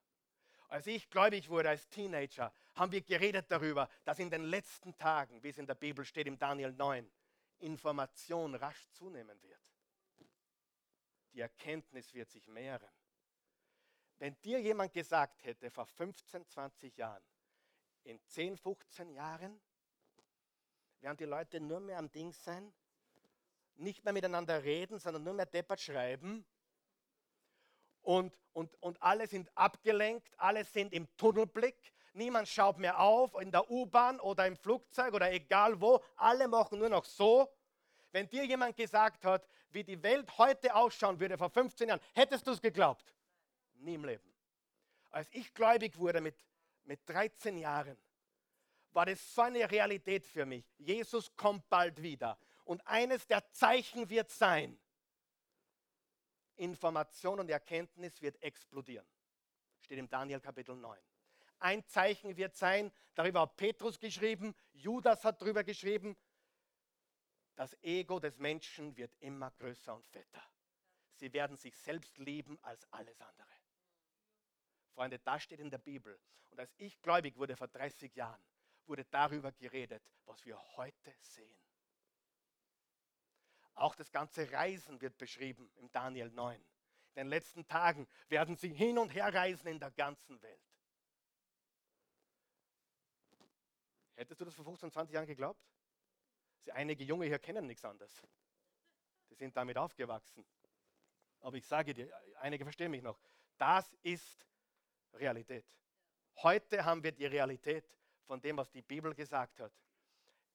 Als 0.69 0.87
ich 0.87 1.09
gläubig 1.09 1.49
wurde 1.49 1.69
als 1.69 1.89
Teenager, 1.89 2.53
haben 2.75 2.91
wir 2.91 3.01
geredet 3.01 3.45
darüber, 3.49 3.89
dass 4.05 4.19
in 4.19 4.29
den 4.29 4.43
letzten 4.43 4.95
Tagen, 4.95 5.43
wie 5.43 5.49
es 5.49 5.57
in 5.57 5.67
der 5.67 5.75
Bibel 5.75 6.05
steht, 6.05 6.27
im 6.27 6.39
Daniel 6.39 6.71
9, 6.71 7.11
Information 7.59 8.55
rasch 8.55 8.89
zunehmen 8.91 9.41
wird. 9.41 9.59
Die 11.33 11.41
Erkenntnis 11.41 12.13
wird 12.13 12.29
sich 12.29 12.47
mehren. 12.47 12.89
Wenn 14.17 14.39
dir 14.41 14.61
jemand 14.61 14.93
gesagt 14.93 15.43
hätte 15.43 15.69
vor 15.69 15.85
15, 15.85 16.47
20 16.47 16.95
Jahren, 16.97 17.23
in 18.03 18.23
10, 18.23 18.57
15 18.57 19.09
Jahren 19.09 19.59
werden 21.01 21.17
die 21.17 21.25
Leute 21.25 21.59
nur 21.59 21.79
mehr 21.79 21.97
am 21.97 22.11
Ding 22.11 22.31
sein, 22.31 22.73
nicht 23.81 24.03
mehr 24.03 24.13
miteinander 24.13 24.63
reden, 24.63 24.99
sondern 24.99 25.23
nur 25.23 25.33
mehr 25.33 25.45
deppert 25.45 25.81
schreiben, 25.81 26.45
und, 28.03 28.37
und, 28.53 28.75
und 28.81 29.01
alle 29.01 29.27
sind 29.27 29.49
abgelenkt, 29.55 30.33
alle 30.37 30.63
sind 30.63 30.93
im 30.93 31.07
Tunnelblick, 31.17 31.93
niemand 32.13 32.47
schaut 32.47 32.77
mehr 32.77 32.99
auf 32.99 33.39
in 33.39 33.51
der 33.51 33.69
U-Bahn 33.69 34.19
oder 34.19 34.47
im 34.47 34.57
Flugzeug 34.57 35.13
oder 35.13 35.31
egal 35.31 35.79
wo, 35.79 36.01
alle 36.15 36.47
machen 36.47 36.79
nur 36.79 36.89
noch 36.89 37.05
so. 37.05 37.49
Wenn 38.11 38.27
dir 38.27 38.45
jemand 38.45 38.75
gesagt 38.75 39.23
hat, 39.23 39.47
wie 39.69 39.83
die 39.83 40.01
Welt 40.03 40.37
heute 40.37 40.75
ausschauen 40.75 41.19
würde 41.19 41.37
vor 41.37 41.49
15 41.49 41.87
Jahren, 41.87 42.01
hättest 42.13 42.45
du 42.45 42.51
es 42.51 42.61
geglaubt? 42.61 43.15
Nie 43.75 43.95
im 43.95 44.03
Leben. 44.03 44.33
Als 45.11 45.29
ich 45.31 45.53
gläubig 45.53 45.97
wurde 45.97 46.19
mit, 46.21 46.35
mit 46.83 47.07
13 47.07 47.57
Jahren, 47.57 47.97
war 48.91 49.05
das 49.05 49.33
so 49.33 49.43
eine 49.43 49.69
Realität 49.69 50.25
für 50.25 50.45
mich. 50.45 50.65
Jesus 50.77 51.33
kommt 51.37 51.69
bald 51.69 52.01
wieder. 52.01 52.37
Und 52.71 52.87
eines 52.87 53.27
der 53.27 53.51
Zeichen 53.51 54.09
wird 54.09 54.29
sein, 54.29 54.79
Information 56.55 57.41
und 57.41 57.49
Erkenntnis 57.49 58.21
wird 58.21 58.41
explodieren. 58.41 59.05
Steht 59.81 59.97
im 59.97 60.07
Daniel 60.07 60.39
Kapitel 60.39 60.77
9. 60.77 60.97
Ein 61.59 61.85
Zeichen 61.85 62.37
wird 62.37 62.55
sein, 62.55 62.89
darüber 63.13 63.41
hat 63.41 63.57
Petrus 63.57 63.99
geschrieben, 63.99 64.55
Judas 64.71 65.25
hat 65.25 65.41
darüber 65.41 65.65
geschrieben, 65.65 66.15
das 67.55 67.75
Ego 67.83 68.21
des 68.21 68.37
Menschen 68.37 68.95
wird 68.95 69.13
immer 69.19 69.51
größer 69.51 69.93
und 69.93 70.07
fetter. 70.07 70.41
Sie 71.15 71.33
werden 71.33 71.57
sich 71.57 71.75
selbst 71.75 72.17
lieben 72.19 72.57
als 72.61 72.89
alles 72.93 73.19
andere. 73.19 73.51
Freunde, 74.93 75.19
das 75.19 75.43
steht 75.43 75.59
in 75.59 75.69
der 75.69 75.79
Bibel. 75.79 76.17
Und 76.51 76.59
als 76.61 76.73
ich 76.77 77.01
gläubig 77.01 77.35
wurde 77.35 77.57
vor 77.57 77.67
30 77.67 78.15
Jahren, 78.15 78.41
wurde 78.85 79.03
darüber 79.03 79.51
geredet, 79.51 80.03
was 80.23 80.45
wir 80.45 80.57
heute 80.77 81.13
sehen. 81.19 81.59
Auch 83.81 83.95
das 83.95 84.11
ganze 84.11 84.51
Reisen 84.51 85.01
wird 85.01 85.17
beschrieben 85.17 85.71
im 85.77 85.91
Daniel 85.91 86.29
9. 86.29 86.55
In 86.55 86.65
den 87.15 87.27
letzten 87.29 87.65
Tagen 87.65 88.07
werden 88.29 88.55
sie 88.55 88.71
hin 88.71 88.99
und 88.99 89.09
her 89.09 89.33
reisen 89.33 89.67
in 89.69 89.79
der 89.79 89.89
ganzen 89.89 90.39
Welt. 90.43 90.61
Hättest 94.13 94.39
du 94.39 94.45
das 94.45 94.53
vor 94.53 94.65
15, 94.65 94.91
20 94.91 95.15
Jahren 95.15 95.25
geglaubt? 95.25 95.59
Sie, 96.59 96.71
einige 96.71 97.03
Junge 97.03 97.25
hier 97.25 97.39
kennen 97.39 97.65
nichts 97.65 97.83
anderes. 97.83 98.21
Die 99.31 99.33
sind 99.33 99.57
damit 99.57 99.79
aufgewachsen. 99.79 100.45
Aber 101.39 101.57
ich 101.57 101.65
sage 101.65 101.95
dir, 101.95 102.13
einige 102.39 102.63
verstehen 102.63 102.91
mich 102.91 103.01
noch. 103.01 103.19
Das 103.57 103.91
ist 104.03 104.45
Realität. 105.13 105.65
Heute 106.43 106.85
haben 106.85 107.01
wir 107.01 107.13
die 107.13 107.25
Realität 107.25 107.89
von 108.27 108.39
dem, 108.39 108.57
was 108.57 108.69
die 108.69 108.83
Bibel 108.83 109.15
gesagt 109.15 109.59
hat. 109.59 109.73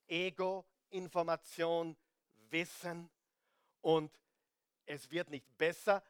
Ego, 0.06 0.64
Information, 0.90 1.96
Wissen 2.50 3.10
und 3.86 4.18
es 4.84 5.12
wird 5.12 5.30
nicht 5.30 5.56
besser. 5.56 6.02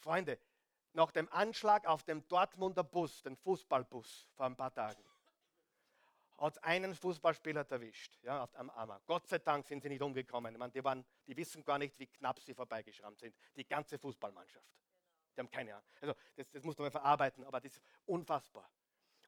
Freunde, 0.00 0.40
nach 0.92 1.12
dem 1.12 1.32
Anschlag 1.32 1.86
auf 1.86 2.02
dem 2.02 2.26
Dortmunder 2.26 2.82
Bus, 2.82 3.22
den 3.22 3.36
Fußballbus 3.36 4.28
vor 4.34 4.46
ein 4.46 4.56
paar 4.56 4.74
Tagen, 4.74 5.04
hat 6.36 6.64
einen 6.64 6.96
Fußballspieler 6.96 7.64
erwischt, 7.70 8.18
ja, 8.22 8.48
am 8.54 8.70
Arm. 8.70 9.00
Gott 9.06 9.28
sei 9.28 9.38
Dank 9.38 9.68
sind 9.68 9.84
sie 9.84 9.88
nicht 9.88 10.02
umgekommen. 10.02 10.52
Ich 10.52 10.58
meine, 10.58 10.72
die, 10.72 10.82
waren, 10.82 11.04
die 11.28 11.36
wissen 11.36 11.62
gar 11.62 11.78
nicht, 11.78 11.96
wie 12.00 12.08
knapp 12.08 12.40
sie 12.40 12.54
vorbeigeschrammt 12.54 13.20
sind. 13.20 13.36
Die 13.54 13.68
ganze 13.68 14.00
Fußballmannschaft. 14.00 14.66
Die 15.36 15.40
haben 15.40 15.50
keine 15.50 15.76
Ahnung. 15.76 15.86
Also, 16.00 16.14
das, 16.34 16.50
das 16.50 16.64
muss 16.64 16.76
man 16.76 16.90
verarbeiten, 16.90 17.44
aber 17.44 17.60
das 17.60 17.76
ist 17.76 17.82
unfassbar. 18.04 18.68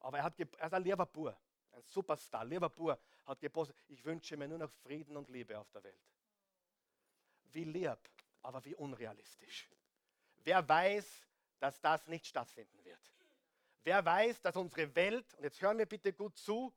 Aber 0.00 0.18
er, 0.18 0.24
hat, 0.24 0.34
er 0.40 0.66
ist 0.66 0.74
ein 0.74 0.82
lieber 0.82 1.06
Bur, 1.06 1.38
ein 1.70 1.82
Superstar. 1.84 2.44
Lieber 2.44 2.70
Bur 2.70 2.98
hat 3.24 3.38
gepostet, 3.38 3.76
ich 3.86 4.04
wünsche 4.04 4.36
mir 4.36 4.48
nur 4.48 4.58
noch 4.58 4.72
Frieden 4.82 5.16
und 5.16 5.28
Liebe 5.28 5.56
auf 5.56 5.70
der 5.70 5.84
Welt 5.84 6.13
wie 7.54 7.64
lieb, 7.64 7.98
aber 8.42 8.64
wie 8.64 8.74
unrealistisch. 8.74 9.68
Wer 10.44 10.68
weiß, 10.68 11.26
dass 11.58 11.80
das 11.80 12.06
nicht 12.08 12.26
stattfinden 12.26 12.84
wird? 12.84 13.00
Wer 13.84 14.04
weiß, 14.04 14.42
dass 14.42 14.56
unsere 14.56 14.94
Welt, 14.94 15.32
und 15.34 15.44
jetzt 15.44 15.60
hören 15.60 15.78
wir 15.78 15.86
bitte 15.86 16.12
gut 16.12 16.36
zu, 16.36 16.74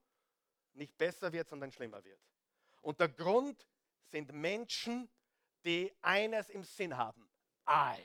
nicht 0.73 0.97
besser 0.97 1.32
wird, 1.32 1.47
sondern 1.47 1.71
schlimmer 1.71 2.03
wird? 2.03 2.21
Und 2.82 2.99
der 2.99 3.09
Grund 3.09 3.67
sind 4.03 4.32
Menschen, 4.32 5.09
die 5.65 5.93
eines 6.01 6.49
im 6.49 6.63
Sinn 6.63 6.95
haben. 6.95 7.30
Ei. 7.65 8.01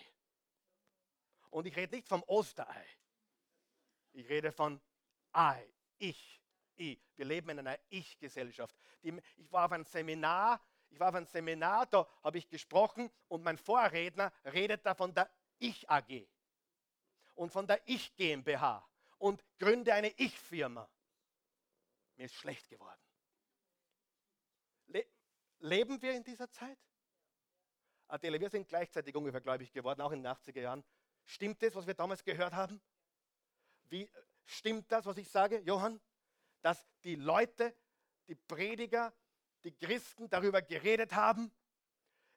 Und 1.50 1.66
ich 1.66 1.76
rede 1.76 1.94
nicht 1.94 2.08
vom 2.08 2.22
Osterei. 2.24 2.86
Ich 4.12 4.28
rede 4.28 4.50
von 4.50 4.80
Ei. 5.32 5.68
Ich. 5.98 6.40
Ich. 6.76 7.00
Wir 7.16 7.24
leben 7.24 7.50
in 7.50 7.60
einer 7.60 7.78
Ich-Gesellschaft. 7.88 8.74
Ich 9.02 9.52
war 9.52 9.66
auf 9.66 9.72
einem 9.72 9.84
Seminar 9.84 10.60
ich 10.92 11.00
war 11.00 11.08
auf 11.08 11.14
einem 11.14 11.26
Seminar, 11.26 11.86
da 11.86 12.06
habe 12.22 12.36
ich 12.36 12.48
gesprochen 12.48 13.10
und 13.28 13.42
mein 13.42 13.56
Vorredner 13.56 14.30
redet 14.44 14.84
da 14.84 14.94
von 14.94 15.14
der 15.14 15.30
Ich 15.58 15.88
AG 15.88 16.28
und 17.34 17.50
von 17.50 17.66
der 17.66 17.80
Ich 17.86 18.14
GmbH 18.14 18.86
und 19.16 19.42
gründe 19.58 19.94
eine 19.94 20.10
Ich-Firma. 20.18 20.88
Mir 22.16 22.26
ist 22.26 22.34
schlecht 22.34 22.68
geworden. 22.68 23.00
Le 24.88 25.06
leben 25.60 26.00
wir 26.02 26.12
in 26.12 26.24
dieser 26.24 26.50
Zeit? 26.50 26.78
Adele, 28.08 28.38
wir 28.38 28.50
sind 28.50 28.68
gleichzeitig 28.68 29.14
ungefähr 29.14 29.40
gläubig 29.40 29.72
geworden, 29.72 30.02
auch 30.02 30.12
in 30.12 30.22
den 30.22 30.30
80er 30.30 30.60
Jahren. 30.60 30.84
Stimmt 31.24 31.62
das, 31.62 31.74
was 31.74 31.86
wir 31.86 31.94
damals 31.94 32.22
gehört 32.22 32.52
haben? 32.52 32.82
Wie 33.84 34.10
stimmt 34.44 34.92
das, 34.92 35.06
was 35.06 35.16
ich 35.16 35.30
sage, 35.30 35.60
Johann? 35.60 36.02
Dass 36.60 36.86
die 37.02 37.14
Leute, 37.14 37.74
die 38.28 38.34
Prediger, 38.34 39.14
die 39.64 39.72
Christen 39.72 40.28
darüber 40.28 40.62
geredet 40.62 41.14
haben. 41.14 41.52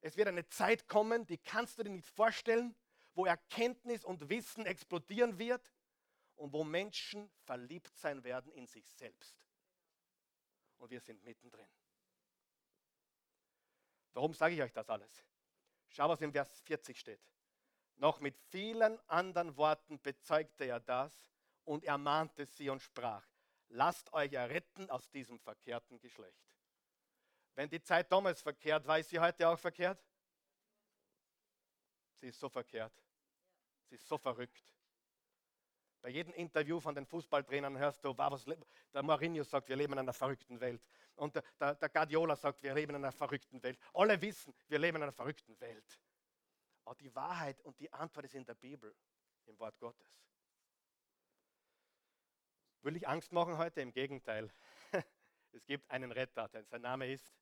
Es 0.01 0.17
wird 0.17 0.27
eine 0.27 0.47
Zeit 0.47 0.87
kommen, 0.87 1.25
die 1.25 1.37
kannst 1.37 1.77
du 1.79 1.83
dir 1.83 1.89
nicht 1.89 2.07
vorstellen, 2.07 2.75
wo 3.13 3.25
Erkenntnis 3.25 4.03
und 4.03 4.29
Wissen 4.29 4.65
explodieren 4.65 5.39
wird 5.39 5.73
und 6.35 6.53
wo 6.53 6.63
Menschen 6.63 7.31
verliebt 7.43 7.97
sein 7.97 8.23
werden 8.23 8.51
in 8.51 8.67
sich 8.67 8.87
selbst. 8.91 9.35
Und 10.77 10.91
wir 10.91 10.99
sind 10.99 11.23
mittendrin. 11.23 11.67
Warum 14.13 14.33
sage 14.33 14.55
ich 14.55 14.61
euch 14.61 14.73
das 14.73 14.89
alles? 14.89 15.11
Schau, 15.87 16.09
was 16.09 16.21
im 16.21 16.31
Vers 16.31 16.61
40 16.61 16.99
steht. 16.99 17.21
Noch 17.97 18.19
mit 18.19 18.37
vielen 18.49 18.99
anderen 19.09 19.55
Worten 19.55 20.01
bezeugte 20.01 20.65
er 20.65 20.79
das 20.79 21.31
und 21.63 21.83
ermahnte 21.85 22.45
sie 22.45 22.69
und 22.69 22.81
sprach, 22.81 23.25
lasst 23.69 24.11
euch 24.13 24.33
erretten 24.33 24.89
aus 24.89 25.09
diesem 25.09 25.39
verkehrten 25.39 25.99
Geschlecht. 25.99 26.54
Wenn 27.55 27.69
die 27.69 27.81
Zeit 27.81 28.11
damals 28.11 28.41
verkehrt 28.41 28.85
war, 28.85 28.99
ist 28.99 29.09
sie 29.09 29.19
heute 29.19 29.47
auch 29.47 29.57
verkehrt? 29.57 30.03
Sie 32.19 32.27
ist 32.27 32.39
so 32.39 32.49
verkehrt. 32.49 32.93
Sie 33.89 33.95
ist 33.95 34.07
so 34.07 34.17
verrückt. 34.17 34.73
Bei 36.01 36.09
jedem 36.09 36.33
Interview 36.33 36.79
von 36.79 36.93
den 36.93 37.05
Fußballtrainern 37.05 37.77
hörst 37.77 38.03
du, 38.03 38.15
was, 38.15 38.45
der 38.45 39.01
Mourinho 39.01 39.43
sagt, 39.43 39.69
wir 39.69 39.75
leben 39.75 39.93
in 39.93 39.99
einer 39.99 40.13
verrückten 40.13 40.59
Welt. 40.59 40.85
Und 41.15 41.33
der, 41.35 41.43
der, 41.59 41.75
der 41.75 41.89
Guardiola 41.89 42.35
sagt, 42.35 42.61
wir 42.61 42.73
leben 42.73 42.93
in 42.93 43.03
einer 43.03 43.11
verrückten 43.11 43.63
Welt. 43.63 43.79
Alle 43.93 44.21
wissen, 44.21 44.53
wir 44.67 44.77
leben 44.77 44.97
in 44.97 45.03
einer 45.03 45.11
verrückten 45.11 45.59
Welt. 45.59 45.99
Aber 46.83 46.95
die 46.95 47.13
Wahrheit 47.15 47.59
und 47.61 47.79
die 47.79 47.91
Antwort 47.91 48.25
ist 48.25 48.35
in 48.35 48.45
der 48.45 48.53
Bibel, 48.53 48.95
im 49.45 49.57
Wort 49.57 49.79
Gottes. 49.79 50.07
Will 52.81 52.97
ich 52.97 53.07
Angst 53.07 53.31
machen 53.31 53.57
heute? 53.57 53.81
Im 53.81 53.91
Gegenteil. 53.91 54.51
Es 55.51 55.65
gibt 55.65 55.89
einen 55.89 56.11
Retter, 56.11 56.49
denn 56.49 56.65
sein 56.65 56.81
Name 56.81 57.09
ist 57.09 57.33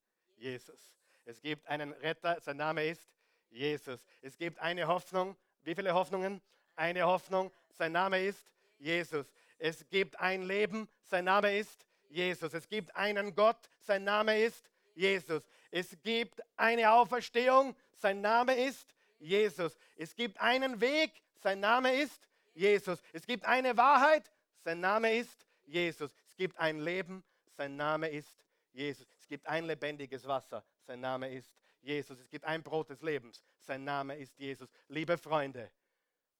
Jesus. 0.43 0.93
Es 1.25 1.41
gibt 1.41 1.65
einen 1.67 1.93
Retter, 1.93 2.39
sein 2.41 2.57
Name 2.57 2.85
ist 2.85 3.09
Jesus. 3.49 4.03
Es 4.21 4.37
gibt 4.37 4.59
eine 4.59 4.87
Hoffnung. 4.87 5.37
Wie 5.63 5.73
viele 5.73 5.93
Hoffnungen? 5.93 6.41
Eine 6.75 7.05
Hoffnung, 7.05 7.51
sein 7.71 7.93
Name 7.93 8.21
ist 8.25 8.51
Jesus. 8.77 9.25
Es 9.57 9.87
gibt 9.89 10.19
ein 10.19 10.43
Leben, 10.43 10.89
sein 11.05 11.23
Name 11.25 11.57
ist 11.57 11.85
Jesus. 12.09 12.53
Es 12.53 12.67
gibt 12.67 12.93
einen 12.95 13.33
Gott, 13.33 13.69
sein 13.79 14.03
Name 14.03 14.41
ist 14.41 14.69
Jesus. 14.95 15.43
Es 15.71 15.95
gibt 16.01 16.41
eine 16.57 16.91
Auferstehung, 16.91 17.73
sein 17.93 18.19
Name 18.19 18.55
ist 18.55 18.93
Jesus. 19.19 19.77
Es 19.95 20.13
gibt 20.13 20.41
einen 20.41 20.81
Weg, 20.81 21.11
sein 21.41 21.61
Name 21.61 21.95
ist 22.01 22.27
Jesus. 22.53 22.99
Es 23.13 23.25
gibt 23.25 23.45
eine 23.45 23.77
Wahrheit, 23.77 24.29
sein 24.65 24.81
Name 24.81 25.15
ist 25.15 25.45
Jesus. 25.65 26.11
Es 26.27 26.35
gibt 26.35 26.57
ein 26.57 26.79
Leben, 26.79 27.23
sein 27.55 27.77
Name 27.77 28.09
ist 28.09 28.43
Jesus. 28.73 29.07
Es 29.33 29.37
gibt 29.39 29.47
ein 29.47 29.65
lebendiges 29.65 30.27
Wasser, 30.27 30.63
sein 30.83 30.99
Name 30.99 31.33
ist 31.33 31.51
Jesus. 31.81 32.19
Es 32.19 32.29
gibt 32.29 32.45
ein 32.45 32.61
Brot 32.61 32.91
des 32.91 33.01
Lebens, 33.01 33.43
sein 33.57 33.83
Name 33.83 34.15
ist 34.15 34.37
Jesus. 34.37 34.69
Liebe 34.89 35.17
Freunde, 35.17 35.71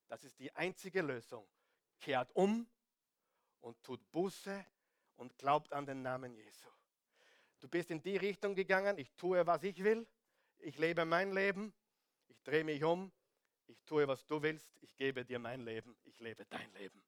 das 0.08 0.24
ist 0.24 0.38
die 0.38 0.56
einzige 0.56 1.02
Lösung. 1.02 1.50
Kehrt 2.00 2.30
um 2.36 2.70
und 3.62 3.82
tut 3.82 4.00
Buße 4.12 4.64
und 5.16 5.36
glaubt 5.40 5.74
an 5.74 5.88
den 5.88 6.04
Namen 6.04 6.36
Jesu. 6.36 6.70
Du 7.60 7.68
bist 7.68 7.90
in 7.90 8.00
die 8.00 8.16
Richtung 8.16 8.54
gegangen, 8.54 9.00
ich 9.00 9.12
tue, 9.14 9.44
was 9.48 9.64
ich 9.64 9.84
will, 9.84 10.06
ich 10.60 10.78
lebe 10.78 11.04
mein 11.04 11.32
Leben, 11.32 11.74
ich 12.28 12.44
drehe 12.44 12.64
mich 12.64 12.84
um, 12.84 13.12
ich 13.66 13.82
tue, 13.86 14.08
was 14.08 14.24
du 14.28 14.40
willst, 14.40 14.72
ich 14.82 14.96
gebe 14.96 15.26
dir 15.26 15.40
mein 15.40 15.62
Leben, 15.62 15.98
ich 16.04 16.20
lebe 16.20 16.46
dein 16.46 16.72
Leben. 16.74 17.04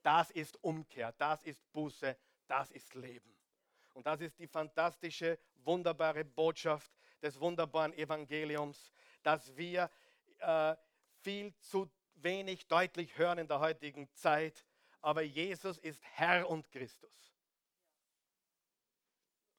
Das 0.00 0.30
ist 0.30 0.56
Umkehr, 0.64 1.12
das 1.18 1.42
ist 1.42 1.70
Buße, 1.74 2.16
das 2.46 2.70
ist 2.70 2.94
Leben. 2.94 3.34
Und 3.94 4.06
das 4.06 4.20
ist 4.20 4.38
die 4.38 4.46
fantastische, 4.46 5.38
wunderbare 5.64 6.24
Botschaft 6.24 6.92
des 7.22 7.40
wunderbaren 7.40 7.94
Evangeliums, 7.94 8.92
dass 9.22 9.56
wir 9.56 9.90
äh, 10.40 10.76
viel 11.22 11.54
zu 11.60 11.90
wenig 12.16 12.66
deutlich 12.66 13.16
hören 13.16 13.38
in 13.38 13.48
der 13.48 13.60
heutigen 13.60 14.12
Zeit. 14.14 14.64
Aber 15.00 15.22
Jesus 15.22 15.78
ist 15.78 16.02
Herr 16.02 16.48
und 16.48 16.70
Christus. 16.70 17.32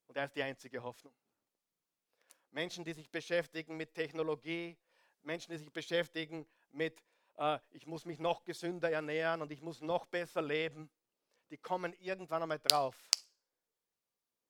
Und 0.08 0.18
er 0.18 0.26
ist 0.26 0.36
die 0.36 0.44
einzige 0.44 0.84
Hoffnung. 0.84 1.14
Menschen, 2.52 2.86
die 2.86 2.94
sich 2.94 3.10
beschäftigen 3.10 3.76
mit 3.76 3.94
Technologie, 3.94 4.78
Menschen, 5.24 5.52
die 5.52 5.58
sich 5.58 5.72
beschäftigen 5.72 6.46
mit, 6.72 7.02
äh, 7.38 7.60
ich 7.72 7.88
muss 7.88 8.06
mich 8.06 8.20
noch 8.20 8.44
gesünder 8.44 8.92
ernähren 8.92 9.42
und 9.42 9.52
ich 9.52 9.62
muss 9.62 9.82
noch 9.82 10.06
besser 10.06 10.42
leben, 10.42 10.90
die 11.50 11.58
kommen 11.58 11.94
irgendwann 11.94 12.42
einmal 12.42 12.60
drauf. 12.60 12.96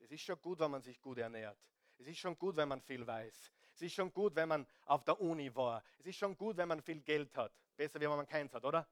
Es 0.06 0.12
ist 0.12 0.22
schon 0.22 0.40
gut, 0.40 0.60
wenn 0.60 0.70
man 0.70 0.84
sich 0.84 1.02
gut 1.02 1.18
ernährt. 1.18 1.58
Es 1.98 2.06
ist 2.06 2.20
schon 2.20 2.38
gut, 2.38 2.56
wenn 2.56 2.70
man 2.70 2.80
viel 2.80 3.06
weiß. 3.08 3.52
Es 3.74 3.82
ist 3.82 3.94
schon 3.94 4.14
gut, 4.14 4.36
wenn 4.36 4.48
man 4.48 4.68
auf 4.86 5.04
der 5.04 5.20
Uni 5.20 5.54
war. 5.56 5.84
Es 5.98 6.06
ist 6.06 6.18
schon 6.18 6.38
gut, 6.38 6.58
wenn 6.58 6.68
man 6.68 6.80
viel 6.84 7.02
Geld 7.02 7.36
hat. 7.36 7.52
Besser, 7.76 8.00
wenn 8.00 8.10
man 8.10 8.28
keins 8.28 8.54
hat, 8.54 8.64
oder? 8.64 8.88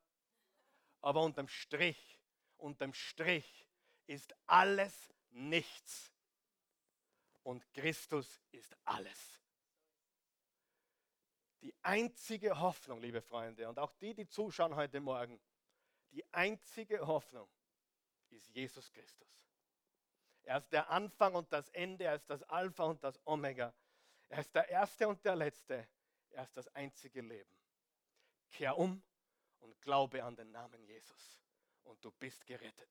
Aber 1.01 1.22
unterm 1.22 1.47
Strich, 1.47 2.20
unterm 2.57 2.95
Strich 2.95 3.68
ist 4.07 4.34
alles 4.47 5.14
nichts. 5.30 6.11
Und 7.43 7.72
Christus 7.74 8.41
ist 8.51 8.76
alles. 8.84 9.39
Die 11.61 11.76
einzige 11.84 12.59
Hoffnung, 12.59 12.99
liebe 12.99 13.22
Freunde, 13.22 13.70
und 13.70 13.78
auch 13.78 13.93
die, 13.93 14.16
die 14.16 14.28
zuschauen 14.28 14.76
heute 14.76 14.99
Morgen, 14.99 15.39
die 16.11 16.26
einzige 16.34 17.05
Hoffnung 17.05 17.47
ist 18.30 18.49
Jesus 18.49 18.91
Christus. 18.91 19.30
Er 20.44 20.58
ist 20.58 20.72
der 20.72 20.89
Anfang 20.89 21.36
und 21.36 21.52
das 21.52 21.70
Ende, 21.70 22.06
er 22.06 22.16
ist 22.16 22.30
das 22.30 22.44
Alpha 22.44 22.84
und 22.84 23.04
das 23.04 23.20
Omega. 23.26 23.74
Er 24.30 24.39
ist 24.39 24.54
der 24.54 24.68
Erste 24.70 25.08
und 25.08 25.24
der 25.24 25.36
Letzte. 25.36 25.88
Er 26.32 26.44
ist 26.44 26.58
das 26.58 26.68
einzige 26.76 27.22
Leben. 27.22 27.58
Kehr 28.52 28.78
um 28.78 29.02
und 29.60 29.82
glaube 29.82 30.24
an 30.24 30.36
den 30.36 30.52
Namen 30.52 30.84
Jesus. 30.84 31.39
Und 31.84 32.04
du 32.04 32.12
bist 32.12 32.46
gerettet. 32.46 32.89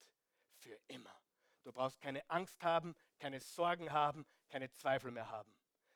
Für 0.57 0.78
immer. 0.88 1.14
Du 1.62 1.72
brauchst 1.72 2.00
keine 2.00 2.28
Angst 2.30 2.62
haben, 2.62 2.94
keine 3.18 3.40
Sorgen 3.40 3.92
haben, 3.92 4.26
keine 4.48 4.70
Zweifel 4.72 5.11
mehr 5.11 5.30
haben. 5.30 5.55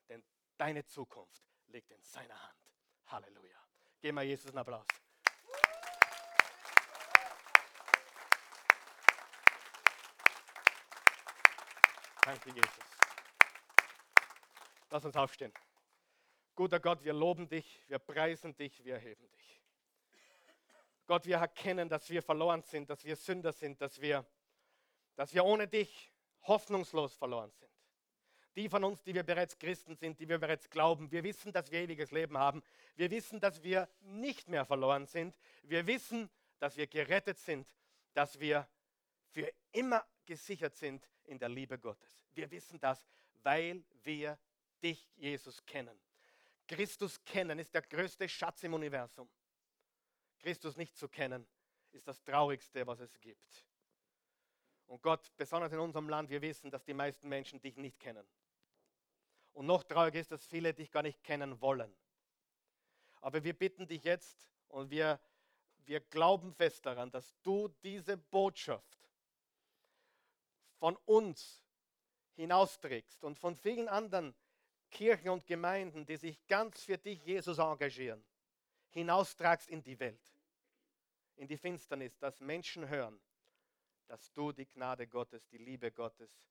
Denn 0.09 0.25
deine 0.57 0.85
Zukunft 0.85 1.43
liegt 1.69 1.91
in 1.91 2.03
seiner 2.03 2.41
Hand. 2.43 2.73
Halleluja. 3.07 3.59
Geben 4.01 4.17
wir 4.17 4.23
Jesus 4.25 4.51
einen 4.51 4.59
Applaus. 4.59 4.87
Danke, 12.27 12.51
Jesus. 12.51 12.71
Lass 14.91 15.05
uns 15.05 15.15
aufstehen. 15.15 15.53
Guter 16.57 16.81
Gott, 16.81 17.05
wir 17.05 17.13
loben 17.13 17.49
dich, 17.49 17.85
wir 17.87 18.01
preisen 18.01 18.53
dich, 18.57 18.85
wir 18.85 18.95
erheben 18.95 19.31
dich. 19.31 19.63
Gott, 21.07 21.25
wir 21.25 21.37
erkennen, 21.37 21.89
dass 21.89 22.11
wir 22.11 22.21
verloren 22.25 22.65
sind, 22.65 22.91
dass 22.91 23.05
wir 23.05 23.15
Sünder 23.15 23.53
sind, 23.53 23.81
dass 23.81 24.01
wir, 24.01 24.27
dass 25.15 25.35
wir 25.35 25.45
ohne 25.45 25.69
dich 25.69 26.13
hoffnungslos 26.43 27.15
verloren 27.15 27.53
sind. 27.53 27.71
Die 28.57 28.69
von 28.69 28.83
uns, 28.83 29.05
die 29.05 29.15
wir 29.15 29.23
bereits 29.23 29.57
Christen 29.57 29.95
sind, 29.95 30.19
die 30.19 30.29
wir 30.29 30.39
bereits 30.39 30.69
glauben, 30.69 31.13
wir 31.13 31.23
wissen, 31.23 31.53
dass 31.53 31.71
wir 31.71 31.83
ewiges 31.83 32.11
Leben 32.11 32.39
haben. 32.39 32.61
Wir 32.97 33.09
wissen, 33.13 33.39
dass 33.39 33.63
wir 33.63 33.89
nicht 34.01 34.49
mehr 34.49 34.65
verloren 34.65 35.07
sind. 35.07 35.39
Wir 35.63 35.87
wissen, 35.87 36.29
dass 36.59 36.77
wir 36.77 36.89
gerettet 36.89 37.39
sind, 37.39 37.73
dass 38.15 38.41
wir 38.41 38.69
für 39.29 39.49
immer 39.71 40.05
gesichert 40.25 40.75
sind 40.75 41.09
in 41.27 41.39
der 41.39 41.49
Liebe 41.49 41.79
Gottes. 41.79 42.25
Wir 42.35 42.51
wissen 42.51 42.79
das, 42.81 43.07
weil 43.43 43.85
wir 44.03 44.39
dich, 44.83 45.09
Jesus, 45.17 45.65
kennen. 45.67 45.99
Christus 46.67 47.23
kennen 47.25 47.59
ist 47.59 47.75
der 47.75 47.83
größte 47.83 48.29
Schatz 48.29 48.63
im 48.63 48.75
Universum. 48.75 49.29
Christus 50.41 50.77
nicht 50.77 50.97
zu 50.97 51.09
kennen 51.09 51.47
ist 51.93 52.07
das 52.07 52.23
Traurigste, 52.23 52.87
was 52.87 53.01
es 53.01 53.19
gibt. 53.21 53.65
Und 54.87 55.03
Gott, 55.03 55.33
besonders 55.37 55.73
in 55.73 55.79
unserem 55.79 56.09
Land, 56.09 56.31
wir 56.31 56.43
wissen, 56.43 56.71
dass 56.71 56.85
die 56.85 56.95
meisten 56.95 57.29
Menschen 57.29 57.61
dich 57.61 57.77
nicht 57.77 57.99
kennen. 57.99 58.27
Und 59.53 59.67
noch 59.67 59.83
trauriger 59.83 60.21
ist, 60.21 60.31
dass 60.31 60.47
viele 60.47 60.75
dich 60.75 60.91
gar 60.91 61.03
nicht 61.03 61.25
kennen 61.25 61.61
wollen. 61.61 61.93
Aber 63.21 63.43
wir 63.43 63.55
bitten 63.55 63.87
dich 63.89 64.05
jetzt 64.05 64.49
und 64.69 64.91
wir, 64.91 65.19
wir 65.87 66.01
glauben 66.01 66.53
fest 66.53 66.85
daran, 66.87 67.11
dass 67.11 67.35
du 67.43 67.69
diese 67.83 68.17
Botschaft 68.17 68.96
von 70.79 70.97
uns 71.05 71.63
hinausträgst 72.35 73.25
und 73.25 73.39
von 73.39 73.57
vielen 73.57 73.89
anderen 73.89 74.35
Kirchen 74.91 75.31
und 75.31 75.47
Gemeinden, 75.47 76.07
die 76.07 76.17
sich 76.17 76.47
ganz 76.47 76.85
für 76.85 76.99
dich, 76.99 77.25
Jesus, 77.25 77.59
engagieren, 77.59 78.25
hinaustragst 78.91 79.69
in 79.69 79.83
die 79.83 79.99
Welt, 79.99 80.35
in 81.37 81.49
die 81.49 81.57
Finsternis, 81.57 82.19
dass 82.19 82.41
Menschen 82.41 82.89
hören, 82.89 83.21
dass 84.07 84.33
du 84.33 84.53
die 84.53 84.67
Gnade 84.67 85.07
Gottes, 85.07 85.47
die 85.49 85.59
Liebe 85.59 85.91
Gottes, 85.91 86.49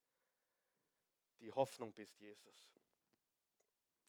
die 1.40 1.52
Hoffnung 1.52 1.94
bist, 1.94 2.20
Jesus. 2.20 2.72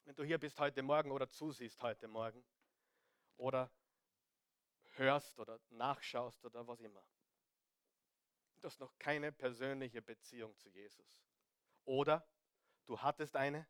Wenn 0.05 0.15
du 0.15 0.25
hier 0.25 0.39
bist 0.39 0.59
heute 0.61 0.83
Morgen 0.83 1.11
oder 1.11 1.29
zusiehst 1.29 1.83
heute 1.83 2.09
Morgen 2.09 2.45
oder 3.37 3.71
hörst 4.93 5.39
oder 5.39 5.61
nachschaust 5.71 6.45
oder 6.45 6.67
was 6.67 6.81
immer, 6.81 7.05
hast 8.67 8.81
noch 8.81 8.99
keine 8.99 9.33
persönliche 9.33 10.03
Beziehung 10.03 10.55
zu 10.59 10.69
Jesus. 10.69 11.23
Oder 11.85 12.29
du 12.85 13.01
hattest 13.01 13.37
eine, 13.37 13.67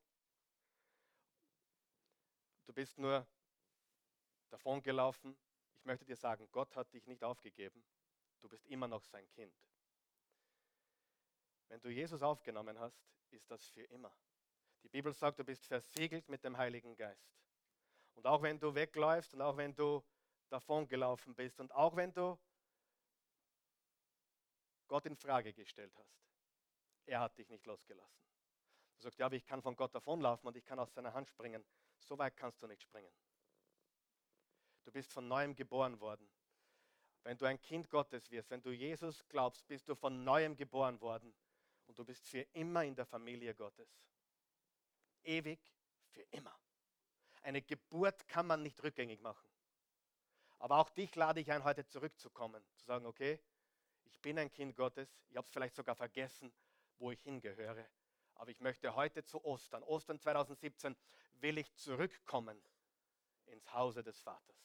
du 2.65 2.73
bist 2.73 2.99
nur 2.99 3.27
davon 4.49 4.83
gelaufen. 4.83 5.37
Ich 5.75 5.85
möchte 5.85 6.05
dir 6.05 6.17
sagen, 6.17 6.49
Gott 6.51 6.75
hat 6.75 6.93
dich 6.93 7.07
nicht 7.07 7.23
aufgegeben. 7.23 7.85
Du 8.41 8.49
bist 8.49 8.67
immer 8.67 8.89
noch 8.89 9.03
sein 9.05 9.29
Kind. 9.31 9.55
Wenn 11.69 11.81
du 11.81 11.91
Jesus 11.91 12.23
aufgenommen 12.23 12.79
hast, 12.79 12.99
ist 13.31 13.51
das 13.51 13.67
für 13.67 13.83
immer. 13.85 14.13
Die 14.83 14.89
Bibel 14.89 15.13
sagt, 15.13 15.39
du 15.39 15.45
bist 15.45 15.67
versiegelt 15.67 16.29
mit 16.29 16.43
dem 16.43 16.57
Heiligen 16.57 16.97
Geist. 16.97 17.37
Und 18.15 18.27
auch 18.27 18.41
wenn 18.41 18.59
du 18.59 18.75
wegläufst 18.75 19.35
und 19.35 19.43
auch 19.43 19.57
wenn 19.57 19.75
du 19.75 20.03
davon 20.49 20.89
gelaufen 20.89 21.35
bist 21.35 21.61
und 21.61 21.71
auch 21.73 21.97
wenn 21.97 22.13
du 22.15 22.39
Gott 24.87 25.07
in 25.07 25.17
Frage 25.17 25.53
gestellt 25.53 25.95
hast. 25.97 26.21
Er 27.07 27.21
hat 27.21 27.37
dich 27.39 27.49
nicht 27.49 27.67
losgelassen. 27.67 28.21
Du 28.97 29.03
sagst, 29.03 29.19
ja, 29.19 29.27
aber 29.27 29.37
ich 29.37 29.45
kann 29.45 29.63
von 29.63 29.77
Gott 29.77 29.95
davonlaufen 29.95 30.47
und 30.47 30.57
ich 30.57 30.65
kann 30.65 30.79
aus 30.79 30.93
seiner 30.93 31.13
Hand 31.13 31.29
springen. 31.29 31.65
So 31.99 32.19
weit 32.19 32.37
kannst 32.37 32.63
du 32.63 32.67
nicht 32.67 32.83
springen. 32.83 33.13
Du 34.85 34.93
bist 34.93 35.13
von 35.13 35.29
neuem 35.29 35.55
geboren 35.55 36.01
worden. 36.01 36.29
Wenn 37.23 37.37
du 37.37 37.45
ein 37.45 37.61
Kind 37.61 37.91
Gottes 37.91 38.31
wirst, 38.31 38.51
wenn 38.51 38.63
du 38.63 38.71
Jesus 38.71 39.27
glaubst, 39.29 39.67
bist 39.67 39.89
du 39.89 39.97
von 39.97 40.23
neuem 40.23 40.57
geboren 40.57 41.01
worden 41.01 41.35
und 41.87 41.99
du 41.99 42.05
bist 42.05 42.29
für 42.29 42.43
immer 42.53 42.85
in 42.85 42.95
der 42.95 43.05
Familie 43.05 43.55
Gottes. 43.55 43.89
Ewig 45.25 45.61
für 46.11 46.23
immer. 46.31 46.57
Eine 47.43 47.63
Geburt 47.63 48.29
kann 48.29 48.47
man 48.47 48.63
nicht 48.63 48.81
rückgängig 48.83 49.21
machen. 49.21 49.49
Aber 50.59 50.79
auch 50.79 50.89
dich 50.91 51.15
lade 51.17 51.41
ich 51.41 51.51
ein, 51.51 51.65
heute 51.65 51.85
zurückzukommen, 51.87 52.65
zu 52.77 52.85
sagen, 52.87 53.07
okay, 53.07 53.41
ich 54.07 54.21
bin 54.21 54.39
ein 54.39 54.51
Kind 54.51 54.77
Gottes, 54.77 55.09
ich 55.29 55.37
habe 55.37 55.47
es 55.47 55.53
vielleicht 55.53 55.75
sogar 55.75 55.95
vergessen, 55.95 56.53
wo 56.99 57.11
ich 57.11 57.21
hingehöre. 57.23 57.87
Aber 58.35 58.51
ich 58.51 58.61
möchte 58.61 58.95
heute 58.95 59.25
zu 59.25 59.43
Ostern, 59.45 59.83
Ostern 59.83 60.19
2017, 60.19 60.97
will 61.41 61.59
ich 61.59 61.75
zurückkommen 61.75 62.61
ins 63.47 63.73
Hause 63.73 64.03
des 64.03 64.21
Vaters. 64.21 64.57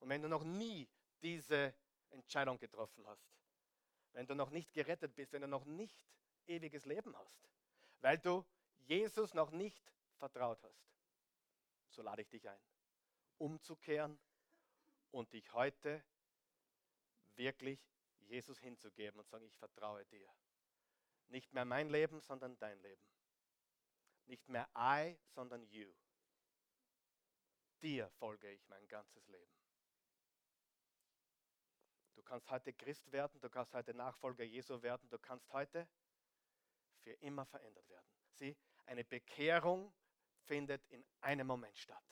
Und 0.00 0.08
wenn 0.08 0.22
du 0.22 0.28
noch 0.28 0.44
nie 0.44 0.88
diese 1.22 1.74
Entscheidung 2.10 2.58
getroffen 2.58 3.06
hast, 3.06 3.32
wenn 4.12 4.26
du 4.26 4.34
noch 4.34 4.50
nicht 4.50 4.72
gerettet 4.72 5.14
bist, 5.14 5.32
wenn 5.32 5.42
du 5.42 5.48
noch 5.48 5.64
nicht 5.64 6.04
ewiges 6.46 6.84
Leben 6.84 7.16
hast, 7.16 7.48
weil 8.00 8.18
du 8.18 8.44
Jesus 8.78 9.32
noch 9.34 9.50
nicht 9.50 9.92
vertraut 10.16 10.62
hast, 10.62 10.82
so 11.88 12.02
lade 12.02 12.22
ich 12.22 12.28
dich 12.28 12.48
ein, 12.48 12.60
umzukehren 13.38 14.18
und 15.12 15.32
dich 15.32 15.52
heute 15.52 16.04
wirklich 17.36 17.80
Jesus 18.26 18.58
hinzugeben 18.58 19.20
und 19.20 19.28
sagen, 19.28 19.44
ich 19.44 19.56
vertraue 19.56 20.04
dir. 20.06 20.28
Nicht 21.28 21.52
mehr 21.52 21.64
mein 21.64 21.88
Leben, 21.88 22.20
sondern 22.20 22.58
dein 22.58 22.78
Leben. 22.80 23.02
Nicht 24.26 24.48
mehr 24.48 24.68
I, 24.76 25.18
sondern 25.26 25.64
you. 25.64 25.92
Dir 27.82 28.08
folge 28.10 28.50
ich 28.50 28.66
mein 28.68 28.86
ganzes 28.86 29.26
Leben. 29.28 29.52
Du 32.14 32.22
kannst 32.22 32.50
heute 32.50 32.72
Christ 32.72 33.10
werden, 33.10 33.40
du 33.40 33.50
kannst 33.50 33.72
heute 33.74 33.94
Nachfolger 33.94 34.44
Jesu 34.44 34.80
werden, 34.82 35.08
du 35.08 35.18
kannst 35.18 35.50
heute 35.52 35.88
für 37.00 37.12
immer 37.14 37.44
verändert 37.46 37.88
werden. 37.88 38.06
Sieh, 38.30 38.56
eine 38.86 39.04
Bekehrung 39.04 39.92
findet 40.44 40.84
in 40.90 41.04
einem 41.20 41.46
Moment 41.46 41.76
statt. 41.76 42.04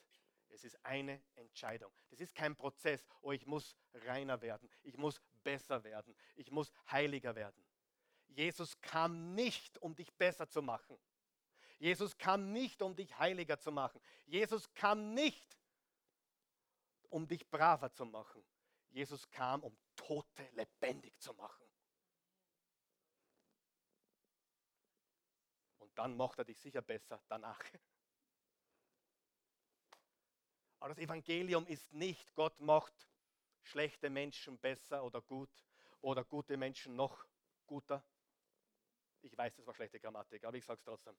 Es 0.51 0.65
ist 0.65 0.85
eine 0.85 1.23
Entscheidung. 1.35 1.93
Das 2.11 2.21
ist 2.21 2.35
kein 2.35 2.57
Prozess, 2.57 3.05
oh, 3.23 3.33
ich 3.33 3.47
muss 3.47 3.77
reiner 3.93 4.41
werden, 4.43 4.69
ich 4.83 4.97
muss 4.97 5.21
besser 5.43 5.83
werden, 5.85 6.15
ich 6.37 6.51
muss 6.51 6.71
heiliger 6.91 7.35
werden. 7.35 7.65
Jesus 8.27 8.81
kam 8.81 9.35
nicht, 9.35 9.79
um 9.79 9.95
dich 9.95 10.13
besser 10.15 10.49
zu 10.49 10.63
machen. 10.63 10.99
Jesus 11.79 12.17
kam 12.17 12.53
nicht, 12.53 12.83
um 12.83 12.95
dich 12.95 13.19
heiliger 13.19 13.59
zu 13.59 13.73
machen. 13.73 14.01
Jesus 14.27 14.73
kam 14.75 15.15
nicht, 15.15 15.59
um 17.09 17.27
dich 17.27 17.49
braver 17.49 17.91
zu 17.93 18.05
machen. 18.05 18.45
Jesus 18.91 19.29
kam, 19.31 19.63
um 19.63 19.77
Tote 19.97 20.49
lebendig 20.53 21.19
zu 21.19 21.33
machen. 21.35 21.67
Und 25.79 25.97
dann 25.99 26.17
macht 26.17 26.39
er 26.39 26.45
dich 26.45 26.61
sicher 26.61 26.83
besser 26.83 27.23
danach. 27.29 27.61
Aber 30.81 30.89
das 30.89 30.99
Evangelium 30.99 31.67
ist 31.67 31.93
nicht, 31.93 32.35
Gott 32.35 32.59
macht 32.61 33.09
schlechte 33.63 34.11
Menschen 34.11 34.59
besser 34.59 35.05
oder 35.05 35.21
gut 35.21 35.51
oder 36.01 36.25
gute 36.25 36.57
Menschen 36.57 36.97
noch 36.97 37.27
guter. 37.67 38.03
Ich 39.23 39.37
weiß, 39.37 39.55
das 39.57 39.67
war 39.67 39.75
schlechte 39.75 40.01
Grammatik, 40.01 40.43
aber 40.45 40.57
ich 40.57 40.65
sage 40.65 40.79
es 40.79 40.85
trotzdem. 40.85 41.17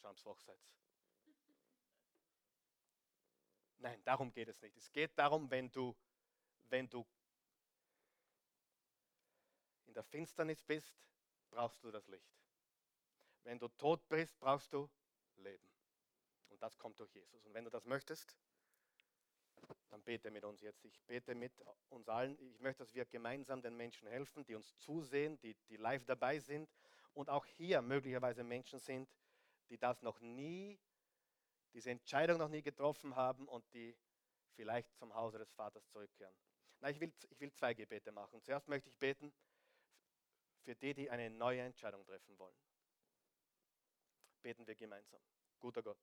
Schamsfach 0.00 0.38
seid. 0.40 0.58
Nein, 3.78 4.02
darum 4.04 4.32
geht 4.32 4.48
es 4.48 4.60
nicht. 4.60 4.76
Es 4.76 4.90
geht 4.92 5.16
darum, 5.16 5.50
wenn 5.50 5.70
du, 5.70 5.96
wenn 6.64 6.88
du 6.88 7.06
in 9.86 9.94
der 9.94 10.02
Finsternis 10.04 10.62
bist, 10.62 10.94
brauchst 11.50 11.82
du 11.82 11.90
das 11.90 12.06
Licht. 12.08 12.30
Wenn 13.44 13.58
du 13.58 13.68
tot 13.68 14.06
bist, 14.08 14.38
brauchst 14.38 14.72
du 14.72 14.90
Leben. 15.36 15.69
Und 16.60 16.64
das 16.66 16.78
kommt 16.78 17.00
durch 17.00 17.14
Jesus. 17.14 17.46
Und 17.46 17.54
wenn 17.54 17.64
du 17.64 17.70
das 17.70 17.86
möchtest, 17.86 18.36
dann 19.88 20.02
bete 20.02 20.30
mit 20.30 20.44
uns 20.44 20.60
jetzt. 20.60 20.84
Ich 20.84 21.00
bete 21.06 21.34
mit 21.34 21.58
uns 21.88 22.06
allen. 22.06 22.38
Ich 22.38 22.60
möchte, 22.60 22.82
dass 22.82 22.92
wir 22.92 23.06
gemeinsam 23.06 23.62
den 23.62 23.78
Menschen 23.78 24.06
helfen, 24.08 24.44
die 24.44 24.54
uns 24.54 24.76
zusehen, 24.76 25.38
die, 25.40 25.54
die 25.70 25.76
live 25.78 26.04
dabei 26.04 26.38
sind 26.38 26.68
und 27.14 27.30
auch 27.30 27.46
hier 27.46 27.80
möglicherweise 27.80 28.44
Menschen 28.44 28.78
sind, 28.78 29.08
die 29.70 29.78
das 29.78 30.02
noch 30.02 30.20
nie, 30.20 30.78
diese 31.72 31.90
Entscheidung 31.92 32.36
noch 32.36 32.50
nie 32.50 32.60
getroffen 32.60 33.16
haben 33.16 33.48
und 33.48 33.64
die 33.72 33.96
vielleicht 34.54 34.94
zum 34.98 35.14
Hause 35.14 35.38
des 35.38 35.50
Vaters 35.52 35.88
zurückkehren. 35.88 36.34
Na, 36.80 36.90
ich 36.90 37.00
will, 37.00 37.10
ich 37.30 37.40
will 37.40 37.52
zwei 37.54 37.72
Gebete 37.72 38.12
machen. 38.12 38.42
Zuerst 38.42 38.68
möchte 38.68 38.90
ich 38.90 38.98
beten 38.98 39.32
für 40.60 40.74
die, 40.74 40.92
die 40.92 41.08
eine 41.08 41.30
neue 41.30 41.62
Entscheidung 41.62 42.04
treffen 42.04 42.38
wollen. 42.38 42.56
Beten 44.42 44.66
wir 44.66 44.74
gemeinsam. 44.74 45.22
Guter 45.58 45.82
Gott, 45.82 45.98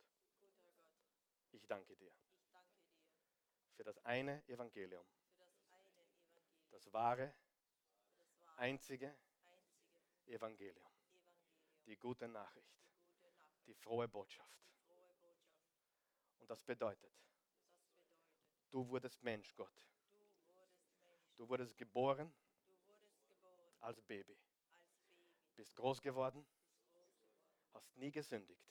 ich 1.57 1.65
danke 1.65 1.95
dir 1.95 2.13
für 3.73 3.83
das 3.83 3.97
eine 4.05 4.47
Evangelium, 4.47 5.05
das 6.69 6.91
wahre, 6.93 7.33
einzige 8.57 9.15
Evangelium, 10.27 10.91
die 11.85 11.97
gute 11.97 12.27
Nachricht, 12.27 12.75
die 13.65 13.73
frohe 13.73 14.07
Botschaft. 14.07 14.57
Und 16.39 16.49
das 16.49 16.61
bedeutet, 16.61 17.11
du 18.69 18.87
wurdest 18.87 19.21
Mensch, 19.23 19.55
Gott. 19.55 19.87
Du 21.37 21.47
wurdest 21.49 21.77
geboren 21.77 22.33
als 23.79 24.01
Baby, 24.01 24.37
bist 25.55 25.75
groß 25.75 26.01
geworden, 26.01 26.45
hast 27.73 27.95
nie 27.97 28.11
gesündigt, 28.11 28.67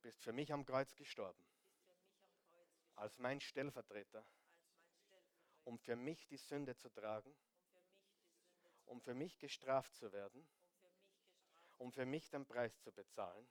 bist 0.00 0.22
für 0.22 0.32
mich 0.32 0.52
am 0.52 0.64
Kreuz 0.64 0.94
gestorben 0.94 1.44
als 3.00 3.18
mein 3.18 3.40
Stellvertreter, 3.40 4.24
um 5.64 5.78
für 5.78 5.96
mich 5.96 6.26
die 6.26 6.36
Sünde 6.36 6.76
zu 6.76 6.90
tragen, 6.90 7.34
um 8.84 9.00
für 9.00 9.14
mich 9.14 9.38
gestraft 9.38 9.94
zu 9.94 10.12
werden, 10.12 10.46
um 11.78 11.92
für 11.92 12.04
mich 12.04 12.28
den 12.28 12.44
Preis 12.44 12.78
zu 12.82 12.92
bezahlen, 12.92 13.48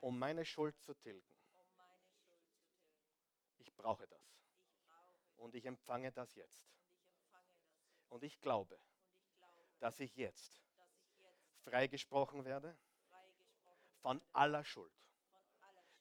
um 0.00 0.18
meine 0.18 0.44
Schuld 0.44 0.78
zu 0.80 0.92
tilgen. 0.94 1.26
Ich 3.58 3.74
brauche 3.74 4.06
das. 4.06 4.42
Und 5.36 5.54
ich 5.54 5.64
empfange 5.64 6.12
das 6.12 6.34
jetzt. 6.34 6.68
Und 8.10 8.22
ich 8.22 8.38
glaube, 8.40 8.78
dass 9.78 9.98
ich 10.00 10.14
jetzt 10.16 10.62
freigesprochen 11.64 12.44
werde 12.44 12.76
von 14.02 14.20
aller 14.32 14.64
Schuld. 14.64 15.05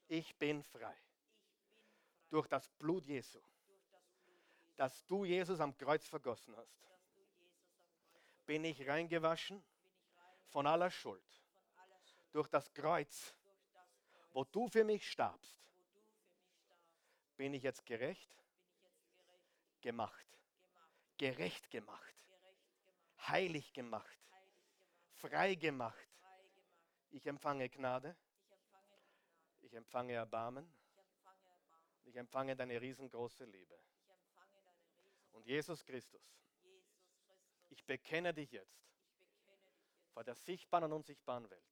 Ich 0.08 0.36
bin 0.36 0.64
frei. 0.64 0.96
Durch 2.30 2.48
das 2.48 2.70
Blut 2.70 3.06
Jesu, 3.06 3.40
das 4.76 5.06
du 5.06 5.26
Jesus 5.26 5.60
am 5.60 5.76
Kreuz 5.78 6.06
vergossen 6.08 6.56
hast, 6.58 6.86
bin 8.46 8.64
ich 8.66 8.88
reingewaschen 8.88 9.64
von 10.48 10.68
aller 10.68 10.92
Schuld. 10.92 11.24
Durch 12.32 12.48
das 12.50 12.72
Kreuz, 12.74 13.34
wo 14.34 14.44
du 14.44 14.68
für 14.68 14.84
mich 14.84 15.10
starbst, 15.10 15.62
bin 17.38 17.54
ich 17.54 17.64
jetzt 17.64 17.86
gerecht? 17.86 18.36
Gemacht, 19.82 20.26
gerecht 21.18 21.70
gemacht, 21.70 22.16
heilig 23.28 23.72
gemacht, 23.74 24.20
frei 25.14 25.56
gemacht. 25.56 26.10
Ich 27.12 27.26
empfange 27.28 27.70
Gnade, 27.70 28.16
ich 29.66 29.74
empfange 29.74 30.14
Erbarmen 30.14 30.72
ich 32.06 32.16
empfange 32.16 32.56
deine 32.56 32.80
riesengroße 32.80 33.46
Liebe. 33.46 33.78
Und 35.34 35.46
Jesus 35.46 35.84
Christus, 35.84 36.22
ich 37.70 37.84
bekenne 37.84 38.34
dich 38.34 38.52
jetzt 38.52 38.80
vor 40.14 40.24
der 40.24 40.36
sichtbaren 40.36 40.86
und 40.86 40.94
unsichtbaren 40.94 41.50
Welt. 41.50 41.66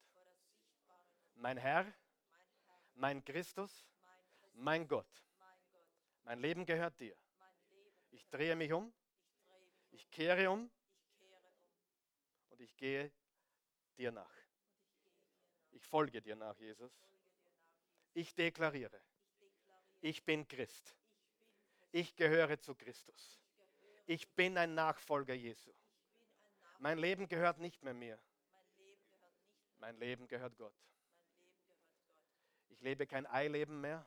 Mein 1.35 1.57
Herr, 1.57 1.91
mein 2.95 3.23
Christus, 3.23 3.87
mein 4.53 4.87
Gott. 4.87 5.23
Mein 6.23 6.39
Leben 6.39 6.65
gehört 6.65 6.99
dir. 6.99 7.15
Ich 8.09 8.27
drehe 8.29 8.55
mich 8.55 8.73
um, 8.73 8.93
ich 9.91 10.09
kehre 10.11 10.49
um 10.49 10.69
und 12.49 12.59
ich 12.59 12.75
gehe 12.75 13.11
dir 13.97 14.11
nach. 14.11 14.35
Ich 15.71 15.85
folge 15.85 16.21
dir 16.21 16.35
nach, 16.35 16.57
Jesus. 16.59 16.91
Ich 18.14 18.36
deklariere, 18.36 19.01
ich 20.01 20.24
bin 20.24 20.47
Christ. 20.47 20.95
Ich 21.91 22.16
gehöre 22.16 22.59
zu 22.59 22.76
Christus. 22.76 23.39
Ich 24.05 24.28
bin 24.36 24.57
ein 24.57 24.76
Nachfolger 24.76 25.34
Jesu. 25.34 25.72
Mein 26.80 26.97
Leben 26.97 27.28
gehört 27.28 27.59
nicht 27.59 27.82
mehr 27.84 27.93
mir. 27.93 28.20
Mein 29.78 29.97
Leben 29.97 30.28
gehört 30.28 30.57
Gott. 30.57 30.76
Ich 32.70 32.82
lebe 32.82 33.07
kein 33.07 33.26
Eileben 33.28 33.80
mehr. 33.80 34.05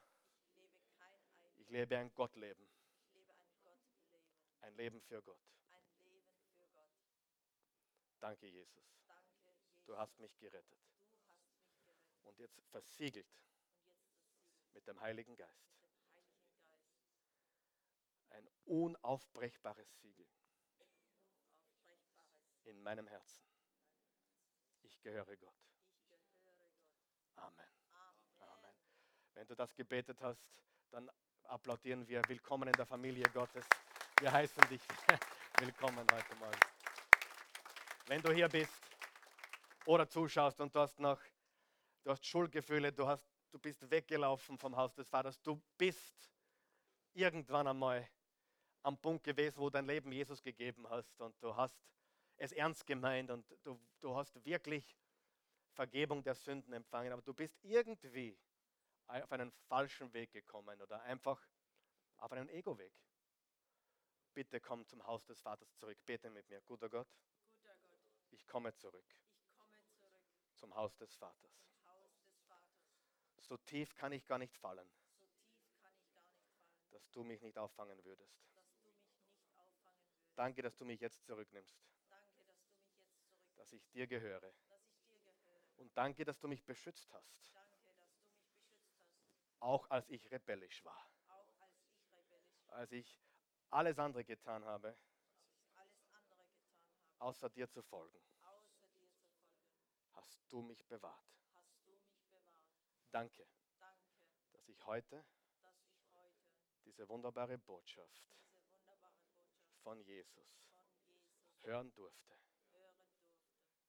Ich 1.57 1.69
lebe 1.69 1.97
ein 1.97 2.13
Gottleben. 2.15 2.69
Ein 4.61 4.75
Leben 4.77 5.01
für 5.01 5.23
Gott. 5.23 5.41
Danke, 8.21 8.47
Jesus. 8.47 8.85
Du 9.85 9.97
hast 9.97 10.19
mich 10.19 10.37
gerettet. 10.39 10.79
Und 12.25 12.39
jetzt 12.39 12.61
versiegelt 12.71 13.27
mit 14.77 14.87
dem 14.87 15.01
Heiligen 15.01 15.35
Geist 15.37 15.75
ein 18.29 18.47
unaufbrechbares 18.67 19.89
Siegel 20.01 20.27
in 22.65 22.83
meinem 22.83 23.07
Herzen. 23.07 23.43
Ich 24.83 25.01
gehöre 25.01 25.35
Gott. 25.39 25.57
Amen. 27.37 27.71
Amen. 28.39 28.75
Wenn 29.33 29.47
du 29.47 29.55
das 29.55 29.75
gebetet 29.75 30.21
hast, 30.21 30.45
dann 30.91 31.11
applaudieren 31.45 32.07
wir. 32.07 32.21
Willkommen 32.29 32.69
in 32.69 32.75
der 32.75 32.87
Familie 32.87 33.25
Gottes. 33.33 33.67
Wir 34.21 34.31
heißen 34.31 34.63
dich 34.69 34.83
willkommen 35.59 36.07
heute 36.13 36.37
Morgen. 36.37 36.61
Wenn 38.09 38.21
du 38.21 38.31
hier 38.31 38.49
bist 38.51 38.79
oder 39.87 40.07
zuschaust 40.07 40.61
und 40.61 40.75
du 40.75 40.81
hast 40.81 40.99
noch, 40.99 41.23
du 42.05 42.11
hast 42.11 42.27
Schuldgefühle, 42.27 42.93
du, 42.93 43.07
hast, 43.07 43.36
du 43.51 43.59
bist 43.59 43.91
weggelaufen 43.91 44.59
vom 44.59 44.77
Haus 44.77 44.95
des 44.95 45.09
Vaters, 45.09 45.41
du 45.43 45.61
bist 45.77 46.31
irgendwann 47.13 47.67
einmal 47.67 48.09
am 48.83 48.97
Punkt 48.99 49.25
gewesen, 49.25 49.59
wo 49.59 49.65
du 49.65 49.71
dein 49.71 49.87
Leben 49.87 50.13
Jesus 50.13 50.43
gegeben 50.43 50.89
hast 50.89 51.21
und 51.21 51.35
du 51.43 51.55
hast 51.57 51.77
es 52.37 52.53
ernst 52.53 52.87
gemeint 52.87 53.31
und 53.31 53.45
du, 53.65 53.81
du 54.01 54.15
hast 54.15 54.45
wirklich 54.45 54.97
Vergebung 55.73 56.23
der 56.23 56.35
Sünden 56.35 56.73
empfangen, 56.73 57.13
aber 57.13 57.23
du 57.23 57.35
bist 57.35 57.63
irgendwie 57.63 58.39
auf 59.07 59.33
einen 59.33 59.53
falschen 59.69 60.13
Weg 60.13 60.33
gekommen 60.33 60.81
oder 60.81 61.03
einfach 61.03 61.41
auf 62.19 62.33
einen 62.33 62.49
Ego-Weg. 62.49 62.93
Bitte 64.35 64.61
komm 64.61 64.87
zum 64.87 65.07
Haus 65.07 65.25
des 65.25 65.41
Vaters 65.41 65.75
zurück. 65.77 65.99
Bete 66.05 66.29
mit 66.31 66.49
mir. 66.49 66.61
Guter 66.63 66.89
Gott, 66.89 67.09
Guter 67.63 67.77
Gott, 67.77 67.99
ich 68.31 68.47
komme 68.47 68.75
zurück 68.75 69.07
ich 69.41 69.55
komme 69.57 69.79
zurück 69.95 70.25
zum 70.55 70.75
Haus 70.75 70.97
des 70.97 71.15
Vaters. 71.17 71.53
zum 71.71 71.87
Haus 71.89 72.17
des 72.27 72.41
Vaters. 72.43 73.36
So 73.49 73.57
tief 73.59 73.95
kann 73.95 74.13
ich 74.13 74.27
gar 74.27 74.39
nicht 74.39 74.57
fallen, 74.57 74.91
So 75.59 75.77
gar 75.81 75.91
nicht 75.91 76.07
fallen, 76.11 76.31
dass 76.91 77.11
du 77.11 77.23
mich 77.25 77.41
nicht 77.43 77.59
auffangen 77.59 78.03
würdest. 78.05 78.41
nicht 79.41 79.57
auffangen. 79.59 80.03
Danke, 80.35 80.63
dass 80.63 80.77
du 80.77 80.85
mich 80.85 81.01
jetzt 81.01 81.25
zurücknimmst, 81.25 81.79
Danke, 82.09 82.45
dass 82.45 82.63
jetzt 82.69 82.75
zurück, 82.85 83.57
dass 83.57 83.73
ich 83.73 83.89
dir 83.91 84.07
gehöre. 84.07 84.53
dass 84.69 84.87
ich 84.89 85.05
dir 85.07 85.21
gehöre. 85.21 85.61
Und 85.77 85.97
danke, 85.97 86.25
dass 86.25 86.39
du 86.39 86.49
mich 86.49 86.65
beschützt 86.65 87.13
hast, 87.13 87.41
Danke, 87.53 87.77
mich 87.83 88.03
beschützt 88.03 88.61
hast, 88.61 89.61
auch 89.61 89.91
als 89.91 90.09
ich 90.09 90.31
rebellisch 90.31 90.85
war, 90.85 91.11
auch 91.29 91.61
als 91.61 91.79
ich 91.85 92.13
rebellisch 92.17 92.67
war, 92.67 92.77
als 92.77 92.93
ich 92.93 93.21
alles 93.71 93.99
andere 93.99 94.25
getan 94.25 94.65
habe, 94.65 94.97
alles 95.75 96.07
andere 96.11 96.45
getan 96.47 96.81
habe, 96.81 97.01
außer 97.19 97.49
dir 97.51 97.69
außer 97.69 97.69
dir 97.69 97.69
zu 97.71 97.83
folgen. 97.83 98.21
Hast 100.13 100.41
du 100.49 100.63
mich 100.63 100.85
bewahrt. 100.87 101.27
Hast 101.55 101.85
du 101.87 101.93
mich 101.93 102.25
bewahrt. 102.31 102.73
Danke, 103.17 103.49
Danke, 103.79 104.13
dass 104.53 104.69
ich 104.69 104.85
heute 104.85 105.25
dass 105.63 105.81
ich 105.89 106.13
heute 106.13 106.37
diese 106.85 107.09
wunderbare 107.09 107.57
Botschaft 107.57 108.23
diese 108.53 108.69
wunderbare 108.69 109.17
Botschaft 109.25 109.83
von 109.83 109.99
Jesus 110.03 110.35
von 110.75 110.85
Jesus 110.85 111.63
hören 111.63 111.95
durfte. 111.95 112.35
hören 112.35 112.99
durfte. 113.01 113.25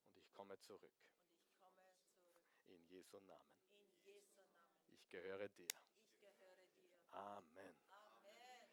Und 0.05 0.17
ich 0.17 0.31
komme 0.31 0.57
zurück. 0.59 0.93
Und 1.25 1.43
ich 1.43 1.57
komme 1.57 1.83
zurück. 1.83 2.23
In 2.67 2.85
Jesu 2.85 3.19
Namen. 3.19 3.51
In 3.79 3.97
Jesu 4.05 4.37
Namen. 4.37 4.93
Ich 4.93 5.09
gehöre 5.09 5.49
dir. 5.49 5.67
Ich 5.67 6.19
gehöre 6.21 6.65
dir. 6.77 6.95
Amen. 7.11 7.75
Amen. 7.89 8.71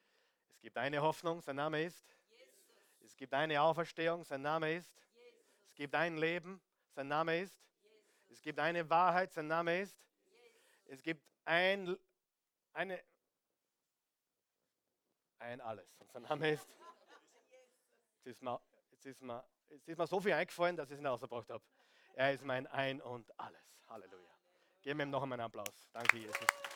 Es 0.53 0.61
gibt 0.61 0.79
eine 0.79 1.03
Hoffnung, 1.03 1.41
sein 1.41 1.57
Name 1.57 1.83
ist. 1.83 2.07
Jesus, 2.31 3.01
Es 3.01 3.17
gibt 3.17 3.35
eine 3.35 3.61
Auferstehung, 3.61 4.23
sein 4.23 4.43
Name 4.43 4.77
ist. 4.77 4.95
Jesus, 5.15 5.47
Es 5.67 5.75
gibt 5.75 5.97
ein 5.97 6.17
Leben, 6.17 6.63
sein 6.91 7.09
Name 7.09 7.41
ist. 7.41 7.61
Jesus, 7.83 8.05
Es 8.29 8.41
gibt 8.41 8.61
eine 8.61 8.89
Wahrheit, 8.89 9.33
sein 9.33 9.49
Name 9.49 9.81
ist. 9.81 10.05
Es 10.87 11.03
gibt 11.03 11.23
ein, 11.45 11.97
eine, 12.73 13.03
ein 15.39 15.61
alles. 15.61 15.95
Und 15.99 16.11
sein 16.11 16.23
Name 16.23 16.51
ist. 16.51 16.69
Jetzt 18.17 18.27
ist, 18.27 18.43
mir, 18.43 18.61
jetzt, 18.91 19.07
ist 19.07 19.21
mir, 19.21 19.45
jetzt 19.69 19.89
ist 19.89 19.99
mir 19.99 20.07
so 20.07 20.21
viel 20.21 20.33
eingefallen, 20.33 20.77
dass 20.77 20.89
ich 20.89 20.95
es 20.95 21.01
nicht 21.01 21.11
ausgebracht 21.11 21.51
habe. 21.51 21.63
Er 22.15 22.33
ist 22.33 22.45
mein 22.45 22.67
Ein 22.69 23.03
und 23.03 23.39
Alles. 23.39 23.61
Halleluja. 23.89 24.31
Geben 24.81 24.99
wir 24.99 25.07
ihm 25.07 25.11
noch 25.11 25.23
einmal 25.23 25.39
einen 25.39 25.47
Applaus. 25.47 25.89
Danke, 25.93 26.17
Jesus. 26.17 26.74